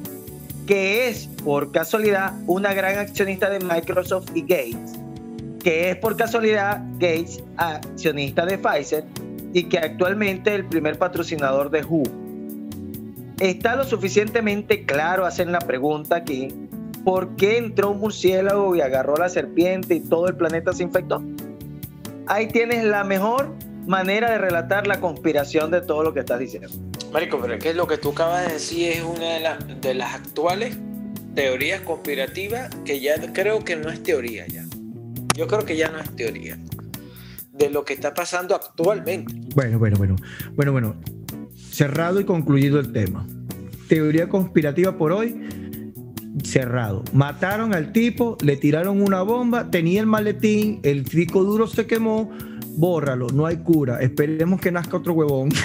que 0.66 1.08
es 1.08 1.28
por 1.44 1.70
casualidad 1.72 2.32
una 2.46 2.74
gran 2.74 2.98
accionista 2.98 3.48
de 3.50 3.60
Microsoft 3.60 4.30
y 4.34 4.42
Gates, 4.42 4.98
que 5.66 5.90
es 5.90 5.96
por 5.96 6.16
casualidad 6.16 6.80
Gates 6.92 7.42
accionista 7.56 8.46
de 8.46 8.56
Pfizer 8.56 9.04
y 9.52 9.64
que 9.64 9.78
actualmente 9.78 10.50
es 10.50 10.60
el 10.60 10.66
primer 10.66 10.96
patrocinador 10.96 11.70
de 11.70 11.82
WHO. 11.82 12.04
Está 13.40 13.74
lo 13.74 13.82
suficientemente 13.82 14.86
claro, 14.86 15.26
hacen 15.26 15.50
la 15.50 15.58
pregunta 15.58 16.14
aquí, 16.14 16.54
¿por 17.04 17.34
qué 17.34 17.58
entró 17.58 17.90
un 17.90 17.98
murciélago 17.98 18.76
y 18.76 18.80
agarró 18.80 19.16
la 19.16 19.28
serpiente 19.28 19.96
y 19.96 20.00
todo 20.02 20.28
el 20.28 20.36
planeta 20.36 20.72
se 20.72 20.84
infectó? 20.84 21.20
Ahí 22.28 22.46
tienes 22.46 22.84
la 22.84 23.02
mejor 23.02 23.52
manera 23.88 24.30
de 24.30 24.38
relatar 24.38 24.86
la 24.86 25.00
conspiración 25.00 25.72
de 25.72 25.80
todo 25.80 26.04
lo 26.04 26.14
que 26.14 26.20
estás 26.20 26.38
diciendo. 26.38 26.70
Marico, 27.12 27.40
pero 27.40 27.54
es 27.54 27.64
que 27.64 27.74
lo 27.74 27.88
que 27.88 27.98
tú 27.98 28.10
acabas 28.10 28.46
de 28.46 28.52
decir 28.52 28.92
es 28.92 29.02
una 29.02 29.58
de 29.80 29.94
las 29.94 30.14
actuales 30.14 30.78
teorías 31.34 31.80
conspirativas 31.80 32.70
que 32.84 33.00
ya 33.00 33.16
creo 33.32 33.64
que 33.64 33.74
no 33.74 33.90
es 33.90 34.00
teoría 34.04 34.46
ya. 34.46 34.65
Yo 35.36 35.46
creo 35.46 35.64
que 35.64 35.76
ya 35.76 35.90
no 35.90 35.98
es 35.98 36.10
teoría. 36.16 36.58
De 37.52 37.70
lo 37.70 37.84
que 37.84 37.94
está 37.94 38.12
pasando 38.14 38.54
actualmente. 38.54 39.32
Bueno, 39.54 39.78
bueno, 39.78 39.96
bueno. 39.96 40.16
Bueno, 40.54 40.72
bueno. 40.72 40.96
Cerrado 41.70 42.20
y 42.20 42.24
concluido 42.24 42.78
el 42.80 42.92
tema. 42.92 43.26
Teoría 43.88 44.28
conspirativa 44.28 44.96
por 44.98 45.12
hoy. 45.12 45.36
Cerrado. 46.44 47.02
Mataron 47.12 47.74
al 47.74 47.92
tipo, 47.92 48.36
le 48.42 48.56
tiraron 48.56 49.00
una 49.00 49.22
bomba, 49.22 49.70
tenía 49.70 50.00
el 50.00 50.06
maletín, 50.06 50.80
el 50.82 51.04
disco 51.04 51.44
duro 51.44 51.66
se 51.66 51.86
quemó. 51.86 52.30
Bórralo, 52.76 53.28
no 53.28 53.46
hay 53.46 53.56
cura. 53.58 54.00
Esperemos 54.02 54.60
que 54.60 54.70
nazca 54.70 54.98
otro 54.98 55.14
huevón. 55.14 55.48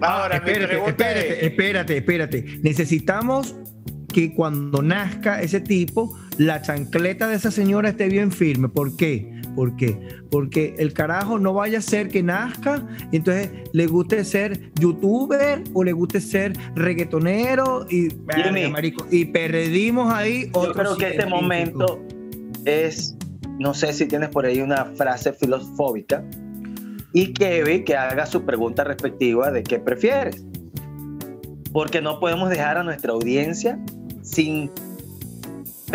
Ahora, 0.00 0.36
espérate, 0.36 0.76
espérate, 0.86 1.32
es- 1.38 1.42
espérate, 1.50 1.96
espérate. 1.98 2.58
Necesitamos 2.62 3.54
que 4.12 4.34
cuando 4.34 4.82
nazca 4.82 5.40
ese 5.42 5.60
tipo, 5.60 6.16
la 6.38 6.60
chancleta 6.62 7.28
de 7.28 7.36
esa 7.36 7.50
señora 7.50 7.90
esté 7.90 8.08
bien 8.08 8.32
firme. 8.32 8.68
¿Por 8.68 8.96
qué? 8.96 9.30
¿Por 9.54 9.76
qué? 9.76 9.98
Porque 10.30 10.74
el 10.78 10.92
carajo 10.92 11.38
no 11.38 11.54
vaya 11.54 11.78
a 11.78 11.82
ser 11.82 12.08
que 12.08 12.22
nazca 12.22 12.86
y 13.12 13.16
entonces 13.16 13.50
le 13.72 13.86
guste 13.86 14.24
ser 14.24 14.72
youtuber 14.80 15.62
o 15.72 15.84
le 15.84 15.92
guste 15.92 16.20
ser 16.20 16.54
reggaetonero 16.74 17.86
y, 17.88 18.08
Jimmy. 18.34 18.68
marico, 18.68 19.06
y 19.10 19.26
perdimos 19.26 20.12
ahí 20.12 20.50
Yo 20.52 20.60
otro 20.60 20.74
creo 20.74 20.96
que 20.96 21.08
este 21.10 21.26
momento 21.26 22.02
es, 22.64 23.16
no 23.60 23.74
sé 23.74 23.92
si 23.92 24.06
tienes 24.06 24.30
por 24.30 24.44
ahí 24.44 24.60
una 24.60 24.86
frase 24.96 25.32
filosófica, 25.32 26.24
y 27.12 27.32
Kevin 27.32 27.84
que 27.84 27.96
haga 27.96 28.26
su 28.26 28.44
pregunta 28.44 28.82
respectiva 28.82 29.52
de 29.52 29.62
qué 29.62 29.78
prefieres. 29.78 30.44
Porque 31.72 32.00
no 32.02 32.18
podemos 32.18 32.50
dejar 32.50 32.76
a 32.76 32.82
nuestra 32.82 33.12
audiencia 33.12 33.78
sin 34.22 34.68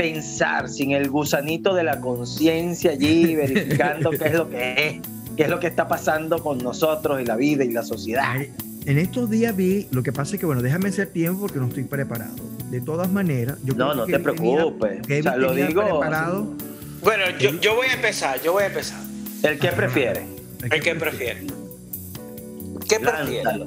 pensar, 0.03 0.69
sin 0.69 0.91
el 0.91 1.09
gusanito 1.09 1.73
de 1.75 1.83
la 1.83 1.99
conciencia 1.99 2.91
allí, 2.91 3.35
verificando 3.35 4.11
qué 4.11 4.27
es 4.27 4.33
lo 4.33 4.49
que 4.49 4.73
es, 4.87 5.01
qué 5.35 5.43
es 5.43 5.49
lo 5.49 5.59
que 5.59 5.67
está 5.67 5.89
pasando 5.89 6.41
con 6.41 6.57
nosotros 6.59 7.21
y 7.21 7.25
la 7.25 7.35
vida 7.35 7.65
y 7.65 7.71
la 7.71 7.83
sociedad. 7.83 8.35
En 8.85 8.97
estos 8.97 9.29
días 9.29 9.53
vi, 9.57 9.87
lo 9.91 10.01
que 10.01 10.13
pasa 10.13 10.35
es 10.35 10.39
que, 10.39 10.45
bueno, 10.45 10.61
déjame 10.61 10.87
hacer 10.87 11.09
tiempo 11.09 11.41
porque 11.41 11.59
no 11.59 11.67
estoy 11.67 11.83
preparado. 11.83 12.33
De 12.71 12.79
todas 12.79 13.11
maneras, 13.11 13.57
yo 13.65 13.73
No, 13.73 13.87
creo 13.91 13.95
no 13.95 14.05
que 14.05 14.13
te 14.13 14.19
tenía- 14.19 14.55
preocupes. 14.55 15.01
O 15.01 15.23
sea, 15.23 15.35
lo 15.35 15.53
digo- 15.53 15.81
preparado. 15.83 16.47
Bueno, 17.03 17.23
yo, 17.37 17.59
yo 17.59 17.75
voy 17.75 17.87
a 17.87 17.93
empezar, 17.93 18.41
yo 18.41 18.53
voy 18.53 18.63
a 18.63 18.67
empezar. 18.67 18.99
¿El 19.43 19.59
qué 19.59 19.67
prefiere? 19.73 20.23
¿El 20.63 20.81
qué 20.81 20.95
prefiere? 20.95 21.45
¿Qué 22.87 22.99
prefiere? 23.01 23.65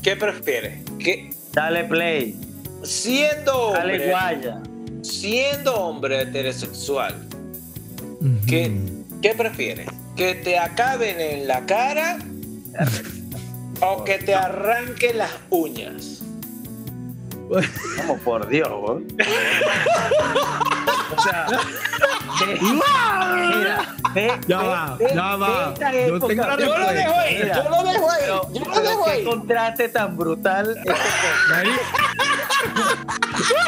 ¿Qué 0.00 0.16
prefiere? 0.16 0.82
¿Qué, 1.00 1.30
Dale 1.52 1.84
play. 1.84 2.36
siendo 2.84 3.72
Dale 3.72 3.94
hombre, 3.94 4.10
guaya. 4.10 4.62
Siendo 5.02 5.74
hombre 5.74 6.22
heterosexual, 6.22 7.14
Ujú. 8.20 8.46
¿Qué? 8.46 8.72
¿qué 9.20 9.34
prefieres? 9.34 9.88
¿Que 10.16 10.34
te 10.36 10.58
acaben 10.58 11.20
en 11.20 11.46
la 11.48 11.66
cara 11.66 12.18
o 13.80 14.04
que 14.04 14.18
te 14.18 14.34
arranquen 14.34 15.18
las 15.18 15.30
uñas? 15.50 16.20
Vamos 17.98 18.20
por 18.24 18.48
Dios, 18.48 18.68
güey. 18.70 19.04
o 21.16 21.22
sea, 21.22 21.46
ve- 22.46 22.58
mira, 22.60 23.96
ve, 24.14 24.32
Ya 24.46 24.58
ve- 24.58 24.66
va, 24.68 24.98
ya 25.14 25.36
va. 25.36 25.74
Yo 26.06 26.18
Yo 26.18 26.28
lo 26.78 26.92
dejo 26.92 27.14
ahí, 27.18 27.42
yo 27.54 27.68
lo 27.68 27.82
dejo 27.82 28.10
ahí, 28.10 28.20
pero- 28.20 28.48
yo 28.54 28.64
lo 28.64 28.80
dejo 28.80 29.04
qué 29.04 29.10
ahí. 29.10 29.24
contraste 29.24 29.88
tan 29.90 30.16
brutal. 30.16 30.76
este 30.78 30.94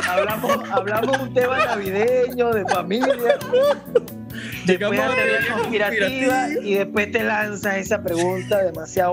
hablamos, 0.09 0.70
hablamos 0.70 1.18
un 1.18 1.35
tema 1.35 1.64
navideño, 1.64 2.51
de 2.53 2.64
familia. 2.66 3.14
Después 4.66 4.66
Llegamos 4.66 4.99
a 4.99 5.14
teoría 5.14 5.55
conspirativa 5.55 6.07
conspirativa. 6.41 6.49
y 6.68 6.74
después 6.74 7.12
te 7.12 7.22
lanzas 7.22 7.76
esa 7.76 8.03
pregunta 8.03 8.59
demasiado 8.62 9.12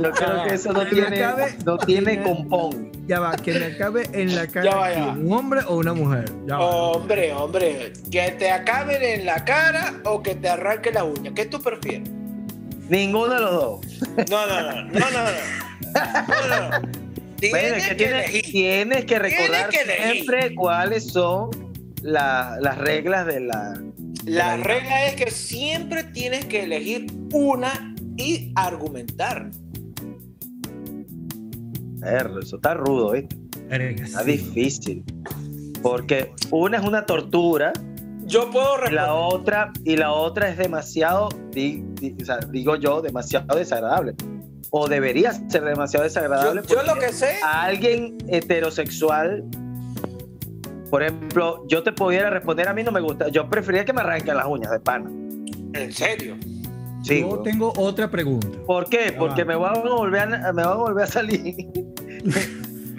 Yo 0.00 0.10
creo 0.10 0.44
que 0.44 0.54
eso 0.54 0.72
no 0.72 0.80
Que 0.84 0.86
tiene, 0.90 1.16
acabe- 1.24 1.56
no 1.64 1.78
tiene 1.78 2.22
compón. 2.22 2.92
ya 3.06 3.20
va, 3.20 3.36
que 3.36 3.52
me 3.58 3.66
acabe 3.66 4.08
en 4.12 4.34
la 4.34 4.46
cara 4.46 4.70
Ya 4.70 4.76
va, 4.76 4.92
ya 4.92 5.06
va. 5.06 5.12
¿quién? 5.14 5.26
un 5.26 5.32
hombre 5.32 5.60
o 5.66 5.76
una 5.76 5.92
mujer. 5.94 6.24
Ya 6.46 6.56
va. 6.56 6.64
Hombre, 6.66 7.32
hombre, 7.32 7.92
que 8.10 8.30
te 8.32 8.50
acaben 8.50 9.02
en 9.02 9.26
la 9.26 9.44
cara 9.44 9.94
o 10.04 10.22
que 10.22 10.34
te 10.34 10.48
arranquen 10.48 10.94
las 10.94 11.04
uñas. 11.04 11.32
¿Qué 11.34 11.46
tú 11.46 11.60
prefieres? 11.60 12.08
Ninguno 12.88 13.34
de 13.34 13.40
los 13.40 13.50
dos. 13.52 13.80
No, 14.30 14.46
no, 14.46 14.60
no, 14.60 14.72
no, 14.82 14.92
no, 14.92 15.10
no. 15.10 15.71
Bueno, 17.50 17.74
es 17.76 17.88
que 17.88 17.96
que 17.96 18.42
tienes, 18.42 19.04
que 19.04 19.18
recordar 19.18 19.68
que 19.70 19.78
siempre 20.12 20.54
cuáles 20.54 21.04
son 21.08 21.50
la- 22.02 22.56
las 22.60 22.78
reglas 22.78 23.26
de 23.26 23.40
la. 23.40 23.82
La 24.24 24.56
regla 24.56 25.06
es 25.06 25.16
que 25.16 25.30
siempre 25.32 26.04
tienes 26.04 26.44
que 26.44 26.62
elegir 26.62 27.06
una 27.32 27.94
y 28.16 28.52
argumentar. 28.54 29.50
Perro, 32.00 32.40
Eso 32.40 32.56
está 32.56 32.74
rudo, 32.74 33.12
¿viste? 33.12 33.36
Verga, 33.68 34.04
Está 34.04 34.22
difícil. 34.24 35.02
Porque 35.82 36.32
una 36.50 36.78
es 36.78 36.84
una 36.84 37.04
tortura 37.06 37.72
Yo 38.26 38.50
puedo 38.50 38.76
y 38.88 38.92
la 38.92 39.14
otra, 39.14 39.72
y 39.84 39.96
la 39.96 40.12
otra 40.12 40.48
es 40.48 40.56
demasiado, 40.58 41.28
di- 41.50 41.82
di- 42.00 42.14
o 42.22 42.24
sea, 42.24 42.38
digo 42.50 42.76
yo, 42.76 43.02
demasiado 43.02 43.56
desagradable. 43.58 44.14
O 44.74 44.88
debería 44.88 45.32
ser 45.50 45.64
demasiado 45.64 46.04
desagradable. 46.04 46.62
Yo, 46.66 46.76
yo 46.76 46.82
lo 46.82 46.98
que 46.98 47.12
sé. 47.12 47.36
a 47.44 47.64
alguien 47.64 48.16
heterosexual, 48.28 49.44
por 50.90 51.02
ejemplo, 51.02 51.64
yo 51.68 51.82
te 51.82 51.92
pudiera 51.92 52.30
responder, 52.30 52.68
a 52.68 52.72
mí 52.74 52.82
no 52.82 52.90
me 52.90 53.00
gusta, 53.02 53.28
yo 53.28 53.48
preferiría 53.50 53.84
que 53.84 53.92
me 53.92 54.00
arranquen 54.00 54.34
las 54.36 54.46
uñas 54.46 54.70
de 54.72 54.80
pana. 54.80 55.10
En 55.74 55.92
serio. 55.92 56.36
Sí, 57.02 57.20
Yo 57.20 57.40
tengo 57.40 57.72
otra 57.76 58.08
pregunta. 58.10 58.48
¿Por 58.66 58.88
qué? 58.88 59.10
Ya 59.12 59.18
Porque 59.18 59.44
me 59.44 59.56
van 59.56 59.76
a 59.76 59.80
volver 59.80 60.20
a, 60.20 60.52
me 60.52 60.62
van 60.62 60.72
a 60.72 60.74
volver 60.74 61.04
a 61.04 61.06
salir. 61.06 61.66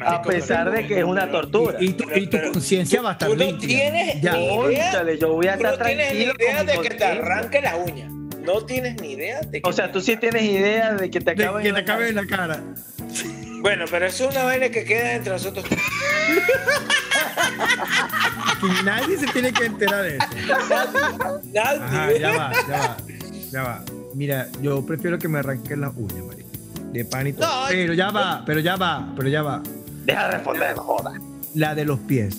A 0.06 0.22
pesar 0.22 0.70
de 0.72 0.86
que 0.86 1.00
es 1.00 1.06
una 1.06 1.32
tortura. 1.32 1.78
Y, 1.80 1.86
y 1.90 1.94
tu, 1.94 2.04
y 2.14 2.28
tu 2.28 2.38
conciencia 2.52 3.02
va 3.02 3.12
a 3.12 3.14
estar 3.14 3.30
Tú 3.30 3.36
no 3.38 3.44
limpia. 3.46 3.68
tienes 3.68 4.22
Ya. 4.22 4.38
idea. 4.38 4.56
Cónchale, 4.58 5.18
yo 5.18 5.34
voy 5.34 5.48
a 5.48 5.58
Tú 5.58 5.64
estar 5.66 5.80
no 5.80 5.86
tienes 5.86 6.14
ni 6.14 6.26
tranquilo. 6.26 6.34
idea 6.38 6.58
con 6.58 6.66
de 6.66 6.90
que 6.90 6.96
te 6.96 7.06
arranque 7.06 7.62
las 7.62 7.76
uñas. 7.76 8.12
No 8.44 8.66
tienes 8.66 9.00
ni 9.02 9.12
idea 9.14 9.42
de 9.42 9.62
que 9.62 9.70
O 9.70 9.74
sea, 9.74 9.92
tú 9.92 10.02
sí 10.02 10.18
tienes 10.18 10.44
idea 10.44 10.94
de 10.94 11.10
que 11.10 11.20
te 11.22 11.34
De- 11.36 11.44
acaban 11.44 11.64
que 11.64 11.70
te 11.70 11.74
la 11.74 11.80
acabe 11.80 12.10
en 12.10 12.16
cara. 12.28 12.48
la 12.48 12.56
cara. 12.58 12.64
Bueno, 13.62 13.86
pero 13.90 14.06
eso 14.06 14.26
es 14.30 14.36
una 14.36 14.44
vaina 14.44 14.70
que 14.70 14.84
queda 14.84 15.14
entre 15.14 15.32
nosotros. 15.34 15.66
Que 18.62 18.84
nadie 18.84 19.18
se 19.18 19.28
tiene 19.28 19.52
que 19.54 19.66
enterar 19.66 20.04
de 20.04 20.18
eso. 20.18 20.26
Nadie. 21.54 21.80
Ajá, 21.82 22.12
ya 22.14 22.32
va, 22.32 22.52
ya 22.68 22.78
va, 22.78 22.98
ya 23.52 23.64
va. 23.64 23.84
Mira, 24.16 24.48
yo 24.62 24.86
prefiero 24.86 25.18
que 25.18 25.28
me 25.28 25.40
arranquen 25.40 25.82
las 25.82 25.92
uñas, 25.96 26.24
marico. 26.26 26.50
De 26.92 27.06
pan 27.06 27.28
y 27.28 27.34
todo. 27.34 27.46
No, 27.48 27.68
pero 27.70 27.94
ya 27.94 28.12
va, 28.12 28.44
pero 28.46 28.60
ya 28.60 28.76
va, 28.76 29.14
pero 29.16 29.30
ya 29.30 29.42
va. 29.42 29.64
Deja 30.06 30.26
de 30.26 30.32
responder, 30.32 30.76
no 30.76 30.82
jodas. 30.84 31.14
La 31.56 31.76
de 31.76 31.86
los 31.86 32.00
pies. 32.00 32.38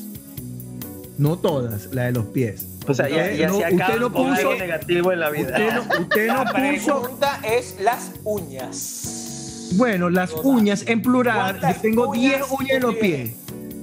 No 1.18 1.38
todas, 1.38 1.86
la 1.92 2.04
de 2.04 2.12
los 2.12 2.26
pies. 2.26 2.66
O 2.86 2.92
sea, 2.94 3.08
ya, 3.08 3.16
Usted 3.22 3.36
ya 3.38 3.46
no- 3.48 3.54
se 3.54 3.62
usted 3.64 3.74
acaba 3.80 3.96
no 3.98 4.12
con 4.12 4.22
puso- 4.26 4.36
algo 4.38 4.54
negativo 4.56 5.12
en 5.12 5.20
la 5.20 5.30
vida. 5.30 5.48
Usted 5.48 5.72
no, 5.74 5.80
usted 6.02 6.26
no 6.28 6.34
La 6.34 6.44
puso. 6.44 7.00
pregunta 7.02 7.40
es 7.44 7.76
las 7.80 8.10
uñas. 8.24 9.70
Bueno, 9.76 10.10
las 10.10 10.30
Todas. 10.30 10.44
uñas 10.44 10.84
en 10.86 11.02
plural. 11.02 11.36
¿Cuántas 11.60 11.76
Yo 11.76 11.82
tengo 11.82 12.08
uñas 12.08 12.22
10 12.22 12.42
uñas 12.50 12.70
en 12.76 12.82
los 12.82 12.94
pies. 12.96 13.30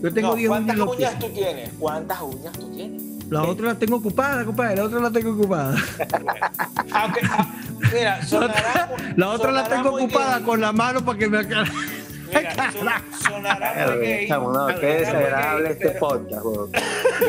Yo 0.04 0.14
tengo 0.14 0.28
No, 0.30 0.36
10 0.36 0.50
uñas 0.50 0.60
¿Cuántas 0.66 0.74
en 0.74 0.80
los 0.80 0.96
pies. 0.96 1.10
uñas 1.10 1.20
tú 1.20 1.30
tienes? 1.34 1.70
¿Cuántas 1.80 2.22
uñas 2.22 2.54
tú 2.54 2.70
tienes? 2.76 3.02
La 3.30 3.44
otra 3.44 3.66
la 3.68 3.76
tengo 3.76 3.96
ocupada, 3.98 4.44
compadre. 4.46 4.76
La 4.76 4.84
otra 4.84 5.00
la 5.00 5.10
tengo 5.12 5.32
ocupada. 5.32 5.76
Aunque, 6.92 7.20
ah, 7.24 7.54
mira, 7.94 8.26
sonará, 8.26 8.92
La 9.16 9.30
otra 9.30 9.52
la 9.52 9.68
tengo 9.68 9.90
ocupada 9.96 10.42
con 10.42 10.60
la 10.62 10.72
mano 10.74 11.04
para 11.04 11.18
que 11.18 11.28
me 11.30 11.40
acabe. 11.40 11.70
Mira, 12.34 12.72
son- 12.72 13.22
sonará 13.34 13.96
muy 13.98 14.28
no, 14.28 14.68
qué 14.80 14.86
desagradable 14.88 15.72
este 15.72 15.90
podcast, 15.92 16.46
weón. 16.46 16.72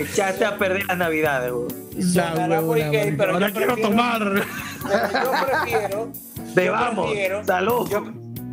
Echaste 0.00 0.44
a 0.44 0.56
perder 0.58 0.86
las 0.86 0.98
navidades, 0.98 1.52
weón. 1.52 2.02
Sonará 2.02 2.60
muy 2.60 2.82
gay, 2.82 3.14
pero 3.16 3.34
Ahora 3.34 3.48
yo 3.48 3.54
quiero 3.54 3.76
tomar. 3.76 4.22
Pero 4.88 5.24
yo 5.24 5.32
prefiero. 5.46 6.12
Bebamos. 6.54 7.06
Yo 7.06 7.12
prefiero, 7.12 7.44
Salud. 7.44 7.88
Yo, 7.90 8.04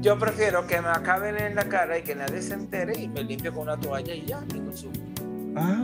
yo 0.02 0.18
prefiero 0.20 0.68
que 0.68 0.82
me 0.82 0.88
acaben 0.90 1.38
en 1.38 1.56
la 1.56 1.66
cara 1.66 1.98
y 1.98 2.04
que 2.04 2.16
nadie 2.16 2.42
se 2.42 2.54
entere 2.54 2.98
y 3.00 3.08
me 3.10 3.24
limpie 3.24 3.52
con 3.52 3.64
una 3.64 3.78
toalla 3.78 4.14
y 4.14 4.26
ya. 4.26 4.40
y 4.54 4.60
consumo. 4.60 4.94
Ah. 5.56 5.82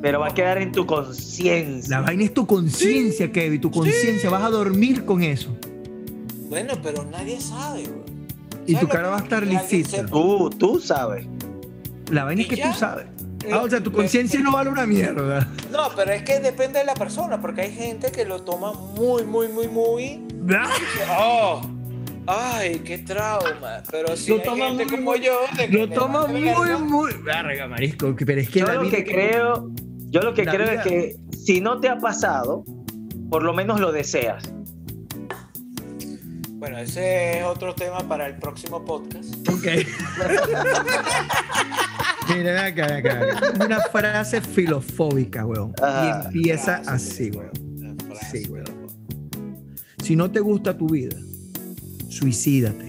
Pero 0.00 0.20
va 0.20 0.28
a 0.28 0.34
quedar 0.34 0.58
en 0.58 0.70
tu 0.70 0.86
conciencia. 0.86 1.98
La 1.98 2.04
vaina 2.06 2.24
es 2.24 2.34
tu 2.34 2.46
conciencia, 2.46 3.32
Kevin. 3.32 3.60
Tu 3.60 3.70
conciencia. 3.70 4.28
Vas 4.30 4.42
a 4.42 4.50
dormir 4.50 5.04
con 5.04 5.22
eso. 5.22 5.56
Bueno, 6.48 6.74
pero 6.82 7.04
nadie 7.04 7.40
sabe, 7.40 7.84
güey. 7.84 8.13
Y 8.66 8.72
¿Sabes 8.72 8.80
tu 8.88 8.88
cara 8.88 9.08
va 9.10 9.16
a 9.18 9.20
estar 9.20 9.46
lisita. 9.46 10.06
Tú, 10.06 10.50
tú 10.50 10.80
sabes. 10.80 11.26
La 12.10 12.24
vaina 12.24 12.42
¿Y 12.42 12.44
es 12.44 12.50
que 12.50 12.56
ya? 12.56 12.72
tú 12.72 12.78
sabes. 12.78 13.06
Ah, 13.52 13.58
o 13.62 13.68
sea, 13.68 13.82
tu 13.82 13.92
conciencia 13.92 14.40
no 14.40 14.52
vale 14.52 14.70
una 14.70 14.86
mierda. 14.86 15.46
No, 15.70 15.88
pero 15.94 16.12
es 16.12 16.22
que 16.22 16.40
depende 16.40 16.78
de 16.78 16.86
la 16.86 16.94
persona, 16.94 17.40
porque 17.40 17.60
hay 17.62 17.72
gente 17.72 18.10
que 18.10 18.24
lo 18.24 18.40
toma 18.42 18.72
muy, 18.72 19.24
muy, 19.24 19.48
muy, 19.48 19.68
muy. 19.68 20.22
¡Oh! 21.18 21.60
¡Ay, 22.26 22.78
qué 22.78 22.96
trauma! 22.98 23.82
Pero 23.90 24.16
si 24.16 24.30
Lo 24.30 24.36
hay 24.36 24.42
toma 24.44 24.66
gente 24.68 24.84
muy, 24.86 24.96
como 24.96 25.16
yo. 25.16 25.40
de 25.58 25.68
que 25.68 25.76
Lo 25.76 25.88
toma 25.90 26.26
muy, 26.26 26.40
verga, 26.44 26.78
muy. 26.78 27.12
Verga, 27.22 27.68
marisco. 27.68 28.14
Pero 28.16 28.40
es 28.40 28.48
que 28.48 28.60
Yo 28.60 28.66
la 28.66 28.74
lo 28.74 28.80
vida 28.82 28.96
que 28.96 29.04
creo, 29.04 29.70
yo 30.08 30.20
lo 30.22 30.32
que 30.32 30.46
creo 30.46 30.60
vida- 30.70 30.74
es 30.76 30.82
que 30.84 31.16
si 31.36 31.60
no 31.60 31.80
te 31.80 31.90
ha 31.90 31.98
pasado, 31.98 32.64
por 33.28 33.42
lo 33.42 33.52
menos 33.52 33.78
lo 33.78 33.92
deseas. 33.92 34.42
Bueno, 36.64 36.78
ese 36.78 37.40
es 37.40 37.44
otro 37.44 37.74
tema 37.74 37.98
para 38.08 38.26
el 38.26 38.36
próximo 38.36 38.82
podcast. 38.82 39.34
Ok. 39.50 39.66
Mira, 42.34 42.64
acá, 42.64 42.96
acá. 42.96 43.52
Una 43.62 43.80
frase 43.92 44.40
filofóbica, 44.40 45.44
weón. 45.44 45.74
Ah, 45.82 46.22
y 46.22 46.38
empieza 46.38 46.76
frase 46.76 46.90
así, 46.90 47.30
weón. 47.32 47.98
Sí, 48.32 48.46
weón. 48.48 48.64
Si 50.02 50.16
no 50.16 50.30
te 50.30 50.40
gusta 50.40 50.74
tu 50.74 50.88
vida, 50.88 51.14
suicídate. 52.08 52.86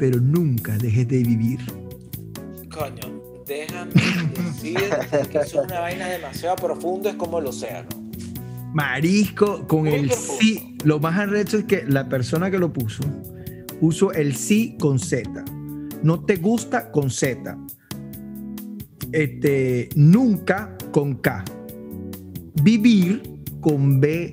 Pero 0.00 0.18
nunca 0.18 0.76
dejes 0.78 1.06
de 1.06 1.18
vivir. 1.18 1.60
Coño, 2.74 3.44
déjame 3.46 3.92
decirte 3.92 5.28
que 5.30 5.38
eso 5.38 5.60
es 5.60 5.66
una 5.68 5.78
vaina 5.78 6.08
demasiado 6.08 6.56
profunda, 6.56 7.10
es 7.10 7.14
como 7.14 7.38
el 7.38 7.46
océano. 7.46 8.01
Marisco 8.72 9.66
con 9.66 9.86
el 9.86 10.10
sí. 10.12 10.76
Lo 10.84 10.98
más 10.98 11.18
arrecho 11.18 11.58
es 11.58 11.64
que 11.64 11.84
la 11.86 12.08
persona 12.08 12.50
que 12.50 12.58
lo 12.58 12.72
puso 12.72 13.02
puso 13.80 14.12
el 14.12 14.34
sí 14.36 14.76
con 14.80 14.98
Z. 14.98 15.44
No 16.02 16.24
te 16.24 16.36
gusta 16.36 16.90
con 16.90 17.10
Z. 17.10 17.56
Este, 19.12 19.88
nunca 19.94 20.76
con 20.92 21.16
K. 21.16 21.44
Vivir 22.62 23.22
con 23.60 24.00
B 24.00 24.32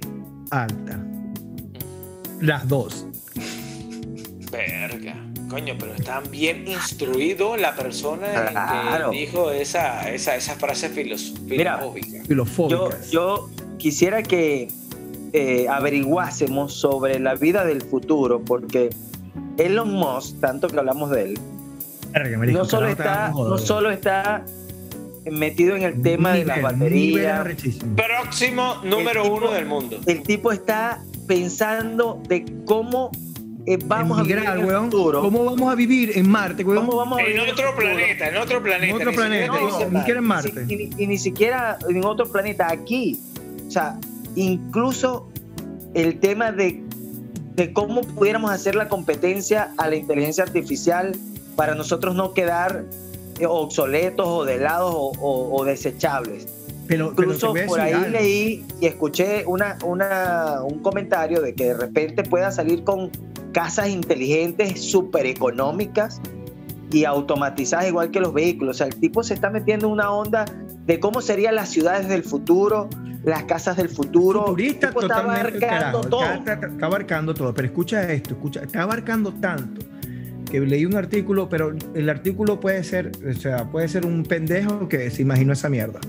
alta. 0.51 1.03
Las 2.41 2.67
dos. 2.67 3.07
Verga. 4.51 5.15
Coño, 5.49 5.73
pero 5.79 5.95
está 5.95 6.19
bien 6.21 6.67
instruido 6.67 7.57
la 7.57 7.75
persona 7.75 8.27
en 8.45 8.51
Claro. 8.51 9.09
que 9.09 9.17
dijo 9.17 9.49
esa, 9.51 10.09
esa, 10.11 10.35
esa 10.35 10.55
frase 10.55 10.89
filos- 10.89 11.33
Mira, 11.41 11.77
filosófica. 11.79 12.17
Yo, 12.19 12.25
Filofóbicas. 12.25 13.11
yo 13.11 13.49
quisiera 13.79 14.21
que 14.21 14.67
eh, 15.33 15.65
averiguásemos 15.69 16.73
sobre 16.73 17.19
la 17.19 17.33
vida 17.35 17.65
del 17.65 17.81
futuro, 17.81 18.41
porque 18.43 18.89
Elon 19.57 19.91
Musk, 19.91 20.39
tanto 20.39 20.67
que 20.67 20.77
hablamos 20.77 21.09
de 21.11 21.23
él, 21.23 21.39
no 22.53 22.65
solo 22.65 22.87
está, 22.87 23.29
no 23.35 23.57
solo 23.57 23.91
está 23.91 24.43
metido 25.29 25.75
en 25.75 25.83
el 25.83 26.01
tema 26.01 26.33
de 26.33 26.45
las 26.45 26.61
baterías. 26.61 27.45
Próximo 27.95 28.75
número 28.83 29.23
tipo- 29.23 29.35
uno 29.35 29.51
del 29.51 29.65
mundo. 29.65 29.99
El 30.05 30.23
tipo 30.23 30.51
está 30.51 31.03
pensando 31.27 32.19
de 32.27 32.45
cómo 32.65 33.11
eh, 33.67 33.77
vamos 33.85 34.17
a 34.17 34.23
vivir 34.23 34.39
en 34.39 34.47
el 34.47 34.65
futuro. 34.65 35.21
¿Cómo 35.21 35.45
vamos 35.45 35.71
a 35.71 35.75
vivir 35.75 36.13
en 36.15 36.27
Marte, 36.27 36.63
weón? 36.63 36.85
¿Cómo 36.87 36.97
vamos 36.97 37.19
a 37.19 37.23
vivir 37.23 37.41
En 37.41 37.49
otro 37.51 37.75
planeta, 37.75 38.29
en 38.29 38.37
otro 38.37 38.63
planeta. 38.63 38.87
En 38.87 38.95
otro 38.95 39.11
ni 39.11 39.15
planeta, 39.17 39.47
no, 39.47 39.53
ni 39.59 39.61
Marte. 39.71 39.97
siquiera 39.99 40.19
en 40.19 40.25
Y, 40.25 40.27
Marte. 40.27 40.89
y 40.97 41.07
ni 41.07 41.17
siquiera 41.19 41.77
en 41.87 42.05
otro 42.05 42.25
planeta, 42.31 42.71
aquí. 42.71 43.19
O 43.69 43.71
sea, 43.71 43.99
incluso 44.35 45.27
el 45.93 46.19
tema 46.19 46.51
de, 46.51 46.83
de 47.55 47.71
cómo 47.71 48.01
pudiéramos 48.01 48.49
hacer 48.51 48.73
la 48.73 48.89
competencia 48.89 49.73
a 49.77 49.87
la 49.87 49.95
inteligencia 49.95 50.43
artificial 50.43 51.15
para 51.55 51.75
nosotros 51.75 52.15
no 52.15 52.33
quedar 52.33 52.85
eh, 53.39 53.45
obsoletos 53.45 54.27
o 54.27 54.43
de 54.43 54.57
lados 54.57 54.91
o, 54.95 55.11
o- 55.19 55.55
o 55.61 55.65
desechables. 55.65 56.47
Pero, 56.87 57.09
Incluso 57.11 57.53
por 57.67 57.79
ahí 57.79 57.93
algo. 57.93 58.07
leí 58.09 58.65
y 58.81 58.87
escuché 58.87 59.45
una, 59.45 59.77
una, 59.85 60.63
un 60.63 60.79
comentario 60.79 61.39
de 61.39 61.53
que 61.53 61.65
de 61.65 61.73
repente 61.75 62.23
pueda 62.23 62.51
salir 62.51 62.83
con 62.83 63.11
casas 63.51 63.89
inteligentes 63.89 64.81
súper 64.81 65.27
económicas 65.27 66.19
y 66.91 67.03
automatizadas 67.05 67.87
igual 67.87 68.09
que 68.09 68.19
los 68.19 68.33
vehículos. 68.33 68.77
O 68.77 68.79
sea, 68.79 68.87
el 68.87 68.95
tipo 68.99 69.21
se 69.21 69.35
está 69.35 69.51
metiendo 69.51 69.85
en 69.85 69.93
una 69.93 70.11
onda 70.11 70.45
de 70.87 70.99
cómo 70.99 71.21
serían 71.21 71.53
las 71.53 71.69
ciudades 71.69 72.07
del 72.07 72.23
futuro, 72.23 72.89
las 73.23 73.43
casas 73.43 73.77
del 73.77 73.89
futuro. 73.89 74.41
futurista 74.45 74.87
tipo 74.89 75.01
está 75.01 75.15
totalmente 75.21 75.65
abarcando 75.65 76.01
todo. 76.01 76.23
Está, 76.33 76.53
está- 76.53 76.67
está 76.67 76.85
abarcando 76.85 77.33
todo. 77.33 77.53
Pero 77.53 77.67
escucha 77.67 78.11
esto, 78.11 78.31
escucha, 78.35 78.61
está 78.63 78.83
abarcando 78.83 79.33
tanto 79.33 79.81
que 80.49 80.59
leí 80.61 80.83
un 80.85 80.95
artículo, 80.95 81.47
pero 81.47 81.75
el 81.93 82.09
artículo 82.09 82.59
puede 82.59 82.83
ser, 82.83 83.11
o 83.29 83.33
sea, 83.39 83.69
puede 83.69 83.87
ser 83.87 84.05
un 84.05 84.23
pendejo 84.23 84.87
que 84.89 85.11
se 85.11 85.21
imaginó 85.21 85.53
esa 85.53 85.69
mierda. 85.69 85.99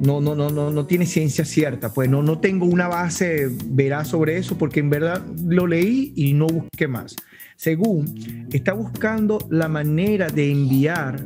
No, 0.00 0.20
no, 0.20 0.34
no, 0.34 0.48
no, 0.50 0.70
no 0.70 0.86
tiene 0.86 1.04
ciencia 1.06 1.44
cierta, 1.44 1.92
pues 1.92 2.08
no, 2.08 2.22
no 2.22 2.38
tengo 2.40 2.64
una 2.66 2.88
base 2.88 3.48
veraz 3.66 4.08
sobre 4.08 4.38
eso 4.38 4.56
porque 4.58 4.80
en 4.80 4.90
verdad 4.90 5.22
lo 5.44 5.66
leí 5.66 6.12
y 6.16 6.32
no 6.32 6.46
busqué 6.46 6.88
más. 6.88 7.14
Según 7.56 8.46
está 8.52 8.72
buscando 8.72 9.38
la 9.50 9.68
manera 9.68 10.28
de 10.28 10.50
enviar 10.50 11.24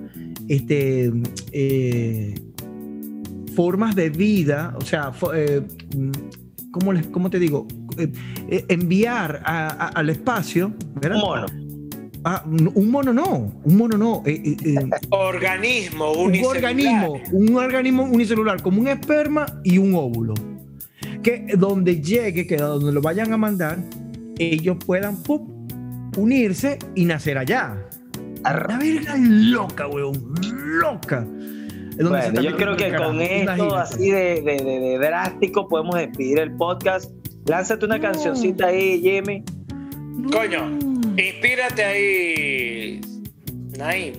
este 0.49 1.12
eh, 1.53 2.35
formas 3.59 3.96
de 3.96 4.09
vida, 4.09 4.72
o 4.80 4.84
sea, 4.84 5.11
eh, 5.34 5.61
¿cómo, 6.70 6.92
les, 6.92 7.09
cómo 7.09 7.28
te 7.28 7.40
digo? 7.40 7.66
Eh, 7.96 8.12
eh, 8.48 8.64
enviar 8.68 9.42
a- 9.44 9.66
a- 9.66 9.88
al 9.88 10.11
espacio, 10.11 10.72
¿verdad? 10.94 11.16
Un 11.16 11.22
mono. 11.28 11.46
Ah, 12.22 12.44
un 12.46 12.70
un 12.72 12.88
mono 12.88 13.12
no, 13.12 13.52
un 13.64 13.76
mono 13.76 13.98
no, 13.98 14.22
eh, 14.26 14.40
eh, 14.44 14.56
eh, 14.64 14.90
Organismo 15.11 16.12
un 16.12 16.26
unicelular. 16.28 16.56
organismo, 16.56 17.20
un 17.32 17.56
organismo 17.56 18.02
unicelular 18.04 18.62
como 18.62 18.80
un 18.80 18.86
esperma 18.86 19.44
y 19.64 19.78
un 19.78 19.92
óvulo. 19.96 20.34
Que 21.24 21.54
donde 21.59 22.00
llegue, 22.00 22.46
que 22.46 22.59
donde 22.59 22.92
lo 22.92 23.00
vayan 23.02 23.32
a 23.32 23.36
mandar, 23.36 23.78
ellos 24.38 24.76
puedan 24.86 25.16
pum, 25.24 25.66
unirse 26.16 26.78
y 26.94 27.04
nacer 27.06 27.38
allá. 27.38 27.76
La 28.44 28.78
verga 28.78 29.16
loca, 29.18 29.88
weón, 29.88 30.32
loca. 30.80 31.26
Es 31.99 32.05
donde 32.05 32.22
se 32.22 32.30
Bueno, 32.30 32.42
yo 32.51 32.57
creo 32.57 32.76
que 32.76 32.94
con 32.94 33.20
esto 33.20 33.76
así 33.76 34.11
de, 34.11 34.40
de- 34.42 34.57
de- 34.64 34.80
de 34.80 34.99
drástico 34.99 35.68
podemos 35.68 35.96
despedir 35.96 36.38
el 36.38 36.53
podcast. 36.57 37.11
Lánzate 37.46 37.84
una 37.86 37.96
No. 37.96 38.03
cancioncita 38.03 38.66
ahí, 38.68 39.01
Jimmy. 39.01 39.42
Coño. 40.32 40.68
Inspírate 41.16 41.84
ahí, 41.84 43.01
Naim. 43.78 44.14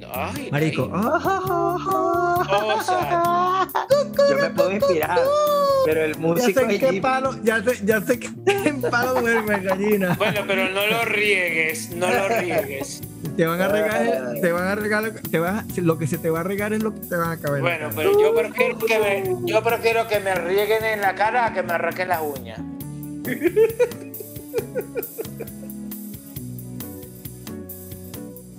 No. 0.00 0.08
Ay, 0.12 0.48
Marico. 0.50 0.90
O 0.92 2.82
sea, 2.82 3.68
Yo 4.28 4.36
me 4.36 4.50
puedo 4.50 4.72
inspirar, 4.72 5.18
pero 5.86 6.04
el 6.04 6.12
Ya 6.14 6.18
músico 6.18 6.60
sé 6.60 6.66
es 6.74 6.80
qué 6.80 6.86
Jimmy. 6.86 7.00
palo, 7.00 7.36
ya 7.44 7.62
sé, 7.62 7.78
ya 7.84 8.00
sé 8.00 8.18
que 8.18 8.28
en 8.46 8.80
palo 8.90 9.20
duerme 9.20 9.60
gallina. 9.60 10.14
bueno, 10.18 10.40
pero 10.46 10.68
no 10.70 10.86
lo 10.86 11.04
riegues, 11.04 11.90
no 11.94 12.08
lo 12.12 12.28
riegues. 12.28 13.02
Te 13.36 13.46
van 13.46 13.60
a 13.60 13.68
regar, 13.68 14.34
te 14.40 14.52
van 14.52 14.64
a 14.68 14.74
regar, 14.74 15.12
te 15.30 15.38
vas 15.38 15.64
a- 15.64 15.80
lo 15.80 15.98
que 15.98 16.06
se 16.06 16.18
te 16.18 16.28
va 16.30 16.40
a 16.40 16.42
regar 16.42 16.72
es 16.72 16.82
lo 16.82 16.92
que 16.94 17.00
te 17.00 17.16
van 17.16 17.30
a 17.30 17.36
caber. 17.40 17.62
Bueno, 17.62 17.88
pero 17.96 18.12
yo 18.20 18.34
prefiero 18.34 18.78
que 18.78 18.98
me, 18.98 19.50
yo 19.50 19.62
prefiero 19.62 20.06
que 20.06 20.20
me 20.20 20.34
rieguen 20.34 20.84
en 20.84 21.00
la 21.00 21.14
cara 21.14 21.46
a 21.46 21.52
que 21.54 21.62
me 21.62 21.72
arranquen 21.72 22.08
las 22.08 22.20
uñas. 22.22 22.60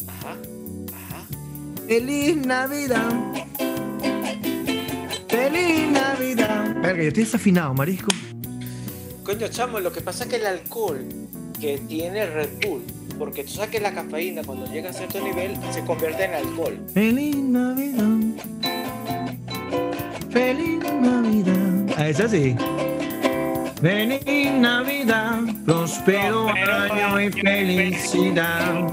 Ajá, 0.07 0.35
ajá. 0.93 1.25
Feliz 1.87 2.35
Navidad. 2.37 3.11
Feliz 5.27 5.91
Navidad. 5.91 6.75
Verga, 6.81 7.01
yo 7.03 7.07
estoy 7.09 7.23
desafinado, 7.23 7.73
marisco. 7.73 8.11
Coño, 9.23 9.47
chamo, 9.49 9.79
lo 9.79 9.91
que 9.91 10.01
pasa 10.01 10.23
es 10.25 10.29
que 10.29 10.35
el 10.37 10.45
alcohol 10.45 11.05
que 11.59 11.77
tiene 11.77 12.25
Red 12.25 12.49
Bull, 12.65 12.83
porque 13.17 13.43
tú 13.43 13.51
sabes 13.51 13.69
que 13.69 13.79
la 13.79 13.93
cafeína 13.93 14.43
cuando 14.43 14.65
llega 14.67 14.89
a 14.89 14.93
cierto 14.93 15.21
nivel 15.21 15.57
se 15.71 15.83
convierte 15.83 16.25
en 16.25 16.33
alcohol. 16.33 16.79
Feliz 16.93 17.35
Navidad. 17.35 18.17
Feliz 20.29 20.79
Navidad. 20.99 21.99
A 21.99 22.07
esa 22.09 22.27
sí. 22.27 22.55
Feliz 23.81 24.51
Navidad, 24.53 25.41
próspero 25.65 26.47
año 26.47 26.57
y 26.57 26.69
año 26.69 27.21
y 27.21 27.31
felicidad. 27.31 28.87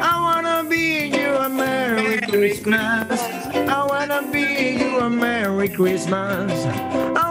I 0.00 0.20
wanna 0.20 0.64
be 0.68 1.10
you 1.10 1.36
a 1.36 1.48
Merry 1.48 2.20
Christmas. 2.20 3.20
I 3.54 3.86
wanna 3.86 4.22
be 4.32 4.78
you 4.78 4.98
a 5.00 5.10
Merry 5.10 5.68
Christmas. 5.68 6.50
I 7.14 7.27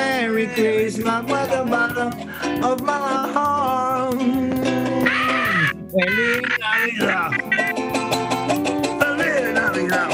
Merry 0.00 0.46
Christmas 0.48 1.22
with 1.30 1.50
the 1.50 1.62
bottom 1.72 2.10
of 2.64 2.80
my 2.82 3.28
heart. 3.34 4.16
Feliz 5.92 6.42
Navidad. 6.64 7.30
Feliz 9.00 9.44
Navidad. 9.52 10.10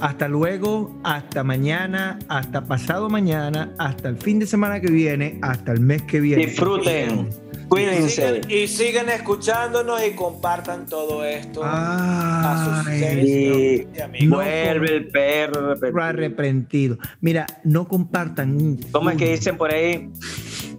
Hasta 0.00 0.28
luego, 0.28 0.98
hasta 1.04 1.44
mañana, 1.44 2.18
hasta 2.28 2.64
pasado 2.64 3.10
mañana, 3.10 3.74
hasta 3.78 4.08
el 4.08 4.16
fin 4.16 4.38
de 4.38 4.46
semana 4.46 4.80
que 4.80 4.90
viene, 4.90 5.38
hasta 5.42 5.72
el 5.72 5.80
mes 5.80 6.02
que 6.02 6.20
viene. 6.20 6.46
Disfruten, 6.46 7.28
Y 7.70 7.84
cuídense. 7.84 8.08
sigan, 8.40 8.50
y 8.50 8.66
sigan 8.66 9.08
escuchándonos 9.10 10.04
y 10.04 10.10
compartan 10.12 10.86
todo 10.86 11.24
esto 11.24 11.60
a 11.64 12.80
sus 12.82 12.88
Ay, 12.88 12.98
seres 13.00 13.24
Y 13.28 13.88
y 13.96 14.00
amigos. 14.00 14.38
vuelve 14.44 14.96
el 14.96 15.08
perro 15.08 15.74
repetido. 15.74 16.02
arrepentido. 16.02 16.98
Mira, 17.20 17.46
no 17.64 17.86
compartan 17.86 18.56
un. 18.56 18.76
¿Cómo 18.90 19.10
es 19.10 19.16
que 19.16 19.32
dicen 19.32 19.56
por 19.56 19.72
ahí? 19.72 20.10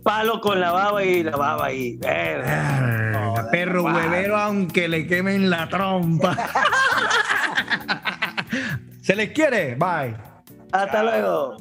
Palo 0.03 0.41
con 0.41 0.59
la 0.59 0.71
baba 0.71 1.03
y 1.03 1.23
la 1.23 1.37
baba 1.37 1.71
y. 1.71 1.95
Verga, 1.97 3.47
perro 3.51 3.83
huevero, 3.83 4.35
aunque 4.37 4.87
le 4.89 5.07
quemen 5.07 5.49
la 5.49 5.69
trompa. 5.69 6.35
Se 9.01 9.15
les 9.15 9.31
quiere. 9.31 9.75
Bye. 9.75 10.15
Hasta 10.71 11.03
luego. 11.03 11.57